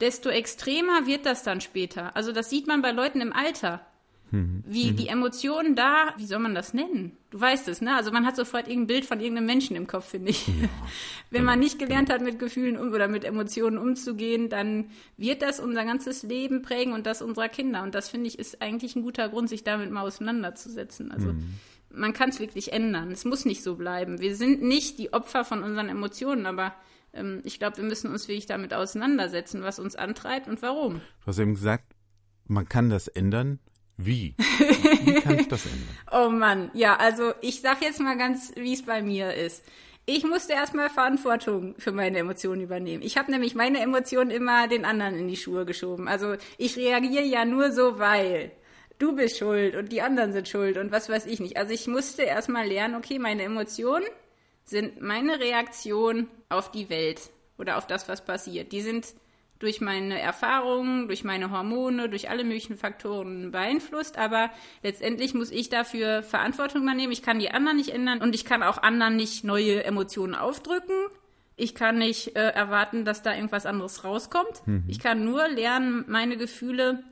desto 0.00 0.30
extremer 0.30 1.06
wird 1.06 1.26
das 1.26 1.42
dann 1.42 1.60
später. 1.60 2.16
Also 2.16 2.32
das 2.32 2.48
sieht 2.48 2.66
man 2.66 2.82
bei 2.82 2.92
Leuten 2.92 3.20
im 3.20 3.32
Alter. 3.32 3.84
Mhm. 4.30 4.62
Wie 4.66 4.92
mhm. 4.92 4.96
die 4.96 5.08
Emotionen 5.08 5.74
da, 5.74 6.14
wie 6.16 6.26
soll 6.26 6.38
man 6.38 6.54
das 6.54 6.72
nennen? 6.72 7.16
Du 7.30 7.40
weißt 7.40 7.68
es, 7.68 7.80
ne? 7.80 7.94
Also 7.96 8.12
man 8.12 8.26
hat 8.26 8.36
sofort 8.36 8.68
irgendein 8.68 8.86
Bild 8.86 9.04
von 9.04 9.20
irgendeinem 9.20 9.46
Menschen 9.46 9.76
im 9.76 9.86
Kopf, 9.86 10.10
finde 10.10 10.30
ich. 10.30 10.46
Ja, 10.46 10.68
Wenn 11.30 11.44
man 11.44 11.58
nicht 11.58 11.78
gelernt 11.78 12.10
hat, 12.10 12.22
mit 12.22 12.38
Gefühlen 12.38 12.76
um, 12.76 12.92
oder 12.92 13.08
mit 13.08 13.24
Emotionen 13.24 13.78
umzugehen, 13.78 14.48
dann 14.48 14.86
wird 15.16 15.42
das 15.42 15.60
unser 15.60 15.84
ganzes 15.84 16.22
Leben 16.22 16.62
prägen 16.62 16.92
und 16.92 17.06
das 17.06 17.22
unserer 17.22 17.48
Kinder. 17.48 17.82
Und 17.82 17.94
das 17.94 18.08
finde 18.08 18.28
ich 18.28 18.38
ist 18.38 18.62
eigentlich 18.62 18.96
ein 18.96 19.02
guter 19.02 19.28
Grund, 19.28 19.48
sich 19.48 19.64
damit 19.64 19.90
mal 19.90 20.02
auseinanderzusetzen. 20.02 21.10
Also 21.12 21.32
mhm. 21.32 21.54
man 21.92 22.12
kann 22.12 22.30
es 22.30 22.40
wirklich 22.40 22.72
ändern. 22.72 23.10
Es 23.10 23.24
muss 23.24 23.44
nicht 23.44 23.62
so 23.62 23.76
bleiben. 23.76 24.20
Wir 24.20 24.36
sind 24.36 24.62
nicht 24.62 24.98
die 24.98 25.12
Opfer 25.12 25.44
von 25.44 25.62
unseren 25.62 25.88
Emotionen, 25.88 26.46
aber 26.46 26.74
ähm, 27.12 27.40
ich 27.44 27.58
glaube, 27.58 27.78
wir 27.78 27.84
müssen 27.84 28.10
uns 28.10 28.28
wirklich 28.28 28.46
damit 28.46 28.74
auseinandersetzen, 28.74 29.62
was 29.62 29.78
uns 29.78 29.96
antreibt 29.96 30.48
und 30.48 30.62
warum. 30.62 31.00
Du 31.20 31.26
hast 31.26 31.38
eben 31.38 31.54
gesagt, 31.54 31.94
man 32.46 32.68
kann 32.68 32.90
das 32.90 33.08
ändern, 33.08 33.60
wie? 34.04 34.34
Wie 34.38 35.20
kann 35.20 35.38
ich 35.38 35.48
das 35.48 35.66
ändern? 35.66 35.88
oh 36.12 36.28
Mann, 36.30 36.70
ja, 36.74 36.96
also 36.96 37.32
ich 37.40 37.60
sag 37.60 37.82
jetzt 37.82 38.00
mal 38.00 38.16
ganz, 38.16 38.52
wie 38.56 38.72
es 38.72 38.82
bei 38.82 39.02
mir 39.02 39.34
ist. 39.34 39.64
Ich 40.06 40.24
musste 40.24 40.54
erstmal 40.54 40.90
Verantwortung 40.90 41.74
für 41.78 41.92
meine 41.92 42.18
Emotionen 42.18 42.62
übernehmen. 42.62 43.02
Ich 43.02 43.16
habe 43.16 43.30
nämlich 43.30 43.54
meine 43.54 43.80
Emotionen 43.80 44.30
immer 44.30 44.66
den 44.66 44.84
anderen 44.84 45.16
in 45.16 45.28
die 45.28 45.36
Schuhe 45.36 45.64
geschoben. 45.64 46.08
Also 46.08 46.36
ich 46.58 46.76
reagiere 46.76 47.24
ja 47.24 47.44
nur 47.44 47.70
so, 47.70 47.98
weil 47.98 48.50
du 48.98 49.14
bist 49.14 49.38
schuld 49.38 49.76
und 49.76 49.92
die 49.92 50.02
anderen 50.02 50.32
sind 50.32 50.48
schuld 50.48 50.78
und 50.78 50.90
was 50.90 51.08
weiß 51.08 51.26
ich 51.26 51.40
nicht. 51.40 51.56
Also 51.56 51.72
ich 51.72 51.86
musste 51.86 52.22
erstmal 52.22 52.66
lernen, 52.66 52.96
okay, 52.96 53.18
meine 53.18 53.42
Emotionen 53.42 54.06
sind 54.64 55.00
meine 55.00 55.38
Reaktion 55.38 56.28
auf 56.48 56.70
die 56.70 56.88
Welt 56.90 57.30
oder 57.58 57.76
auf 57.76 57.86
das, 57.86 58.08
was 58.08 58.24
passiert. 58.24 58.72
Die 58.72 58.82
sind 58.82 59.14
durch 59.60 59.80
meine 59.80 60.18
Erfahrungen, 60.18 61.06
durch 61.06 61.22
meine 61.22 61.50
Hormone, 61.50 62.08
durch 62.08 62.28
alle 62.28 62.42
möglichen 62.44 62.76
Faktoren 62.76 63.52
beeinflusst, 63.52 64.18
aber 64.18 64.50
letztendlich 64.82 65.34
muss 65.34 65.50
ich 65.50 65.68
dafür 65.68 66.22
Verantwortung 66.22 66.82
übernehmen. 66.82 67.12
Ich 67.12 67.22
kann 67.22 67.38
die 67.38 67.50
anderen 67.50 67.76
nicht 67.76 67.90
ändern 67.90 68.20
und 68.20 68.34
ich 68.34 68.44
kann 68.44 68.62
auch 68.62 68.78
anderen 68.78 69.16
nicht 69.16 69.44
neue 69.44 69.84
Emotionen 69.84 70.34
aufdrücken. 70.34 70.96
Ich 71.56 71.74
kann 71.74 71.98
nicht 71.98 72.36
äh, 72.36 72.48
erwarten, 72.48 73.04
dass 73.04 73.22
da 73.22 73.34
irgendwas 73.34 73.66
anderes 73.66 74.02
rauskommt. 74.02 74.66
Mhm. 74.66 74.84
Ich 74.88 74.98
kann 74.98 75.24
nur 75.24 75.46
lernen, 75.46 76.04
meine 76.08 76.38
Gefühle 76.38 77.04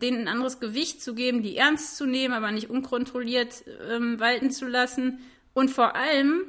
denen 0.00 0.22
ein 0.22 0.28
anderes 0.28 0.60
Gewicht 0.60 1.02
zu 1.02 1.14
geben, 1.14 1.42
die 1.42 1.56
ernst 1.56 1.96
zu 1.96 2.06
nehmen, 2.06 2.32
aber 2.32 2.52
nicht 2.52 2.70
unkontrolliert 2.70 3.64
ähm, 3.90 4.20
walten 4.20 4.52
zu 4.52 4.68
lassen. 4.68 5.18
Und 5.54 5.70
vor 5.70 5.96
allem 5.96 6.44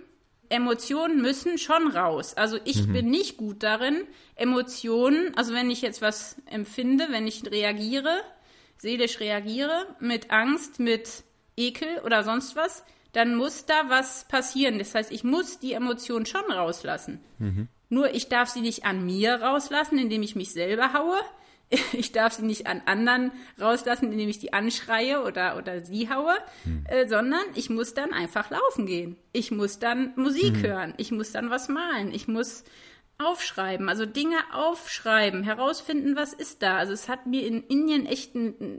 Emotionen 0.50 1.22
müssen 1.22 1.58
schon 1.58 1.92
raus. 1.92 2.34
Also 2.36 2.58
ich 2.66 2.88
mhm. 2.88 2.94
bin 2.94 3.10
nicht 3.10 3.38
gut 3.38 3.64
darin, 3.64 4.08
Emotionen, 4.36 5.36
also 5.36 5.54
wenn 5.54 5.70
ich 5.70 5.82
jetzt 5.82 6.02
was 6.02 6.38
empfinde, 6.50 7.08
wenn 7.12 7.28
ich 7.28 7.50
reagiere, 7.50 8.22
seelisch 8.78 9.20
reagiere, 9.20 9.86
mit 10.00 10.32
Angst, 10.32 10.80
mit 10.80 11.24
Ekel 11.56 12.00
oder 12.04 12.24
sonst 12.24 12.56
was, 12.56 12.84
dann 13.12 13.36
muss 13.36 13.66
da 13.66 13.90
was 13.90 14.28
passieren. 14.28 14.80
Das 14.80 14.96
heißt, 14.96 15.12
ich 15.12 15.24
muss 15.24 15.60
die 15.60 15.74
Emotion 15.74 16.26
schon 16.26 16.52
rauslassen. 16.52 17.20
Mhm. 17.38 17.68
Nur 17.90 18.14
ich 18.14 18.30
darf 18.30 18.50
sie 18.50 18.62
nicht 18.62 18.86
an 18.86 19.06
mir 19.06 19.36
rauslassen, 19.42 19.98
indem 19.98 20.22
ich 20.22 20.36
mich 20.36 20.52
selber 20.52 20.94
haue, 20.94 21.18
ich 21.94 22.12
darf 22.12 22.34
sie 22.34 22.46
nicht 22.46 22.68
an 22.68 22.82
anderen 22.86 23.32
rauslassen, 23.60 24.12
indem 24.12 24.30
ich 24.30 24.40
die 24.40 24.54
anschreie 24.54 25.24
oder, 25.24 25.58
oder 25.58 25.82
sie 25.82 26.10
haue, 26.10 26.36
hm. 26.64 26.84
äh, 26.88 27.08
sondern 27.08 27.44
ich 27.56 27.70
muss 27.70 27.94
dann 27.94 28.14
einfach 28.14 28.50
laufen 28.50 28.86
gehen. 28.86 29.18
Ich 29.34 29.52
muss 29.52 29.80
dann 29.80 30.14
Musik 30.16 30.56
hm. 30.56 30.64
hören. 30.64 30.94
Ich 30.98 31.12
muss 31.12 31.32
dann 31.32 31.50
was 31.50 31.70
malen. 31.70 32.14
Ich 32.14 32.28
muss 32.28 32.64
aufschreiben, 33.20 33.90
also 33.90 34.06
Dinge 34.06 34.38
aufschreiben, 34.54 35.44
herausfinden, 35.44 36.16
was 36.16 36.34
ist 36.34 36.64
da. 36.64 36.78
Also 36.78 36.94
es 36.94 37.10
hat 37.10 37.28
mir 37.28 37.46
in 37.46 37.64
Indien 37.64 38.06
echt 38.06 38.32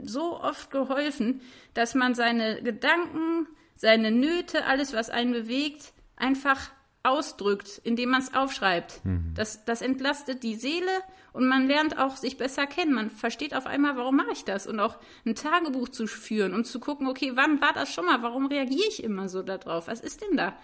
so 0.05 0.40
oft 0.40 0.70
geholfen, 0.70 1.42
dass 1.74 1.94
man 1.94 2.14
seine 2.14 2.62
Gedanken, 2.62 3.46
seine 3.76 4.11
Nöte, 4.11 4.64
alles, 4.64 4.94
was 4.94 5.11
einen 5.11 5.33
bewegt, 5.33 5.92
einfach 6.16 6.70
ausdrückt, 7.03 7.81
indem 7.85 8.11
man 8.11 8.21
es 8.21 8.35
aufschreibt. 8.35 9.05
Mhm. 9.05 9.33
Das, 9.35 9.65
das 9.65 9.83
entlastet 9.83 10.43
die 10.43 10.55
Seele 10.55 10.91
und 11.33 11.47
man 11.49 11.67
lernt 11.67 11.99
auch 11.99 12.17
sich 12.17 12.37
besser 12.37 12.67
kennen. 12.67 12.93
Man 12.93 13.11
versteht 13.11 13.55
auf 13.55 13.67
einmal, 13.67 13.97
warum 13.97 14.17
mache 14.17 14.33
ich 14.33 14.45
das? 14.45 14.67
Und 14.67 14.81
auch 14.81 14.97
ein 15.25 15.35
Tagebuch 15.35 15.89
zu 15.89 16.07
führen, 16.07 16.55
um 16.55 16.65
zu 16.65 16.81
gucken, 16.81 17.07
okay, 17.07 17.33
wann 17.35 17.61
war 17.61 17.73
das 17.73 17.93
schon 17.93 18.07
mal? 18.07 18.23
Warum 18.23 18.47
reagiere 18.47 18.89
ich 18.89 19.03
immer 19.03 19.29
so 19.29 19.43
darauf? 19.43 19.89
Was 19.89 20.01
ist 20.01 20.21
denn 20.23 20.37
da? 20.37 20.55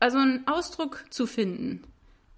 Also 0.00 0.18
einen 0.18 0.46
Ausdruck 0.46 1.04
zu 1.10 1.26
finden 1.26 1.84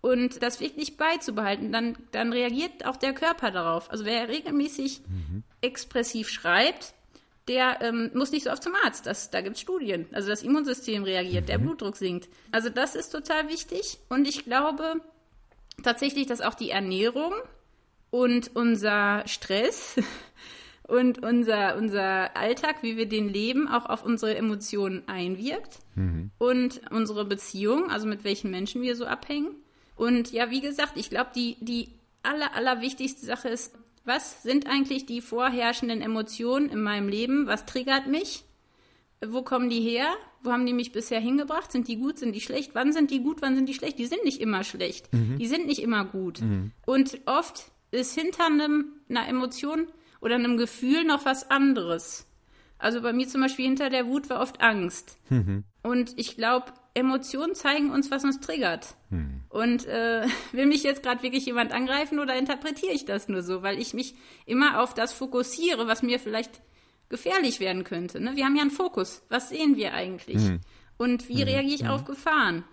und 0.01 0.43
das 0.43 0.61
wirklich 0.61 0.99
beizubehalten, 0.99 1.73
dann, 1.73 1.97
dann 2.11 2.33
reagiert 2.33 2.85
auch 2.85 2.97
der 2.97 3.15
Körper 3.15 3.51
darauf. 3.51 3.91
Also 3.91 4.05
wer 4.05 4.29
regelmäßig 4.29 5.01
mhm. 5.09 5.45
expressiv 5.63 6.29
schreibt, 6.29 6.93
der 7.49 7.81
ähm, 7.83 8.11
muss 8.15 8.33
nicht 8.33 8.45
so 8.45 8.51
oft 8.51 8.63
zum 8.63 8.75
Arzt. 8.85 9.07
Das, 9.07 9.31
da 9.31 9.41
gibt 9.41 9.57
es 9.57 9.63
Studien. 9.63 10.07
Also 10.13 10.29
das 10.29 10.43
Immunsystem 10.43 11.05
reagiert, 11.05 11.45
mhm. 11.45 11.49
der 11.49 11.59
Blutdruck 11.59 11.97
sinkt. 11.97 12.29
Also 12.53 12.71
das 12.71 12.95
ist 12.95 13.11
total 13.11 13.49
wichtig. 13.49 13.99
Und 14.09 14.27
ich 14.27 14.45
glaube 14.45 15.01
tatsächlich, 15.83 16.27
dass 16.27 16.41
auch 16.41 16.55
die 16.55 16.71
Ernährung 16.71 17.35
und 18.11 18.55
unser 18.55 19.27
Stress 19.27 19.97
und 20.89 21.23
unser, 21.23 21.77
unser 21.77 22.37
Alltag, 22.37 22.77
wie 22.83 22.97
wir 22.97 23.09
den 23.09 23.29
leben, 23.29 23.69
auch 23.69 23.87
auf 23.87 24.05
unsere 24.05 24.37
Emotionen 24.37 25.03
einwirkt. 25.07 25.81
Mhm. 25.97 26.31
Und 26.39 26.81
unsere 26.91 27.25
Beziehung, 27.25 27.91
also 27.91 28.07
mit 28.07 28.25
welchen 28.25 28.51
Menschen 28.51 28.83
wir 28.83 28.97
so 28.97 29.05
abhängen. 29.05 29.55
Und 29.97 30.33
ja, 30.33 30.51
wie 30.51 30.61
gesagt, 30.61 30.97
ich 30.97 31.11
glaube, 31.11 31.31
die, 31.35 31.57
die 31.61 31.91
aller, 32.23 32.55
aller 32.55 32.81
wichtigste 32.81 33.25
Sache 33.25 33.49
ist, 33.49 33.75
was 34.05 34.43
sind 34.43 34.67
eigentlich 34.67 35.07
die 35.07 35.21
vorherrschenden 35.21 36.01
Emotionen 36.03 36.69
in 36.69 36.83
meinem 36.83 37.09
Leben? 37.09 37.47
Was 37.47 37.67
triggert 37.67 38.07
mich? 38.07 38.45
Wo 39.27 39.43
kommen 39.43 39.71
die 39.71 39.81
her? 39.81 40.09
Wo 40.43 40.53
haben 40.53 40.67
die 40.67 40.75
mich 40.75 40.93
bisher 40.93 41.21
hingebracht? 41.21 41.73
Sind 41.73 41.89
die 41.89 41.97
gut? 41.97 42.19
Sind 42.19 42.35
die 42.35 42.43
schlecht? 42.43 42.75
Wann 42.75 42.93
sind 42.93 43.11
die 43.11 43.21
gut? 43.21 43.41
Wann 43.41 43.55
sind 43.55 43.67
die 43.67 43.75
schlecht? 43.75 43.99
Die 43.99 44.07
sind 44.07 44.25
nicht 44.25 44.41
immer 44.41 44.63
schlecht. 44.63 45.13
Mhm. 45.13 45.39
Die 45.39 45.47
sind 45.47 45.67
nicht 45.67 45.81
immer 45.81 46.05
gut. 46.05 46.43
Mhm. 46.43 46.73
Und 46.85 47.21
oft 47.25 47.73
ist 47.91 48.19
hinter 48.19 48.47
einem, 48.47 48.93
einer 49.09 49.27
Emotion 49.27 49.87
oder 50.21 50.35
einem 50.35 50.59
Gefühl 50.59 51.05
noch 51.05 51.25
was 51.25 51.51
anderes. 51.51 52.27
Also 52.79 53.01
bei 53.01 53.15
mir 53.15 53.27
zum 53.27 53.41
Beispiel 53.41 53.65
hinter 53.65 53.89
der 53.89 54.07
Wut 54.07 54.29
war 54.29 54.41
oft 54.41 54.61
Angst. 54.61 55.17
Mhm. 55.31 55.65
Und 55.83 56.13
ich 56.19 56.37
glaube, 56.37 56.67
Emotionen 56.95 57.55
zeigen 57.55 57.91
uns, 57.91 58.11
was 58.11 58.25
uns 58.25 58.41
triggert. 58.41 58.95
Hm. 59.11 59.43
Und 59.49 59.87
äh, 59.87 60.27
will 60.53 60.67
mich 60.67 60.85
jetzt 60.85 61.03
gerade 61.03 61.23
wirklich 61.23 61.45
jemand 61.47 61.73
angreifen 61.73 62.21
oder 62.21 62.37
interpretiere 62.37 62.93
ich 62.93 63.05
das 63.05 63.29
nur 63.29 63.43
so, 63.43 63.63
weil 63.63 63.79
ich 63.79 63.95
mich 63.95 64.15
immer 64.47 64.81
auf 64.81 64.95
das 64.95 65.13
fokussiere, 65.13 65.87
was 65.87 66.03
mir 66.03 66.21
vielleicht 66.21 66.63
gefährlich 67.09 67.61
werden 67.61 67.85
könnte. 67.85 68.21
Ne? 68.21 68.37
Wir 68.37 68.45
haben 68.45 68.57
ja 68.57 68.63
einen 68.63 68.71
Fokus. 68.71 69.23
Was 69.29 69.51
sehen 69.51 69.77
wir 69.77 69.93
eigentlich? 69.93 70.43
Hm. 70.43 70.61
Und 70.97 71.29
wie 71.29 71.41
hm. 71.41 71.49
reagiere 71.49 71.75
ich 71.75 71.83
hm. 71.83 71.91
auf 71.91 72.05
Gefahren? 72.05 72.65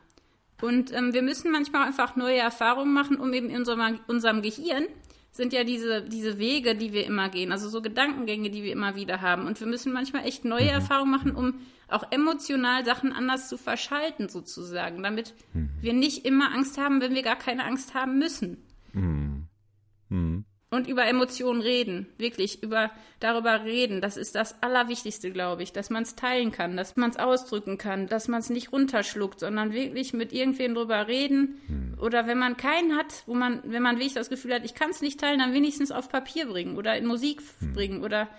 Und 0.61 0.93
ähm, 0.93 1.13
wir 1.13 1.23
müssen 1.23 1.51
manchmal 1.51 1.87
einfach 1.87 2.15
neue 2.15 2.37
Erfahrungen 2.37 2.93
machen, 2.93 3.17
um 3.17 3.33
eben 3.33 3.49
in 3.49 3.57
unserem, 3.57 3.99
unserem 4.07 4.43
Gehirn 4.43 4.85
sind 5.31 5.53
ja 5.53 5.63
diese, 5.63 6.01
diese 6.01 6.39
Wege, 6.39 6.75
die 6.75 6.91
wir 6.91 7.05
immer 7.05 7.29
gehen, 7.29 7.51
also 7.51 7.69
so 7.69 7.81
Gedankengänge, 7.81 8.49
die 8.49 8.63
wir 8.63 8.73
immer 8.73 8.95
wieder 8.95 9.21
haben. 9.21 9.47
Und 9.47 9.59
wir 9.59 9.67
müssen 9.67 9.93
manchmal 9.93 10.25
echt 10.25 10.43
neue 10.43 10.65
mhm. 10.65 10.69
Erfahrungen 10.69 11.11
machen, 11.11 11.35
um 11.35 11.61
auch 11.87 12.11
emotional 12.11 12.85
Sachen 12.85 13.13
anders 13.13 13.49
zu 13.49 13.57
verschalten, 13.57 14.29
sozusagen, 14.29 15.03
damit 15.03 15.33
mhm. 15.53 15.69
wir 15.79 15.93
nicht 15.93 16.25
immer 16.25 16.53
Angst 16.53 16.77
haben, 16.77 17.01
wenn 17.01 17.15
wir 17.15 17.23
gar 17.23 17.37
keine 17.37 17.65
Angst 17.65 17.93
haben 17.93 18.19
müssen. 18.19 18.57
Mhm. 18.93 20.45
Und 20.71 20.87
über 20.87 21.05
Emotionen 21.05 21.61
reden, 21.61 22.07
wirklich 22.17 22.63
über 22.63 22.91
darüber 23.19 23.65
reden, 23.65 23.99
das 23.99 24.15
ist 24.15 24.35
das 24.35 24.63
Allerwichtigste, 24.63 25.31
glaube 25.31 25.63
ich, 25.63 25.73
dass 25.73 25.89
man 25.89 26.03
es 26.03 26.15
teilen 26.15 26.51
kann, 26.51 26.77
dass 26.77 26.95
man 26.95 27.09
es 27.09 27.17
ausdrücken 27.17 27.77
kann, 27.77 28.07
dass 28.07 28.29
man 28.29 28.39
es 28.39 28.49
nicht 28.49 28.71
runterschluckt, 28.71 29.41
sondern 29.41 29.73
wirklich 29.73 30.13
mit 30.13 30.31
irgendwem 30.31 30.73
drüber 30.73 31.07
reden. 31.07 31.59
Hm. 31.67 31.97
Oder 31.99 32.25
wenn 32.25 32.39
man 32.39 32.55
keinen 32.55 32.95
hat, 32.95 33.23
wo 33.25 33.35
man, 33.35 33.61
wenn 33.65 33.83
man 33.83 33.97
wirklich 33.97 34.13
das 34.13 34.29
Gefühl 34.29 34.53
hat, 34.53 34.63
ich 34.63 34.73
kann 34.73 34.91
es 34.91 35.01
nicht 35.01 35.19
teilen, 35.19 35.39
dann 35.39 35.53
wenigstens 35.53 35.91
auf 35.91 36.07
Papier 36.07 36.47
bringen 36.47 36.77
oder 36.77 36.97
in 36.97 37.05
Musik 37.05 37.41
hm. 37.59 37.73
bringen 37.73 38.01
oder 38.01 38.29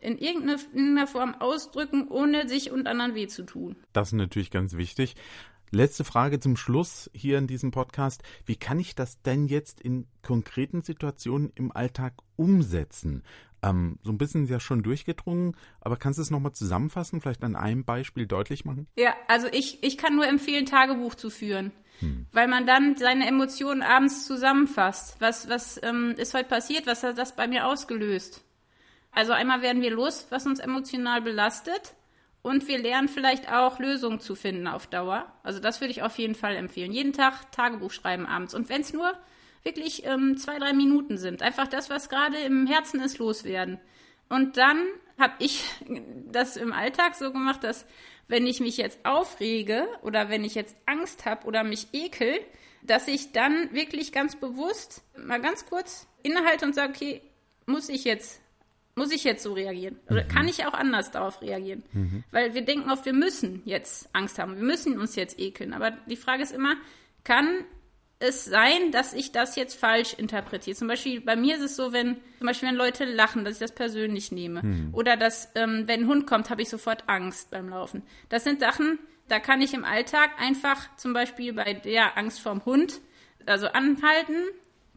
in 0.00 0.18
irgendeiner 0.18 1.06
Form 1.06 1.34
ausdrücken, 1.36 2.06
ohne 2.08 2.48
sich 2.48 2.70
und 2.70 2.86
anderen 2.86 3.14
weh 3.14 3.26
zu 3.26 3.44
tun. 3.44 3.76
Das 3.94 4.08
ist 4.08 4.12
natürlich 4.12 4.50
ganz 4.50 4.76
wichtig. 4.76 5.16
Letzte 5.70 6.04
Frage 6.04 6.40
zum 6.40 6.56
Schluss 6.56 7.10
hier 7.12 7.36
in 7.38 7.46
diesem 7.46 7.70
Podcast. 7.70 8.22
Wie 8.46 8.56
kann 8.56 8.78
ich 8.78 8.94
das 8.94 9.20
denn 9.22 9.46
jetzt 9.46 9.80
in 9.80 10.06
konkreten 10.22 10.82
Situationen 10.82 11.52
im 11.54 11.72
Alltag 11.72 12.14
umsetzen? 12.36 13.22
Ähm, 13.62 13.98
so 14.02 14.10
ein 14.10 14.18
bisschen 14.18 14.46
ja 14.46 14.60
schon 14.60 14.82
durchgedrungen, 14.82 15.56
aber 15.80 15.96
kannst 15.96 16.18
du 16.18 16.22
es 16.22 16.30
nochmal 16.30 16.52
zusammenfassen, 16.52 17.20
vielleicht 17.20 17.42
an 17.44 17.56
einem 17.56 17.84
Beispiel 17.84 18.26
deutlich 18.26 18.64
machen? 18.64 18.86
Ja, 18.96 19.14
also 19.26 19.48
ich, 19.50 19.82
ich 19.82 19.98
kann 19.98 20.16
nur 20.16 20.26
empfehlen, 20.26 20.64
Tagebuch 20.64 21.14
zu 21.16 21.28
führen. 21.28 21.72
Hm. 22.00 22.26
Weil 22.32 22.46
man 22.46 22.66
dann 22.66 22.96
seine 22.96 23.26
Emotionen 23.26 23.82
abends 23.82 24.26
zusammenfasst. 24.26 25.16
Was, 25.20 25.48
was 25.48 25.80
ähm, 25.82 26.14
ist 26.16 26.32
heute 26.32 26.48
passiert? 26.48 26.86
Was 26.86 27.02
hat 27.02 27.18
das 27.18 27.34
bei 27.34 27.48
mir 27.48 27.66
ausgelöst? 27.66 28.44
Also 29.10 29.32
einmal 29.32 29.62
werden 29.62 29.82
wir 29.82 29.90
los, 29.90 30.28
was 30.30 30.46
uns 30.46 30.60
emotional 30.60 31.20
belastet. 31.20 31.94
Und 32.42 32.68
wir 32.68 32.78
lernen 32.78 33.08
vielleicht 33.08 33.50
auch 33.52 33.78
Lösungen 33.78 34.20
zu 34.20 34.34
finden 34.34 34.68
auf 34.68 34.86
Dauer. 34.86 35.32
Also 35.42 35.60
das 35.60 35.80
würde 35.80 35.90
ich 35.90 36.02
auf 36.02 36.18
jeden 36.18 36.34
Fall 36.34 36.56
empfehlen. 36.56 36.92
Jeden 36.92 37.12
Tag 37.12 37.50
Tagebuch 37.52 37.90
schreiben 37.90 38.26
abends. 38.26 38.54
Und 38.54 38.68
wenn 38.68 38.80
es 38.80 38.92
nur 38.92 39.12
wirklich 39.64 40.06
ähm, 40.06 40.38
zwei, 40.38 40.58
drei 40.58 40.72
Minuten 40.72 41.18
sind, 41.18 41.42
einfach 41.42 41.66
das, 41.66 41.90
was 41.90 42.08
gerade 42.08 42.38
im 42.38 42.66
Herzen 42.66 43.00
ist, 43.00 43.18
loswerden. 43.18 43.78
Und 44.28 44.56
dann 44.56 44.78
habe 45.18 45.34
ich 45.40 45.64
das 46.32 46.56
im 46.56 46.72
Alltag 46.72 47.14
so 47.16 47.32
gemacht, 47.32 47.64
dass 47.64 47.86
wenn 48.28 48.46
ich 48.46 48.60
mich 48.60 48.76
jetzt 48.76 49.04
aufrege 49.04 49.86
oder 50.02 50.28
wenn 50.28 50.44
ich 50.44 50.54
jetzt 50.54 50.76
Angst 50.86 51.24
habe 51.24 51.46
oder 51.46 51.64
mich 51.64 51.88
ekel, 51.92 52.38
dass 52.82 53.08
ich 53.08 53.32
dann 53.32 53.72
wirklich 53.72 54.12
ganz 54.12 54.36
bewusst 54.36 55.02
mal 55.16 55.40
ganz 55.40 55.66
kurz 55.66 56.06
innehalte 56.22 56.66
und 56.66 56.74
sage, 56.74 56.92
okay, 56.94 57.22
muss 57.66 57.88
ich 57.88 58.04
jetzt 58.04 58.40
muss 58.98 59.12
ich 59.12 59.24
jetzt 59.24 59.42
so 59.42 59.54
reagieren? 59.54 59.96
Oder 60.10 60.24
mhm. 60.24 60.28
kann 60.28 60.48
ich 60.48 60.66
auch 60.66 60.74
anders 60.74 61.10
darauf 61.10 61.40
reagieren? 61.40 61.82
Mhm. 61.92 62.24
Weil 62.30 62.54
wir 62.54 62.62
denken 62.62 62.90
oft, 62.90 63.06
wir 63.06 63.14
müssen 63.14 63.62
jetzt 63.64 64.08
Angst 64.12 64.38
haben, 64.38 64.56
wir 64.56 64.62
müssen 64.62 64.98
uns 64.98 65.16
jetzt 65.16 65.38
ekeln. 65.38 65.72
Aber 65.72 65.92
die 66.06 66.16
Frage 66.16 66.42
ist 66.42 66.52
immer, 66.52 66.74
kann 67.24 67.64
es 68.18 68.44
sein, 68.44 68.90
dass 68.90 69.12
ich 69.12 69.32
das 69.32 69.56
jetzt 69.56 69.74
falsch 69.74 70.14
interpretiere? 70.14 70.76
Zum 70.76 70.88
Beispiel 70.88 71.20
bei 71.20 71.36
mir 71.36 71.56
ist 71.56 71.62
es 71.62 71.76
so, 71.76 71.92
wenn 71.92 72.16
zum 72.38 72.46
Beispiel 72.46 72.68
wenn 72.68 72.76
Leute 72.76 73.04
lachen, 73.04 73.44
dass 73.44 73.54
ich 73.54 73.60
das 73.60 73.74
persönlich 73.74 74.32
nehme. 74.32 74.62
Mhm. 74.62 74.88
Oder 74.92 75.16
dass, 75.16 75.50
ähm, 75.54 75.84
wenn 75.86 76.02
ein 76.02 76.08
Hund 76.08 76.26
kommt, 76.26 76.50
habe 76.50 76.62
ich 76.62 76.68
sofort 76.68 77.04
Angst 77.08 77.50
beim 77.50 77.68
Laufen. 77.68 78.02
Das 78.28 78.44
sind 78.44 78.60
Sachen, 78.60 78.98
da 79.28 79.38
kann 79.38 79.60
ich 79.60 79.74
im 79.74 79.84
Alltag 79.84 80.30
einfach 80.38 80.94
zum 80.96 81.12
Beispiel 81.12 81.52
bei 81.52 81.74
der 81.74 82.18
Angst 82.18 82.40
vorm 82.40 82.64
Hund, 82.64 83.00
also 83.46 83.68
anhalten, 83.68 84.36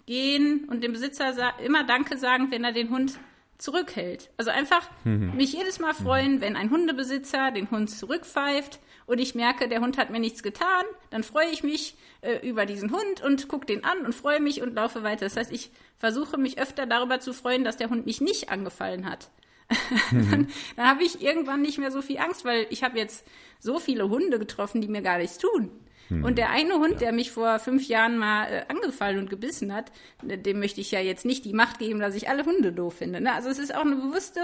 gehen 0.06 0.66
und 0.66 0.84
dem 0.84 0.94
Besitzer 0.94 1.54
immer 1.64 1.86
Danke 1.86 2.18
sagen, 2.18 2.52
wenn 2.52 2.64
er 2.64 2.72
den 2.72 2.90
Hund 2.90 3.20
zurückhält. 3.62 4.30
Also 4.38 4.52
einfach 4.52 4.90
mhm. 5.04 5.36
mich 5.36 5.54
jedes 5.54 5.80
Mal 5.80 5.94
freuen, 5.94 6.42
wenn 6.42 6.56
ein 6.56 6.72
Hundebesitzer 6.72 7.52
den 7.52 7.70
Hund 7.70 7.90
zurückpfeift 7.90 8.80
und 9.06 9.20
ich 9.20 9.36
merke, 9.36 9.68
der 9.68 9.82
Hund 9.82 9.98
hat 9.98 10.10
mir 10.10 10.20
nichts 10.20 10.42
getan, 10.42 10.84
dann 11.10 11.24
freue 11.24 11.48
ich 11.52 11.64
mich 11.64 11.96
äh, 12.22 12.48
über 12.48 12.66
diesen 12.66 12.92
Hund 12.92 13.22
und 13.24 13.48
gucke 13.48 13.66
den 13.66 13.84
an 13.84 14.06
und 14.06 14.14
freue 14.14 14.40
mich 14.40 14.62
und 14.62 14.74
laufe 14.74 15.04
weiter. 15.04 15.26
Das 15.26 15.38
heißt, 15.38 15.52
ich 15.52 15.72
versuche 15.98 16.38
mich 16.38 16.60
öfter 16.60 16.86
darüber 16.86 17.20
zu 17.20 17.34
freuen, 17.34 17.64
dass 17.64 17.78
der 17.78 17.90
Hund 17.90 18.06
mich 18.06 18.20
nicht 18.20 18.50
angefallen 18.50 19.10
hat. 19.10 19.30
Mhm. 20.12 20.30
dann, 20.30 20.48
dann 20.76 20.88
habe 20.88 21.04
ich 21.04 21.22
irgendwann 21.22 21.62
nicht 21.62 21.78
mehr 21.78 21.92
so 21.92 22.02
viel 22.02 22.18
Angst, 22.18 22.44
weil 22.44 22.68
ich 22.70 22.84
habe 22.84 22.98
jetzt 22.98 23.26
so 23.60 23.80
viele 23.80 24.10
Hunde 24.10 24.38
getroffen, 24.38 24.82
die 24.82 24.90
mir 24.90 25.02
gar 25.02 25.18
nichts 25.18 25.38
tun. 25.38 25.72
Hm. 26.12 26.26
Und 26.26 26.38
der 26.38 26.50
eine 26.50 26.74
Hund, 26.74 26.94
ja. 26.94 27.00
der 27.00 27.12
mich 27.14 27.32
vor 27.32 27.58
fünf 27.60 27.88
Jahren 27.88 28.18
mal 28.18 28.46
äh, 28.46 28.64
angefallen 28.68 29.18
und 29.18 29.30
gebissen 29.30 29.74
hat, 29.74 29.92
äh, 30.28 30.38
dem 30.38 30.60
möchte 30.60 30.82
ich 30.82 30.92
ja 30.92 31.00
jetzt 31.00 31.26
nicht 31.26 31.46
die 31.46 31.54
Macht 31.54 31.80
geben, 31.80 32.00
dass 32.00 32.16
ich 32.16 32.30
alle 32.30 32.46
Hunde 32.46 32.74
doof 32.74 32.96
finde. 32.96 33.22
Ne? 33.22 33.34
Also 33.34 33.50
es 33.50 33.58
ist 33.58 33.74
auch 33.74 33.86
eine 33.86 33.96
bewusste 33.96 34.42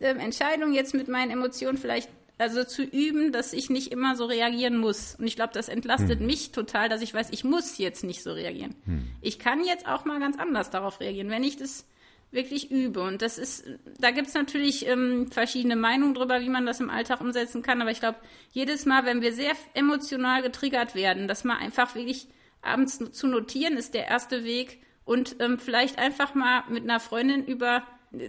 äh, 0.00 0.10
Entscheidung, 0.10 0.72
jetzt 0.72 0.94
mit 0.94 1.08
meinen 1.08 1.30
Emotionen 1.30 1.78
vielleicht 1.78 2.10
also 2.36 2.62
zu 2.62 2.82
üben, 2.82 3.32
dass 3.32 3.52
ich 3.52 3.68
nicht 3.68 3.90
immer 3.90 4.14
so 4.14 4.26
reagieren 4.26 4.78
muss. 4.78 5.16
Und 5.18 5.26
ich 5.26 5.34
glaube, 5.34 5.52
das 5.54 5.68
entlastet 5.68 6.20
hm. 6.20 6.26
mich 6.26 6.52
total, 6.52 6.88
dass 6.88 7.02
ich 7.02 7.12
weiß, 7.12 7.28
ich 7.30 7.42
muss 7.42 7.78
jetzt 7.78 8.04
nicht 8.04 8.22
so 8.22 8.32
reagieren. 8.32 8.74
Hm. 8.84 9.08
Ich 9.22 9.38
kann 9.38 9.64
jetzt 9.64 9.88
auch 9.88 10.04
mal 10.04 10.20
ganz 10.20 10.38
anders 10.38 10.70
darauf 10.70 11.00
reagieren, 11.00 11.30
wenn 11.30 11.42
ich 11.42 11.56
das 11.56 11.86
wirklich 12.30 12.70
übe. 12.70 13.00
Und 13.00 13.22
das 13.22 13.38
ist, 13.38 13.64
da 13.98 14.10
gibt 14.10 14.28
es 14.28 14.34
natürlich 14.34 14.86
ähm, 14.86 15.30
verschiedene 15.30 15.76
Meinungen 15.76 16.14
drüber, 16.14 16.40
wie 16.40 16.48
man 16.48 16.66
das 16.66 16.80
im 16.80 16.90
Alltag 16.90 17.20
umsetzen 17.20 17.62
kann. 17.62 17.80
Aber 17.80 17.90
ich 17.90 18.00
glaube, 18.00 18.18
jedes 18.52 18.86
Mal, 18.86 19.04
wenn 19.04 19.22
wir 19.22 19.32
sehr 19.32 19.52
emotional 19.74 20.42
getriggert 20.42 20.94
werden, 20.94 21.28
dass 21.28 21.44
man 21.44 21.58
einfach 21.58 21.94
wirklich 21.94 22.28
abends 22.60 22.98
zu 23.12 23.26
notieren, 23.26 23.76
ist 23.76 23.94
der 23.94 24.08
erste 24.08 24.44
Weg. 24.44 24.82
Und 25.04 25.36
ähm, 25.40 25.58
vielleicht 25.58 25.98
einfach 25.98 26.34
mal 26.34 26.64
mit 26.68 26.82
einer 26.82 27.00
Freundin 27.00 27.44
über 27.44 27.82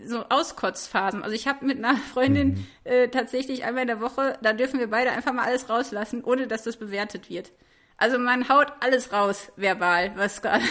so 0.06 0.26
Auskotzphasen. 0.30 1.24
Also 1.24 1.36
ich 1.36 1.48
habe 1.48 1.66
mit 1.66 1.78
einer 1.78 1.98
Freundin 1.98 2.50
mhm. 2.50 2.68
äh, 2.84 3.08
tatsächlich 3.10 3.64
einmal 3.64 3.84
in 3.84 3.88
der 3.88 4.02
Woche, 4.02 4.38
da 4.42 4.54
dürfen 4.54 4.80
wir 4.80 4.90
beide 4.90 5.12
einfach 5.12 5.34
mal 5.34 5.46
alles 5.46 5.70
rauslassen, 5.70 6.24
ohne 6.24 6.48
dass 6.48 6.64
das 6.64 6.78
bewertet 6.78 7.30
wird. 7.30 7.52
Also 8.00 8.18
man 8.18 8.48
haut 8.48 8.72
alles 8.80 9.12
raus, 9.12 9.52
verbal, 9.58 10.14
was 10.16 10.42
gerade 10.42 10.64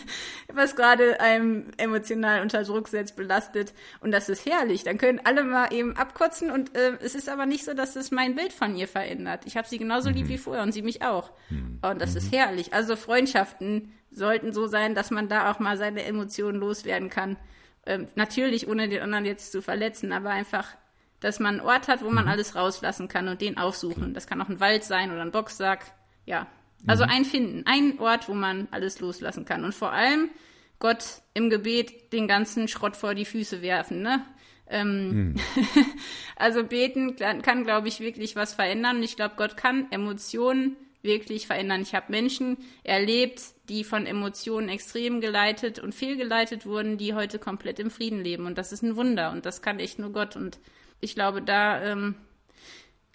was 0.52 0.76
gerade 0.76 1.20
einem 1.20 1.70
emotional 1.76 2.40
unter 2.40 2.64
Druck 2.64 2.88
setzt, 2.88 3.16
belastet. 3.16 3.74
Und 4.00 4.12
das 4.12 4.30
ist 4.30 4.46
herrlich. 4.46 4.82
Dann 4.82 4.96
können 4.96 5.20
alle 5.22 5.44
mal 5.44 5.72
eben 5.74 5.94
abkotzen 5.96 6.50
und 6.50 6.74
äh, 6.74 6.96
es 7.02 7.14
ist 7.14 7.28
aber 7.28 7.44
nicht 7.44 7.66
so, 7.66 7.74
dass 7.74 7.96
es 7.96 8.10
mein 8.10 8.34
Bild 8.34 8.54
von 8.54 8.74
ihr 8.74 8.88
verändert. 8.88 9.42
Ich 9.44 9.58
habe 9.58 9.68
sie 9.68 9.78
genauso 9.78 10.08
mhm. 10.08 10.16
lieb 10.16 10.28
wie 10.28 10.38
vorher 10.38 10.62
und 10.62 10.72
sie 10.72 10.80
mich 10.80 11.02
auch. 11.02 11.30
Mhm. 11.50 11.80
Und 11.82 12.00
das 12.00 12.12
mhm. 12.12 12.16
ist 12.16 12.32
herrlich. 12.32 12.72
Also 12.72 12.96
Freundschaften 12.96 13.92
sollten 14.10 14.54
so 14.54 14.66
sein, 14.66 14.94
dass 14.94 15.10
man 15.10 15.28
da 15.28 15.50
auch 15.50 15.58
mal 15.58 15.76
seine 15.76 16.04
Emotionen 16.04 16.58
loswerden 16.58 17.10
kann. 17.10 17.36
Ähm, 17.84 18.08
natürlich, 18.14 18.68
ohne 18.68 18.88
den 18.88 19.02
anderen 19.02 19.26
jetzt 19.26 19.52
zu 19.52 19.60
verletzen, 19.60 20.12
aber 20.12 20.30
einfach 20.30 20.66
dass 21.20 21.38
man 21.38 21.60
einen 21.60 21.68
Ort 21.68 21.88
hat, 21.88 22.02
wo 22.02 22.08
man 22.08 22.24
mhm. 22.24 22.30
alles 22.30 22.54
rauslassen 22.54 23.06
kann 23.06 23.28
und 23.28 23.42
den 23.42 23.58
aufsuchen. 23.58 24.14
Das 24.14 24.26
kann 24.26 24.40
auch 24.40 24.48
ein 24.48 24.58
Wald 24.58 24.84
sein 24.84 25.12
oder 25.12 25.20
ein 25.20 25.30
Boxsack. 25.30 25.92
Ja, 26.24 26.46
also 26.86 27.04
mhm. 27.04 27.10
ein 27.10 27.24
Finden, 27.24 27.62
ein 27.66 27.98
Ort, 27.98 28.28
wo 28.28 28.34
man 28.34 28.68
alles 28.70 29.00
loslassen 29.00 29.44
kann. 29.44 29.64
Und 29.64 29.74
vor 29.74 29.92
allem 29.92 30.30
Gott 30.78 31.04
im 31.34 31.50
Gebet 31.50 32.12
den 32.12 32.26
ganzen 32.26 32.68
Schrott 32.68 32.96
vor 32.96 33.14
die 33.14 33.24
Füße 33.24 33.62
werfen. 33.62 34.02
Ne? 34.02 34.24
Ähm, 34.68 35.32
mhm. 35.32 35.36
also 36.36 36.64
beten 36.64 37.16
kann, 37.16 37.42
kann 37.42 37.64
glaube 37.64 37.88
ich, 37.88 38.00
wirklich 38.00 38.36
was 38.36 38.54
verändern. 38.54 38.96
Und 38.96 39.02
ich 39.02 39.16
glaube, 39.16 39.34
Gott 39.36 39.56
kann 39.56 39.90
Emotionen 39.90 40.76
wirklich 41.02 41.46
verändern. 41.46 41.82
Ich 41.82 41.94
habe 41.94 42.10
Menschen 42.10 42.58
erlebt, 42.82 43.42
die 43.68 43.84
von 43.84 44.06
Emotionen 44.06 44.68
extrem 44.68 45.20
geleitet 45.20 45.78
und 45.78 45.94
fehlgeleitet 45.94 46.66
wurden, 46.66 46.98
die 46.98 47.14
heute 47.14 47.38
komplett 47.38 47.78
im 47.78 47.90
Frieden 47.90 48.22
leben. 48.22 48.46
Und 48.46 48.58
das 48.58 48.72
ist 48.72 48.82
ein 48.82 48.96
Wunder. 48.96 49.30
Und 49.32 49.46
das 49.46 49.62
kann 49.62 49.80
echt 49.80 49.98
nur 49.98 50.12
Gott. 50.12 50.36
Und 50.36 50.58
ich 51.00 51.14
glaube, 51.14 51.42
da 51.42 51.82
ähm, 51.82 52.16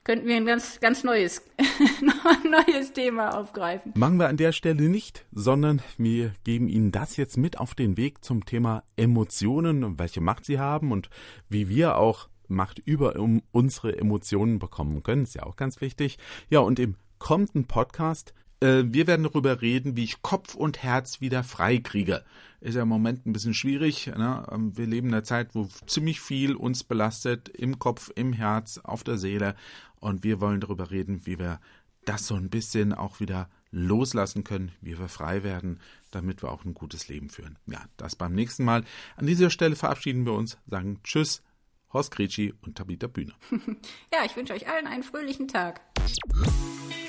könnten 0.06 0.28
wir 0.28 0.38
ein 0.38 0.46
ganz, 0.46 0.80
ganz 0.80 1.04
neues, 1.04 1.42
neues 2.68 2.94
Thema 2.94 3.38
aufgreifen. 3.38 3.92
Machen 3.96 4.18
wir 4.18 4.30
an 4.30 4.38
der 4.38 4.54
Stelle 4.54 4.84
nicht, 4.84 5.26
sondern 5.34 5.82
wir 5.98 6.32
geben 6.44 6.70
Ihnen 6.70 6.92
das 6.92 7.18
jetzt 7.18 7.38
mit 7.38 7.58
auf 7.60 7.76
den 7.76 7.98
Weg 7.98 8.24
zum 8.24 8.46
Thema 8.46 8.84
Emotionen 8.96 9.84
und 9.84 10.00
welche 10.00 10.22
Macht 10.22 10.46
sie 10.46 10.60
haben 10.60 10.92
und 10.92 11.10
wie 11.50 11.68
wir 11.68 11.98
auch 11.98 12.30
Macht 12.48 12.80
über 12.80 13.16
um 13.16 13.42
unsere 13.52 13.98
Emotionen 13.98 14.60
bekommen 14.60 15.02
können. 15.02 15.24
Ist 15.24 15.34
ja 15.34 15.44
auch 15.44 15.56
ganz 15.56 15.82
wichtig. 15.82 16.20
Ja, 16.50 16.60
und 16.60 16.78
im 16.78 16.96
kommenden 17.18 17.66
Podcast 17.66 18.36
äh, 18.62 18.84
wir 18.88 19.08
werden 19.08 19.24
darüber 19.24 19.62
reden, 19.62 19.98
wie 19.98 20.04
ich 20.04 20.22
Kopf 20.22 20.56
und 20.56 20.82
Herz 20.82 21.22
wieder 21.22 21.44
frei 21.44 21.78
kriege. 21.78 22.24
Ist 22.62 22.76
ja 22.76 22.84
im 22.84 22.88
Moment 22.88 23.26
ein 23.26 23.34
bisschen 23.34 23.54
schwierig. 23.54 24.08
Ne? 24.08 24.46
Ähm, 24.52 24.78
wir 24.78 24.88
leben 24.88 25.10
in 25.10 25.14
einer 25.14 25.24
Zeit, 25.24 25.54
wo 25.54 25.68
ziemlich 25.88 26.22
viel 26.22 26.56
uns 26.56 26.84
belastet, 26.84 27.50
im 27.50 27.80
Kopf, 27.80 28.12
im 28.16 28.34
Herz, 28.34 28.80
auf 28.84 29.04
der 29.04 29.18
Seele. 29.18 29.56
Und 30.00 30.24
wir 30.24 30.40
wollen 30.42 30.60
darüber 30.60 30.92
reden, 30.92 31.26
wie 31.26 31.40
wir 31.40 31.60
das 32.06 32.28
so 32.28 32.36
ein 32.36 32.50
bisschen 32.50 32.94
auch 32.94 33.20
wieder 33.20 33.50
loslassen 33.72 34.44
können, 34.44 34.72
wie 34.82 34.98
wir 34.98 35.10
frei 35.10 35.44
werden, 35.44 35.80
damit 36.12 36.42
wir 36.44 36.52
auch 36.52 36.64
ein 36.64 36.74
gutes 36.74 37.08
Leben 37.08 37.30
führen. 37.30 37.58
Ja, 37.66 37.84
das 37.98 38.16
beim 38.16 38.34
nächsten 38.34 38.64
Mal. 38.64 38.84
An 39.18 39.26
dieser 39.26 39.50
Stelle 39.50 39.76
verabschieden 39.76 40.26
wir 40.26 40.34
uns, 40.34 40.58
sagen 40.68 41.02
Tschüss, 41.04 41.44
Horst 41.92 42.12
Gretschi 42.12 42.54
und 42.62 42.78
Tabitha 42.78 43.08
Bühne. 43.08 43.34
Ja, 44.14 44.24
ich 44.26 44.36
wünsche 44.36 44.54
euch 44.54 44.68
allen 44.68 44.88
einen 44.88 45.04
fröhlichen 45.04 45.48
Tag. 45.48 45.82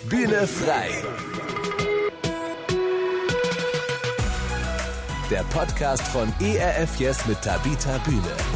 Bühne 0.08 0.46
frei. 0.46 0.90
Der 5.30 5.42
Podcast 5.44 6.06
von 6.08 6.32
ERF 6.40 7.00
Yes 7.00 7.26
mit 7.26 7.42
Tabitha 7.42 7.98
Bühne. 7.98 8.55